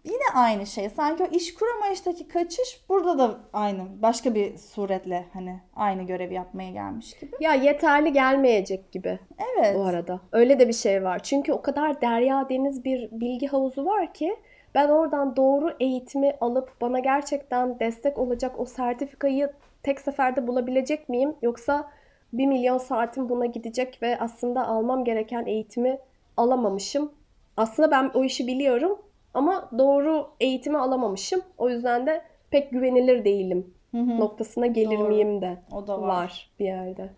yine 0.04 0.24
aynı 0.36 0.66
şey. 0.66 0.89
Sanki 0.89 1.24
o 1.24 1.28
iş 1.28 1.54
kuramayıştaki 1.54 2.28
kaçış 2.28 2.82
burada 2.89 3.18
da 3.18 3.39
aynı. 3.54 4.02
Başka 4.02 4.36
bir 4.36 4.58
suretle 4.58 5.26
hani 5.34 5.60
aynı 5.76 6.04
görevi 6.04 6.34
yapmaya 6.34 6.72
gelmiş 6.72 7.20
gibi. 7.20 7.32
Ya 7.39 7.54
yeterli 7.54 8.14
gelmeyecek 8.14 8.91
gibi 8.91 9.20
Evet. 9.58 9.76
bu 9.76 9.84
arada. 9.84 10.20
Öyle 10.32 10.60
de 10.60 10.68
bir 10.68 10.74
şey 10.74 11.04
var. 11.04 11.20
Çünkü 11.24 11.54
o 11.54 11.62
kadar 11.62 12.02
derya 12.02 12.49
deniz 12.49 12.86
bir 12.86 13.10
bilgi 13.12 13.47
havuzu 13.47 13.86
var 13.86 14.14
ki 14.14 14.36
ben 14.76 14.89
oradan 14.89 15.36
doğru 15.36 15.76
eğitimi 15.80 16.34
alıp 16.41 16.82
bana 16.82 16.99
gerçekten 16.99 17.80
destek 17.80 18.18
olacak 18.18 18.60
o 18.60 18.66
sertifikayı 18.66 19.52
tek 19.84 20.02
seferde 20.02 20.47
bulabilecek 20.47 21.10
miyim? 21.10 21.36
Yoksa 21.41 21.91
bir 22.34 22.45
milyon 22.45 22.78
saatim 22.78 23.30
buna 23.30 23.45
gidecek 23.45 23.99
ve 24.02 24.20
aslında 24.20 24.68
almam 24.68 25.04
gereken 25.04 25.45
eğitimi 25.45 25.99
alamamışım. 26.38 27.12
Aslında 27.58 27.91
ben 27.91 28.12
o 28.14 28.24
işi 28.24 28.47
biliyorum 28.47 28.99
ama 29.34 29.70
doğru 29.78 30.30
eğitimi 30.40 30.78
alamamışım. 30.78 31.42
O 31.58 31.70
yüzden 31.70 32.06
de 32.06 32.22
pek 32.52 32.72
güvenilir 32.72 33.26
değilim 33.26 33.74
Hı 33.92 33.98
hı. 33.98 34.20
noktasına 34.20 34.68
gelir 34.68 35.00
Doğru. 35.00 35.08
miyim 35.08 35.42
de 35.42 35.58
O 35.72 35.88
da 35.88 36.02
var. 36.02 36.08
var 36.08 36.50
bir 36.60 36.66
yerde. 36.66 37.10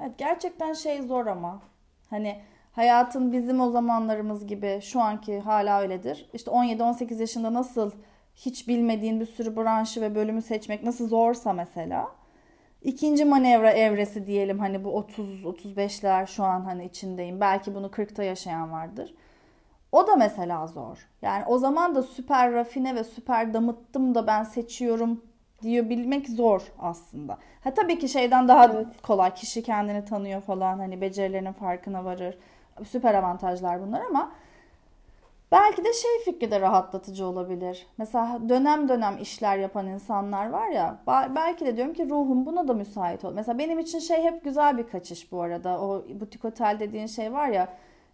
Evet, 0.00 0.18
gerçekten 0.18 0.72
şey 0.72 1.02
zor 1.02 1.26
ama. 1.26 1.60
Hani 2.10 2.36
hayatın 2.72 3.32
bizim 3.32 3.60
o 3.60 3.70
zamanlarımız 3.70 4.46
gibi 4.46 4.78
şu 4.82 5.00
anki 5.00 5.40
hala 5.40 5.80
öyledir. 5.82 6.28
İşte 6.34 6.50
17-18 6.50 7.20
yaşında 7.20 7.54
nasıl 7.54 7.90
hiç 8.36 8.68
bilmediğin 8.68 9.20
bir 9.20 9.26
sürü 9.26 9.56
branşı 9.56 10.00
ve 10.00 10.14
bölümü 10.14 10.42
seçmek 10.42 10.82
nasıl 10.82 11.08
zorsa 11.08 11.52
mesela. 11.52 12.08
İkinci 12.82 13.24
manevra 13.24 13.70
evresi 13.70 14.26
diyelim 14.26 14.58
hani 14.58 14.84
bu 14.84 14.88
30-35'ler 14.88 16.26
şu 16.26 16.44
an 16.44 16.60
hani 16.60 16.84
içindeyim. 16.84 17.40
Belki 17.40 17.74
bunu 17.74 17.86
40'ta 17.86 18.22
yaşayan 18.22 18.72
vardır. 18.72 19.14
O 19.92 20.06
da 20.06 20.16
mesela 20.16 20.66
zor. 20.66 21.08
Yani 21.22 21.44
o 21.46 21.58
zaman 21.58 21.94
da 21.94 22.02
süper 22.02 22.52
rafine 22.52 22.94
ve 22.94 23.04
süper 23.04 23.54
damıttım 23.54 24.14
da 24.14 24.26
ben 24.26 24.42
seçiyorum 24.42 25.22
diyebilmek 25.62 26.28
zor 26.28 26.62
aslında. 26.78 27.38
Ha 27.64 27.74
tabii 27.74 27.98
ki 27.98 28.08
şeyden 28.08 28.48
daha 28.48 28.64
Evet. 28.64 28.86
kolay. 29.02 29.34
Kişi 29.34 29.62
kendini 29.62 30.04
tanıyor 30.04 30.40
falan 30.40 30.78
hani 30.78 31.00
becerilerinin 31.00 31.52
farkına 31.52 32.04
varır. 32.04 32.38
Süper 32.88 33.14
avantajlar 33.14 33.82
bunlar 33.86 34.00
ama 34.10 34.32
belki 35.52 35.84
de 35.84 35.92
şey 35.92 36.10
fikri 36.24 36.50
de 36.50 36.60
rahatlatıcı 36.60 37.26
olabilir. 37.26 37.86
Mesela 37.98 38.48
dönem 38.48 38.88
dönem 38.88 39.18
işler 39.20 39.58
yapan 39.58 39.86
insanlar 39.86 40.50
var 40.50 40.68
ya 40.68 40.98
belki 41.34 41.66
de 41.66 41.76
diyorum 41.76 41.94
ki 41.94 42.10
ruhum 42.10 42.46
buna 42.46 42.68
da 42.68 42.74
müsait 42.74 43.24
ol. 43.24 43.32
Mesela 43.34 43.58
benim 43.58 43.78
için 43.78 43.98
şey 43.98 44.22
hep 44.22 44.44
güzel 44.44 44.78
bir 44.78 44.86
kaçış 44.88 45.32
bu 45.32 45.42
arada. 45.42 45.80
O 45.80 46.04
butik 46.20 46.44
otel 46.44 46.76
dediğin 46.80 47.06
şey 47.06 47.32
var 47.32 47.48
ya 47.48 47.68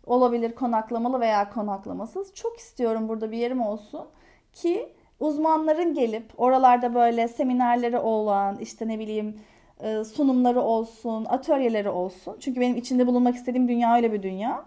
olabilir 0.06 0.54
konaklamalı 0.54 1.20
veya 1.20 1.50
konaklamasız. 1.50 2.34
Çok 2.34 2.58
istiyorum 2.58 3.08
burada 3.08 3.32
bir 3.32 3.38
yerim 3.38 3.60
olsun 3.60 4.06
ki 4.52 4.92
uzmanların 5.20 5.94
gelip 5.94 6.40
oralarda 6.40 6.94
böyle 6.94 7.28
seminerleri 7.28 7.98
olan 7.98 8.56
işte 8.56 8.88
ne 8.88 8.98
bileyim 8.98 9.40
e, 9.80 10.04
sunumları 10.04 10.60
olsun, 10.60 11.24
atölyeleri 11.24 11.88
olsun. 11.88 12.36
Çünkü 12.40 12.60
benim 12.60 12.76
içinde 12.76 13.06
bulunmak 13.06 13.34
istediğim 13.34 13.68
dünya 13.68 13.96
öyle 13.96 14.12
bir 14.12 14.22
dünya. 14.22 14.64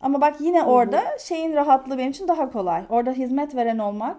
Ama 0.00 0.20
bak 0.20 0.40
yine 0.40 0.62
orada 0.62 1.18
şeyin 1.18 1.52
rahatlığı 1.54 1.98
benim 1.98 2.10
için 2.10 2.28
daha 2.28 2.52
kolay. 2.52 2.82
Orada 2.88 3.12
hizmet 3.12 3.56
veren 3.56 3.78
olmak, 3.78 4.16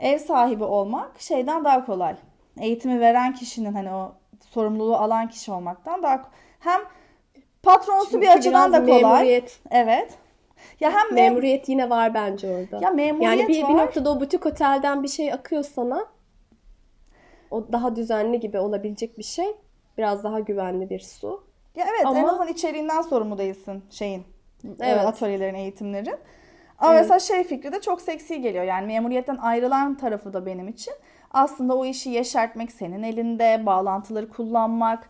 ev 0.00 0.18
sahibi 0.18 0.64
olmak 0.64 1.20
şeyden 1.20 1.64
daha 1.64 1.86
kolay. 1.86 2.16
Eğitimi 2.60 3.00
veren 3.00 3.34
kişinin 3.34 3.72
hani 3.72 3.90
o 3.90 4.12
sorumluluğu 4.40 4.96
alan 4.96 5.28
kişi 5.28 5.52
olmaktan 5.52 6.02
daha 6.02 6.22
hem 6.60 6.80
patronsu 7.72 8.20
bir 8.20 8.26
Çünkü 8.26 8.38
açıdan 8.38 8.72
da 8.72 8.84
kolay. 8.84 9.02
Memuriyet, 9.02 9.60
Evet. 9.70 10.14
Ya 10.80 10.90
hem 10.90 11.08
mem- 11.10 11.14
memuriyet 11.14 11.68
yine 11.68 11.90
var 11.90 12.14
bence 12.14 12.48
orada. 12.50 12.84
ya 12.84 12.90
memuriyet 12.90 13.38
yani 13.38 13.48
bir, 13.48 13.62
var. 13.62 13.68
bir 13.68 13.74
noktada 13.74 14.10
o 14.10 14.20
butik 14.20 14.46
otelden 14.46 15.02
bir 15.02 15.08
şey 15.08 15.32
akıyor 15.32 15.62
sana. 15.62 16.06
O 17.50 17.72
daha 17.72 17.96
düzenli 17.96 18.40
gibi 18.40 18.58
olabilecek 18.58 19.18
bir 19.18 19.22
şey. 19.22 19.46
Biraz 19.98 20.24
daha 20.24 20.40
güvenli 20.40 20.90
bir 20.90 21.00
su. 21.00 21.44
Ya 21.76 21.86
evet 21.90 22.00
en 22.00 22.06
Ama- 22.06 22.28
azından 22.28 22.48
içeriğinden 22.48 23.02
sorumlu 23.02 23.38
değilsin 23.38 23.84
şeyin. 23.90 24.24
Evet. 24.64 24.76
Evet. 24.80 25.06
Atölyelerin, 25.06 25.54
eğitimlerin. 25.54 26.16
Ama 26.78 26.92
Evet. 26.94 27.02
mesela 27.02 27.18
şey 27.18 27.44
fikri 27.44 27.72
de 27.72 27.80
çok 27.80 28.00
seksi 28.00 28.40
geliyor. 28.40 28.64
Yani 28.64 28.86
memuriyetten 28.86 29.36
ayrılan 29.36 29.94
tarafı 29.96 30.32
da 30.32 30.46
benim 30.46 30.68
için. 30.68 30.94
Aslında 31.30 31.76
o 31.76 31.84
işi 31.84 32.10
yeşertmek 32.10 32.72
senin 32.72 33.02
elinde, 33.02 33.62
bağlantıları 33.66 34.28
kullanmak, 34.28 35.08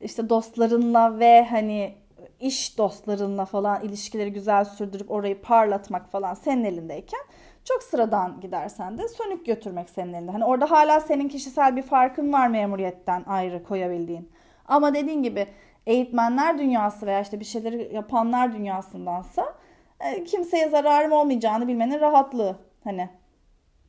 işte 0.00 0.28
dostlarınla 0.28 1.18
ve 1.18 1.44
hani 1.44 1.94
iş 2.40 2.78
dostlarınla 2.78 3.44
falan 3.44 3.84
ilişkileri 3.84 4.32
güzel 4.32 4.64
sürdürüp 4.64 5.10
orayı 5.10 5.42
parlatmak 5.42 6.10
falan 6.10 6.34
senin 6.34 6.64
elindeyken 6.64 7.20
çok 7.64 7.82
sıradan 7.82 8.40
gidersen 8.40 8.98
de 8.98 9.08
sönük 9.08 9.46
götürmek 9.46 9.90
senin 9.90 10.12
elinde. 10.12 10.30
Hani 10.30 10.44
orada 10.44 10.70
hala 10.70 11.00
senin 11.00 11.28
kişisel 11.28 11.76
bir 11.76 11.82
farkın 11.82 12.32
var 12.32 12.48
memuriyetten 12.48 13.24
ayrı 13.26 13.64
koyabildiğin. 13.64 14.30
Ama 14.64 14.94
dediğin 14.94 15.22
gibi 15.22 15.46
eğitmenler 15.86 16.58
dünyası 16.58 17.06
veya 17.06 17.20
işte 17.20 17.40
bir 17.40 17.44
şeyleri 17.44 17.94
yapanlar 17.94 18.52
dünyasındansa 18.52 19.54
e, 20.00 20.24
kimseye 20.24 20.68
zararım 20.68 21.12
olmayacağını 21.12 21.68
bilmenin 21.68 22.00
rahatlığı. 22.00 22.56
Hani 22.84 23.08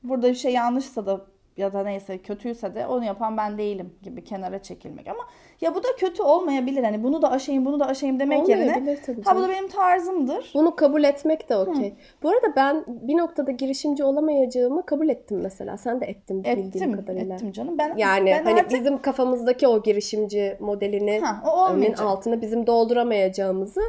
burada 0.04 0.30
bir 0.30 0.36
şey 0.36 0.54
yanlışsa 0.54 1.06
da 1.06 1.26
ya 1.58 1.74
da 1.74 1.84
neyse 1.84 2.18
kötüyse 2.22 2.76
de 2.76 2.88
onu 2.88 3.06
yapan 3.06 3.38
ben 3.38 3.58
değilim 3.58 3.96
gibi 4.02 4.24
kenara 4.24 4.64
çekilmek 4.64 5.08
ama 5.08 5.28
ya 5.62 5.76
bu 5.76 5.84
da 5.84 5.88
kötü 5.98 6.24
olmayabilir 6.24 6.84
hani 6.84 7.04
bunu 7.04 7.22
da 7.22 7.32
aşayım 7.32 7.66
bunu 7.66 7.80
da 7.80 7.86
aşayım 7.86 8.20
demek 8.20 8.50
yerine 8.50 8.98
tabii 9.06 9.24
ha 9.24 9.36
bu 9.36 9.42
da 9.42 9.50
benim 9.50 9.68
tarzımdır. 9.68 10.52
Bunu 10.54 10.76
kabul 10.76 11.04
etmek 11.04 11.50
de 11.50 11.58
okey. 11.58 11.94
Bu 12.24 12.30
arada 12.30 12.56
ben 12.56 12.86
bir 12.88 13.18
noktada 13.18 13.52
girişimci 13.52 14.04
olamayacağımı 14.04 14.86
kabul 14.86 15.10
ettim 15.10 15.40
mesela. 15.42 15.78
Sen 15.78 16.02
de 16.02 16.06
ettin 16.06 16.44
bildiğim 16.44 16.90
Ettim, 16.94 16.96
kadarıyla. 16.96 17.36
ettim 17.36 17.52
canım. 17.52 17.78
Ben 17.78 17.98
Yani 17.98 18.30
ben 18.30 18.44
hani 18.44 18.60
artık 18.60 18.80
bizim 18.80 19.02
kafamızdaki 19.02 19.68
o 19.68 19.84
girişimci 19.84 20.58
modelini 20.60 21.20
Ha, 21.20 21.44
o 21.46 22.04
altına 22.04 22.42
bizim 22.42 22.68
dolduramayacağımızı 22.68 23.82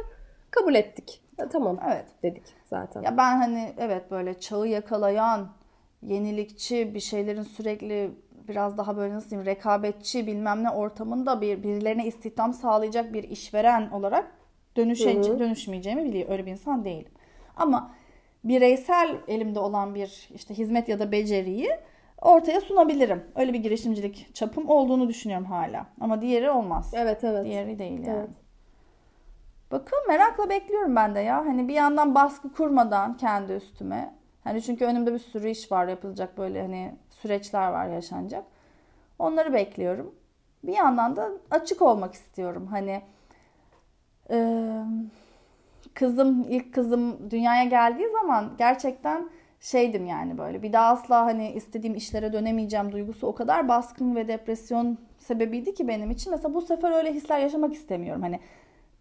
kabul 0.51 0.75
ettik. 0.75 1.21
Ha, 1.39 1.49
tamam 1.49 1.79
evet. 1.87 2.05
dedik 2.23 2.43
zaten. 2.65 3.01
Ya 3.01 3.17
ben 3.17 3.37
hani 3.37 3.73
evet 3.79 4.11
böyle 4.11 4.39
çağı 4.39 4.67
yakalayan, 4.67 5.47
yenilikçi 6.01 6.93
bir 6.93 6.99
şeylerin 6.99 7.43
sürekli 7.43 8.11
biraz 8.51 8.77
daha 8.77 8.97
böyle 8.97 9.13
nasıl 9.13 9.29
diyeyim 9.29 9.45
rekabetçi 9.45 10.27
bilmem 10.27 10.63
ne 10.63 10.69
ortamında 10.69 11.41
bir 11.41 11.63
birilerine 11.63 12.05
istihdam 12.05 12.53
sağlayacak 12.53 13.13
bir 13.13 13.23
işveren 13.23 13.89
olarak 13.89 14.31
dönüşe, 14.77 15.23
dönüşmeyeceğimi 15.23 16.05
biliyor. 16.05 16.29
Öyle 16.29 16.45
bir 16.45 16.51
insan 16.51 16.85
değilim. 16.85 17.11
Ama 17.57 17.91
bireysel 18.43 19.17
elimde 19.27 19.59
olan 19.59 19.95
bir 19.95 20.29
işte 20.33 20.53
hizmet 20.57 20.89
ya 20.89 20.99
da 20.99 21.11
beceriyi 21.11 21.69
ortaya 22.21 22.61
sunabilirim. 22.61 23.23
Öyle 23.35 23.53
bir 23.53 23.59
girişimcilik 23.59 24.35
çapım 24.35 24.69
olduğunu 24.69 25.07
düşünüyorum 25.09 25.45
hala. 25.45 25.85
Ama 26.01 26.21
diğeri 26.21 26.49
olmaz. 26.49 26.91
Evet 26.95 27.23
evet. 27.23 27.45
Diğeri 27.45 27.79
değil 27.79 28.07
yani. 28.07 28.17
Evet. 28.19 28.29
Bakın 29.71 29.99
merakla 30.07 30.49
bekliyorum 30.49 30.95
ben 30.95 31.15
de 31.15 31.19
ya. 31.19 31.37
Hani 31.37 31.67
bir 31.67 31.73
yandan 31.73 32.15
baskı 32.15 32.53
kurmadan 32.53 33.17
kendi 33.17 33.53
üstüme. 33.53 34.20
Hani 34.43 34.61
çünkü 34.61 34.85
önümde 34.85 35.13
bir 35.13 35.19
sürü 35.19 35.49
iş 35.49 35.71
var 35.71 35.87
yapılacak 35.87 36.37
böyle 36.37 36.61
hani 36.61 36.95
süreçler 37.09 37.71
var 37.71 37.87
yaşanacak. 37.87 38.43
Onları 39.19 39.53
bekliyorum. 39.53 40.15
Bir 40.63 40.73
yandan 40.73 41.15
da 41.15 41.29
açık 41.51 41.81
olmak 41.81 42.13
istiyorum. 42.13 42.67
Hani 42.71 43.01
eee, 44.29 44.81
kızım 45.93 46.45
ilk 46.49 46.73
kızım 46.73 47.31
dünyaya 47.31 47.63
geldiği 47.63 48.11
zaman 48.21 48.51
gerçekten 48.57 49.29
şeydim 49.59 50.05
yani 50.05 50.37
böyle 50.37 50.63
bir 50.63 50.73
daha 50.73 50.85
asla 50.91 51.25
hani 51.25 51.51
istediğim 51.51 51.95
işlere 51.95 52.33
dönemeyeceğim 52.33 52.91
duygusu 52.91 53.27
o 53.27 53.35
kadar 53.35 53.67
baskın 53.67 54.15
ve 54.15 54.27
depresyon 54.27 54.97
sebebiydi 55.19 55.73
ki 55.73 55.87
benim 55.87 56.11
için. 56.11 56.31
Mesela 56.31 56.53
bu 56.53 56.61
sefer 56.61 56.91
öyle 56.91 57.13
hisler 57.13 57.39
yaşamak 57.39 57.73
istemiyorum. 57.73 58.21
Hani 58.21 58.39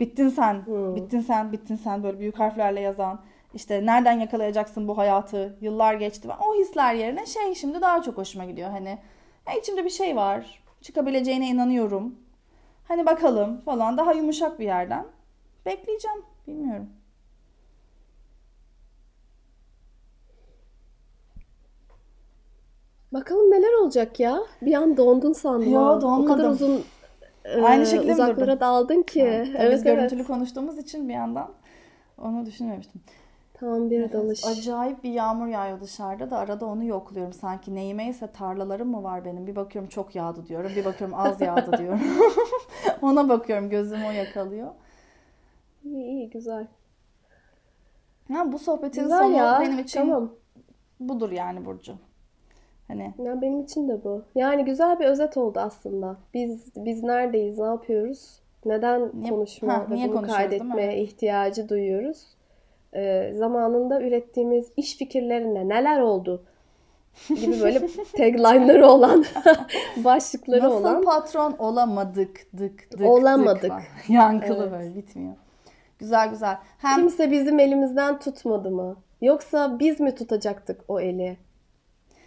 bittin 0.01 0.29
sen, 0.29 0.67
Hmm. 0.67 0.97
bittin 0.97 1.21
sen, 1.21 1.53
bittin 1.53 1.77
sen 1.77 2.03
böyle 2.03 2.19
büyük 2.21 2.39
harflerle 2.39 2.81
yazan 2.81 3.21
işte 3.55 3.87
nereden 3.87 4.21
yakalayacaksın 4.21 4.89
bu 4.89 4.99
hayatı? 4.99 5.57
Yıllar 5.61 5.95
geçti. 5.95 6.29
O 6.49 6.55
hisler 6.55 6.95
yerine 6.95 7.27
şey 7.27 7.55
şimdi 7.55 7.81
daha 7.81 8.03
çok 8.03 8.17
hoşuma 8.19 8.45
gidiyor. 8.45 8.71
Hani 8.71 8.99
"Ya 9.49 9.55
içimde 9.61 9.85
bir 9.85 9.91
şey 9.91 10.17
var. 10.17 10.63
Çıkabileceğine 10.81 11.49
inanıyorum. 11.49 12.15
Hani 12.89 13.07
bakalım 13.07 13.61
falan 13.61 13.97
daha 13.99 14.13
yumuşak 14.13 14.59
bir 14.61 14.65
yerden. 14.65 15.07
Bekleyeceğim. 15.67 16.23
Bilmiyorum. 16.47 16.89
Bakalım 23.13 23.51
neler 23.51 23.73
olacak 23.83 24.21
ya. 24.21 24.41
Bir 24.63 24.75
an 24.75 24.97
dondun 24.97 25.33
sandım. 25.33 25.73
Yo, 25.73 25.81
ha. 25.81 25.97
O 25.97 26.01
kadar 26.01 26.03
donmadım. 26.03 26.53
uzun 26.53 26.85
e, 27.45 27.63
Aynı 27.63 27.87
şekilde 27.87 28.07
mi 28.07 28.13
uzaklara 28.13 28.47
durdun? 28.47 28.61
daldın 28.61 29.03
ki. 29.03 29.21
Tabii 29.57 29.73
biz 29.73 29.83
evet 29.85 29.85
görüntülü 29.85 30.19
evet. 30.21 30.27
konuştuğumuz 30.27 30.79
için 30.79 31.09
bir 31.09 31.15
yandan 31.15 31.53
onu 32.19 32.47
düşünmemiştim. 32.47 33.01
Tam 33.61 33.91
bir 33.91 34.13
dalış. 34.13 34.45
Acayip 34.47 35.05
bir 35.05 35.11
yağmur 35.11 35.47
yağıyor 35.47 35.81
dışarıda 35.81 36.31
da 36.31 36.39
arada 36.39 36.67
onu 36.67 36.85
yokluyorum. 36.85 37.33
Sanki 37.33 37.75
neyime 37.75 38.09
ise 38.09 38.27
tarlalarım 38.33 38.89
mı 38.91 39.03
var 39.03 39.25
benim? 39.25 39.47
Bir 39.47 39.57
bakıyorum 39.57 39.89
çok 39.89 40.15
yağdı 40.15 40.47
diyorum. 40.47 40.71
Bir 40.77 40.85
bakıyorum 40.85 41.17
az 41.19 41.41
yağdı 41.41 41.79
diyorum. 41.79 42.01
Ona 43.03 43.29
bakıyorum 43.29 43.71
gözüm 43.71 44.05
o 44.05 44.11
yakalıyor. 44.11 44.69
İyi 45.85 46.05
iyi 46.05 46.31
güzel. 46.31 46.67
Ha, 48.33 48.53
bu 48.53 48.59
sohbetin 48.59 49.03
Güzel 49.03 49.19
sonu 49.23 49.37
ya. 49.37 49.59
benim 49.61 49.79
için 49.79 50.01
Tamam. 50.01 50.31
budur 51.01 51.31
yani 51.31 51.65
Burcu. 51.65 51.95
Hani 52.89 53.15
Ya 53.19 53.43
benim 53.43 53.61
için 53.61 53.89
de 53.89 54.05
bu. 54.05 54.23
Yani 54.35 54.65
güzel 54.65 54.99
bir 55.01 55.05
özet 55.05 55.37
oldu 55.37 55.59
aslında. 55.61 56.17
Biz 56.35 56.73
biz 56.77 57.03
neredeyiz, 57.03 57.59
ne 57.59 57.65
yapıyoruz? 57.67 58.41
Neden 58.65 59.11
Niye- 59.15 59.31
konuşma 59.31 59.75
Ha, 59.75 59.87
ve 59.91 59.95
niye 59.95 60.09
bunu 60.13 60.27
kaydetmeye 60.27 61.03
ihtiyacı 61.03 61.69
duyuyoruz? 61.69 62.27
Ee, 62.95 63.33
zamanında 63.35 64.03
ürettiğimiz 64.03 64.73
iş 64.77 64.97
fikirlerine 64.97 65.69
neler 65.69 66.01
oldu? 66.01 66.45
gibi 67.29 67.61
böyle 67.61 67.87
tagline'ları 68.17 68.87
olan, 68.87 69.25
başlıkları 69.97 70.65
nasıl 70.65 70.77
olan 70.77 71.03
patron 71.03 71.55
olamadık 71.59 72.47
dık 72.59 72.91
dık 72.99 73.09
Olamadık. 73.09 73.63
dık 73.63 73.71
var. 73.71 73.83
Yankılı 74.09 74.63
Evet. 74.63 74.73
böyle 74.73 74.95
bitmiyor. 74.97 75.35
Güzel 75.99 76.31
güzel. 76.31 76.59
Hem 76.79 76.97
kimse 76.97 77.31
bizim 77.31 77.59
elimizden 77.59 78.19
tutmadı 78.19 78.71
mı? 78.71 78.97
Yoksa 79.21 79.79
biz 79.79 80.01
mi 80.01 80.15
tutacaktık 80.15 80.81
o 80.89 81.01
eli? 81.01 81.37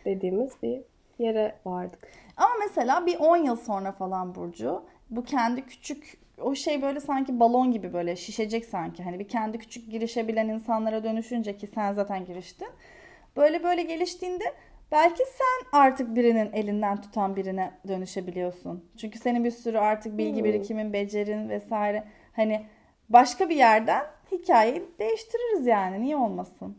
Dediğimiz 0.05 0.51
bir 0.63 0.81
yere 1.19 1.55
vardık. 1.65 1.99
Ama 2.37 2.51
mesela 2.67 3.05
bir 3.05 3.19
10 3.19 3.37
yıl 3.37 3.55
sonra 3.55 3.91
falan 3.91 4.35
Burcu 4.35 4.83
bu 5.09 5.23
kendi 5.23 5.61
küçük 5.65 6.17
o 6.43 6.55
şey 6.55 6.81
böyle 6.81 6.99
sanki 6.99 7.39
balon 7.39 7.71
gibi 7.71 7.93
böyle 7.93 8.15
şişecek 8.15 8.65
sanki. 8.65 9.03
Hani 9.03 9.19
bir 9.19 9.27
kendi 9.27 9.57
küçük 9.57 9.91
girişebilen 9.91 10.47
insanlara 10.49 11.03
dönüşünce 11.03 11.57
ki 11.57 11.67
sen 11.67 11.93
zaten 11.93 12.25
giriştin. 12.25 12.67
Böyle 13.37 13.63
böyle 13.63 13.81
geliştiğinde 13.83 14.43
belki 14.91 15.23
sen 15.25 15.79
artık 15.79 16.15
birinin 16.15 16.51
elinden 16.53 17.01
tutan 17.01 17.35
birine 17.35 17.71
dönüşebiliyorsun. 17.87 18.85
Çünkü 18.97 19.19
senin 19.19 19.43
bir 19.43 19.51
sürü 19.51 19.77
artık 19.77 20.17
bilgi 20.17 20.37
Hmm. 20.37 20.43
birikimin, 20.43 20.93
becerin 20.93 21.49
vesaire 21.49 22.03
hani 22.35 22.65
başka 23.09 23.49
bir 23.49 23.55
yerden 23.55 24.05
hikayeyi 24.31 24.83
değiştiririz 24.99 25.67
yani. 25.67 26.01
Niye 26.01 26.15
olmasın? 26.17 26.77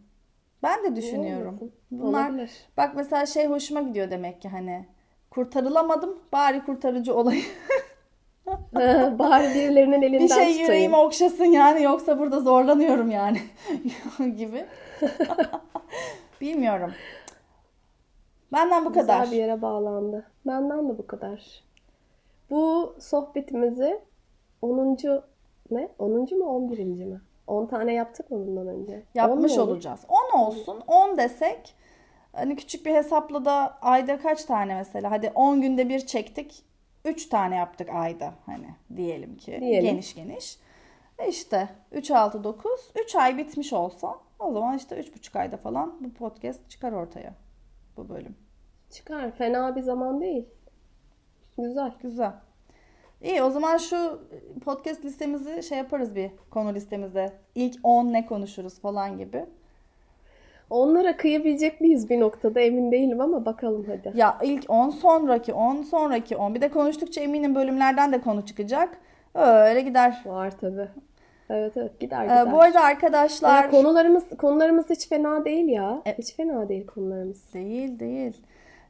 Ben 0.62 0.84
de 0.84 0.96
düşünüyorum. 0.96 1.72
Bunlar 1.90 2.28
Olabilir. 2.30 2.50
Bak 2.76 2.92
mesela 2.96 3.26
şey 3.26 3.46
hoşuma 3.46 3.80
gidiyor 3.82 4.10
demek 4.10 4.42
ki 4.42 4.48
hani 4.48 4.86
kurtarılamadım 5.30 6.18
bari 6.32 6.64
kurtarıcı 6.64 7.14
olayım. 7.14 7.44
Bari 9.18 9.54
birilerinin 9.54 10.02
elinden 10.02 10.20
bir 10.20 10.28
şey 10.28 10.46
tutayım. 10.46 10.60
yüreğimi 10.60 10.96
okşasın 10.96 11.44
yani 11.44 11.82
yoksa 11.82 12.18
burada 12.18 12.40
zorlanıyorum 12.40 13.10
yani 13.10 13.38
gibi. 14.36 14.66
Bilmiyorum. 16.40 16.92
Benden 18.52 18.84
bu 18.84 18.88
Güzel 18.92 19.06
kadar. 19.06 19.30
bir 19.30 19.36
yere 19.36 19.62
bağlandı. 19.62 20.26
Benden 20.46 20.88
de 20.88 20.98
bu 20.98 21.06
kadar. 21.06 21.64
Bu 22.50 22.94
sohbetimizi 23.00 24.00
10. 24.62 24.96
ne? 25.70 25.88
10. 25.98 26.10
mu 26.38 26.44
11. 26.44 26.84
mi? 26.84 27.20
10 27.46 27.66
tane 27.66 27.92
yaptık 27.92 28.30
mı 28.30 28.46
bundan 28.46 28.68
önce? 28.68 29.02
Yapmış 29.14 29.52
10 29.52 29.58
mu 29.58 29.62
olur? 29.64 29.72
olacağız. 29.72 30.00
10 30.34 30.38
olsun. 30.38 30.80
10 30.86 31.16
desek 31.18 31.74
hani 32.32 32.56
küçük 32.56 32.86
bir 32.86 32.94
hesapla 32.94 33.44
da 33.44 33.78
ayda 33.82 34.18
kaç 34.18 34.44
tane 34.44 34.74
mesela? 34.74 35.10
Hadi 35.10 35.32
10 35.34 35.60
günde 35.60 35.88
bir 35.88 36.06
çektik. 36.06 36.62
3 37.04 37.26
tane 37.28 37.56
yaptık 37.56 37.88
ayda 37.92 38.34
hani 38.46 38.68
diyelim 38.96 39.36
ki. 39.36 39.58
Diyelim. 39.60 39.90
Geniş 39.90 40.14
geniş. 40.14 40.58
E 41.18 41.28
İşte 41.28 41.68
3 41.92 42.10
6 42.10 42.44
9 42.44 42.90
3 43.04 43.14
ay 43.14 43.38
bitmiş 43.38 43.72
olsa 43.72 44.18
o 44.38 44.52
zaman 44.52 44.76
işte 44.76 45.00
3,5 45.00 45.38
ayda 45.38 45.56
falan 45.56 45.96
bu 46.00 46.14
podcast 46.14 46.70
çıkar 46.70 46.92
ortaya. 46.92 47.34
Bu 47.96 48.08
bölüm. 48.08 48.36
Çıkar. 48.90 49.30
Fena 49.30 49.76
bir 49.76 49.80
zaman 49.82 50.20
değil. 50.20 50.48
Güzel. 51.58 51.92
Güzel. 52.02 52.32
İyi 53.22 53.42
o 53.42 53.50
zaman 53.50 53.76
şu 53.76 54.20
podcast 54.64 55.04
listemizi 55.04 55.62
şey 55.62 55.78
yaparız 55.78 56.14
bir 56.14 56.30
konu 56.50 56.74
listemizde. 56.74 57.32
İlk 57.54 57.80
10 57.82 58.12
ne 58.12 58.26
konuşuruz 58.26 58.80
falan 58.80 59.18
gibi. 59.18 59.46
Onlara 60.70 61.16
kıyabilecek 61.16 61.80
miyiz 61.80 62.10
bir 62.10 62.20
noktada 62.20 62.60
emin 62.60 62.92
değilim 62.92 63.20
ama 63.20 63.44
bakalım 63.44 63.86
hadi. 63.88 64.18
Ya 64.18 64.38
ilk 64.42 64.64
10 64.68 64.90
sonraki 64.90 65.52
10 65.54 65.82
sonraki 65.82 66.36
10 66.36 66.54
bir 66.54 66.60
de 66.60 66.68
konuştukça 66.68 67.20
eminim 67.20 67.54
bölümlerden 67.54 68.12
de 68.12 68.20
konu 68.20 68.46
çıkacak. 68.46 68.98
Öyle 69.34 69.80
gider. 69.80 70.22
Var 70.26 70.50
tabii. 70.60 70.88
Evet 71.50 71.76
evet 71.76 72.00
gider 72.00 72.20
Ee, 72.20 72.24
gider. 72.24 72.52
bu 72.52 72.60
arada 72.60 72.80
arkadaşlar 72.80 73.62
Ya 73.64 73.70
konularımız 73.70 74.24
konularımız 74.38 74.90
hiç 74.90 75.08
fena 75.08 75.44
değil 75.44 75.68
ya. 75.68 76.02
E- 76.06 76.18
Hiç 76.18 76.36
fena 76.36 76.68
değil 76.68 76.86
konularımız. 76.86 77.54
değil 77.54 77.98
değil. 78.00 78.42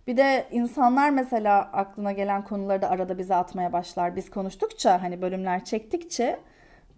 Bir 0.06 0.16
de 0.16 0.44
insanlar 0.50 1.10
mesela 1.10 1.58
aklına 1.72 2.12
gelen 2.12 2.44
konuları 2.44 2.82
da 2.82 2.90
arada 2.90 3.18
bize 3.18 3.34
atmaya 3.34 3.72
başlar. 3.72 4.16
Biz 4.16 4.30
konuştukça 4.30 5.02
hani 5.02 5.22
bölümler 5.22 5.64
çektikçe 5.64 6.36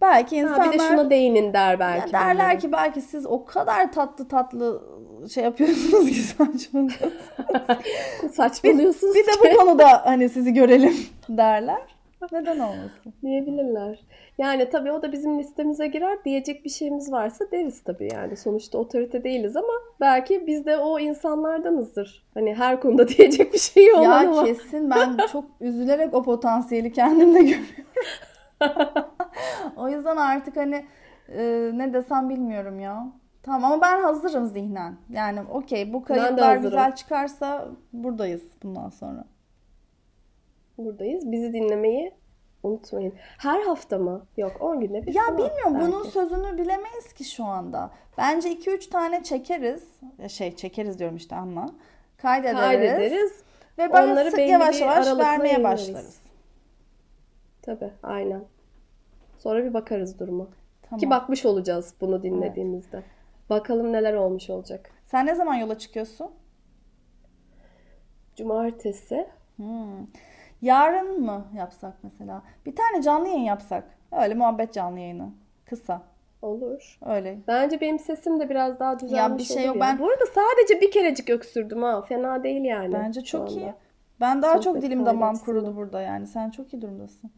belki 0.01 0.42
Ha, 0.42 0.49
insanlar 0.49 0.72
bir 0.72 0.78
de 0.78 0.82
şuna 0.82 1.11
değinin 1.11 1.53
der 1.53 1.72
Ya 1.72 1.78
belki. 1.80 2.12
derler 2.12 2.34
birileri. 2.47 2.59
ki 2.59 2.72
belki 2.72 3.01
siz 3.01 3.26
o 3.26 3.44
kadar 3.44 3.92
tatlı 3.92 4.28
tatlı 4.28 4.82
şey 5.34 5.44
yapıyorsunuz 5.44 6.09
ki 6.09 6.14
saçmalıyorsunuz. 6.22 7.12
saçmalıyorsunuz 8.32 9.14
Bir 9.14 9.26
de 9.26 9.30
ki. 9.30 9.38
bu 9.55 9.57
konuda 9.61 10.07
hani 10.07 10.28
sizi 10.28 10.53
görelim 10.55 10.94
derler. 11.28 11.97
Neden 12.32 12.59
olmasın? 12.59 13.12
Diyebilirler. 13.22 13.99
Yani 14.38 14.70
tabii 14.70 14.92
o 14.92 15.03
da 15.03 15.12
bizim 15.12 15.38
listemize 15.38 15.86
girer. 15.86 16.24
Diyecek 16.24 16.64
bir 16.64 16.70
şeyimiz 16.70 17.12
varsa 17.12 17.44
deriz 17.53 17.82
tabii 17.84 18.09
yani. 18.12 18.36
Sonuçta 18.36 18.78
otorite 18.78 19.24
değiliz 19.24 19.57
ama 19.57 19.72
belki 20.01 20.47
biz 20.47 20.66
de 20.66 20.76
o 20.78 20.99
insanlardanızdır. 20.99 22.24
Hani 22.34 22.55
her 22.55 22.80
konuda 22.80 23.09
diyecek 23.18 23.53
bir 23.53 23.59
şey 23.59 23.92
olan 23.92 24.22
Ya 24.22 24.30
ama. 24.30 24.44
kesin 24.44 24.90
ben 24.90 25.16
çok 25.32 25.44
üzülerek 25.61 26.14
o 26.14 26.22
potansiyeli 26.22 26.92
kendimde 26.92 27.38
görüyorum. 27.40 27.66
o 29.76 29.89
yüzden 29.89 30.16
artık 30.16 30.57
hani 30.57 30.87
e, 31.28 31.70
ne 31.74 31.93
desem 31.93 32.28
bilmiyorum 32.28 32.80
ya. 32.80 33.12
Tamam 33.43 33.72
ama 33.72 33.82
ben 33.82 34.03
hazırım 34.03 34.47
zihnen. 34.47 34.97
Yani 35.11 35.41
okey 35.51 35.93
bu 35.93 36.05
kayıtlar 36.05 36.57
güzel 36.57 36.95
çıkarsa 36.95 37.68
buradayız 37.93 38.43
bundan 38.62 38.89
sonra. 38.89 39.24
Buradayız. 40.78 41.32
Bizi 41.32 41.53
dinlemeyi 41.53 42.14
unutmayın. 42.62 43.12
Her 43.39 43.61
hafta 43.61 43.99
mı? 43.99 44.26
Yok 44.37 44.57
10 44.61 44.80
günde 44.80 45.07
bir 45.07 45.14
Ya 45.14 45.22
bilmiyorum 45.28 45.74
bunun 45.80 46.05
belki. 46.05 46.11
sözünü 46.11 46.59
bilemeyiz 46.59 47.12
ki 47.12 47.24
şu 47.24 47.45
anda. 47.45 47.91
Bence 48.18 48.53
2-3 48.53 48.91
tane 48.91 49.22
çekeriz. 49.22 49.84
Şey 50.28 50.57
çekeriz 50.57 50.99
diyorum 50.99 51.16
işte 51.16 51.37
ama. 51.37 51.70
Kaydederiz. 52.16 52.61
kaydederiz. 52.61 53.32
Ve 53.78 53.93
böyle 53.93 54.12
Onları 54.12 54.30
sık 54.30 54.41
yavaş 54.41 54.80
yavaş 54.80 55.18
vermeye 55.18 55.64
başlarız. 55.64 56.20
Tabii 57.62 57.91
aynen. 58.03 58.45
Sonra 59.39 59.64
bir 59.64 59.74
bakarız 59.74 60.18
duruma. 60.18 60.47
Tamam. 60.82 61.01
Ki 61.01 61.11
bakmış 61.11 61.47
olacağız 61.47 61.95
bunu 62.01 62.22
dinlediğimizde. 62.22 63.03
Bakalım 63.51 63.93
neler 63.93 64.14
olmuş 64.14 64.51
olacak. 64.51 64.91
Sen 65.05 65.26
ne 65.26 65.34
zaman 65.34 65.55
yola 65.55 65.78
çıkıyorsun? 65.78 66.30
Cumartesi. 68.37 69.26
Hmm. 69.57 70.07
Yarın 70.62 71.20
mı 71.20 71.47
yapsak 71.57 71.95
mesela? 72.03 72.43
Bir 72.66 72.76
tane 72.76 73.03
canlı 73.03 73.28
yayın 73.28 73.41
yapsak. 73.45 73.84
Öyle 74.22 74.34
muhabbet 74.34 74.72
canlı 74.72 75.01
yayını. 75.01 75.30
Kısa. 75.66 76.03
Olur. 76.43 76.99
Öyle. 77.07 77.39
Bence 77.49 77.80
benim 77.80 77.99
sesim 77.99 78.41
de 78.41 78.51
biraz 78.51 78.80
daha 78.80 78.99
düzelmiş 78.99 79.39
bir 79.51 79.55
şey 79.55 79.57
olur 79.57 79.66
yok. 79.66 79.76
ya. 79.76 79.80
Ben- 79.82 79.99
Bu 79.99 80.07
arada 80.07 80.24
sadece 80.34 80.80
bir 80.80 80.91
kerecik 80.91 81.30
öksürdüm 81.30 81.82
ha. 81.82 82.03
Fena 82.03 82.43
değil 82.43 82.64
yani. 82.64 82.93
Bence 82.95 83.20
çok 83.20 83.57
iyi. 83.57 83.74
Ben 84.20 84.43
daha 84.43 84.55
çok 84.55 84.62
Sohbet 84.64 84.82
dilim 84.82 84.99
kaydı 85.05 85.11
damağım 85.11 85.37
kurudu 85.37 85.76
burada 85.76 86.01
yani. 86.03 86.26
Sen 86.26 86.51
çok 86.51 86.74
iyi 86.74 86.82
durumdasın. 86.82 87.30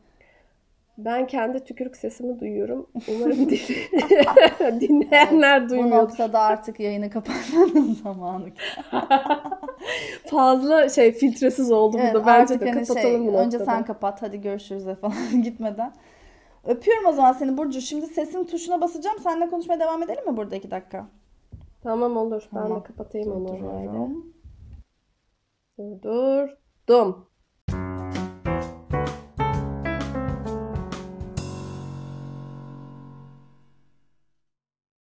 Ben 0.98 1.26
kendi 1.26 1.64
tükürük 1.64 1.96
sesimi 1.96 2.40
duyuyorum. 2.40 2.86
Umarım 3.08 3.50
din- 3.50 3.60
dinleyenler 4.80 5.64
Bu 5.64 5.68
duymuyor. 5.68 5.96
noktada 6.02 6.40
artık 6.40 6.80
yayını 6.80 7.10
kapatmanın 7.10 7.94
zamanı. 8.02 8.44
Fazla 10.26 10.88
şey 10.88 11.12
filtresiz 11.12 11.72
oldu 11.72 11.96
Evet, 12.00 12.14
burada. 12.14 12.26
Bence 12.26 12.54
artık 12.54 12.60
de 12.60 12.70
hani 12.72 12.86
kapatalım 12.86 13.24
şey, 13.24 13.32
bu 13.32 13.36
önce 13.36 13.58
sen 13.58 13.84
kapat 13.84 14.22
hadi 14.22 14.40
görüşürüz 14.40 14.84
falan 15.00 15.42
gitmeden. 15.42 15.92
Öpüyorum 16.64 17.06
o 17.06 17.12
zaman 17.12 17.32
seni 17.32 17.58
Burcu. 17.58 17.80
Şimdi 17.80 18.06
sesin 18.06 18.44
tuşuna 18.44 18.80
basacağım. 18.80 19.18
Seninle 19.18 19.50
konuşmaya 19.50 19.80
devam 19.80 20.02
edelim 20.02 20.30
mi 20.30 20.36
burada 20.36 20.56
iki 20.56 20.70
dakika? 20.70 21.06
Tamam 21.82 22.16
olur. 22.16 22.48
Ben 22.54 22.62
Tamam. 22.62 22.80
de 22.80 22.82
kapatayım 22.82 23.32
onu. 23.32 23.48
Durduruyorum. 23.48 24.26
Durdurdum. 25.78 27.27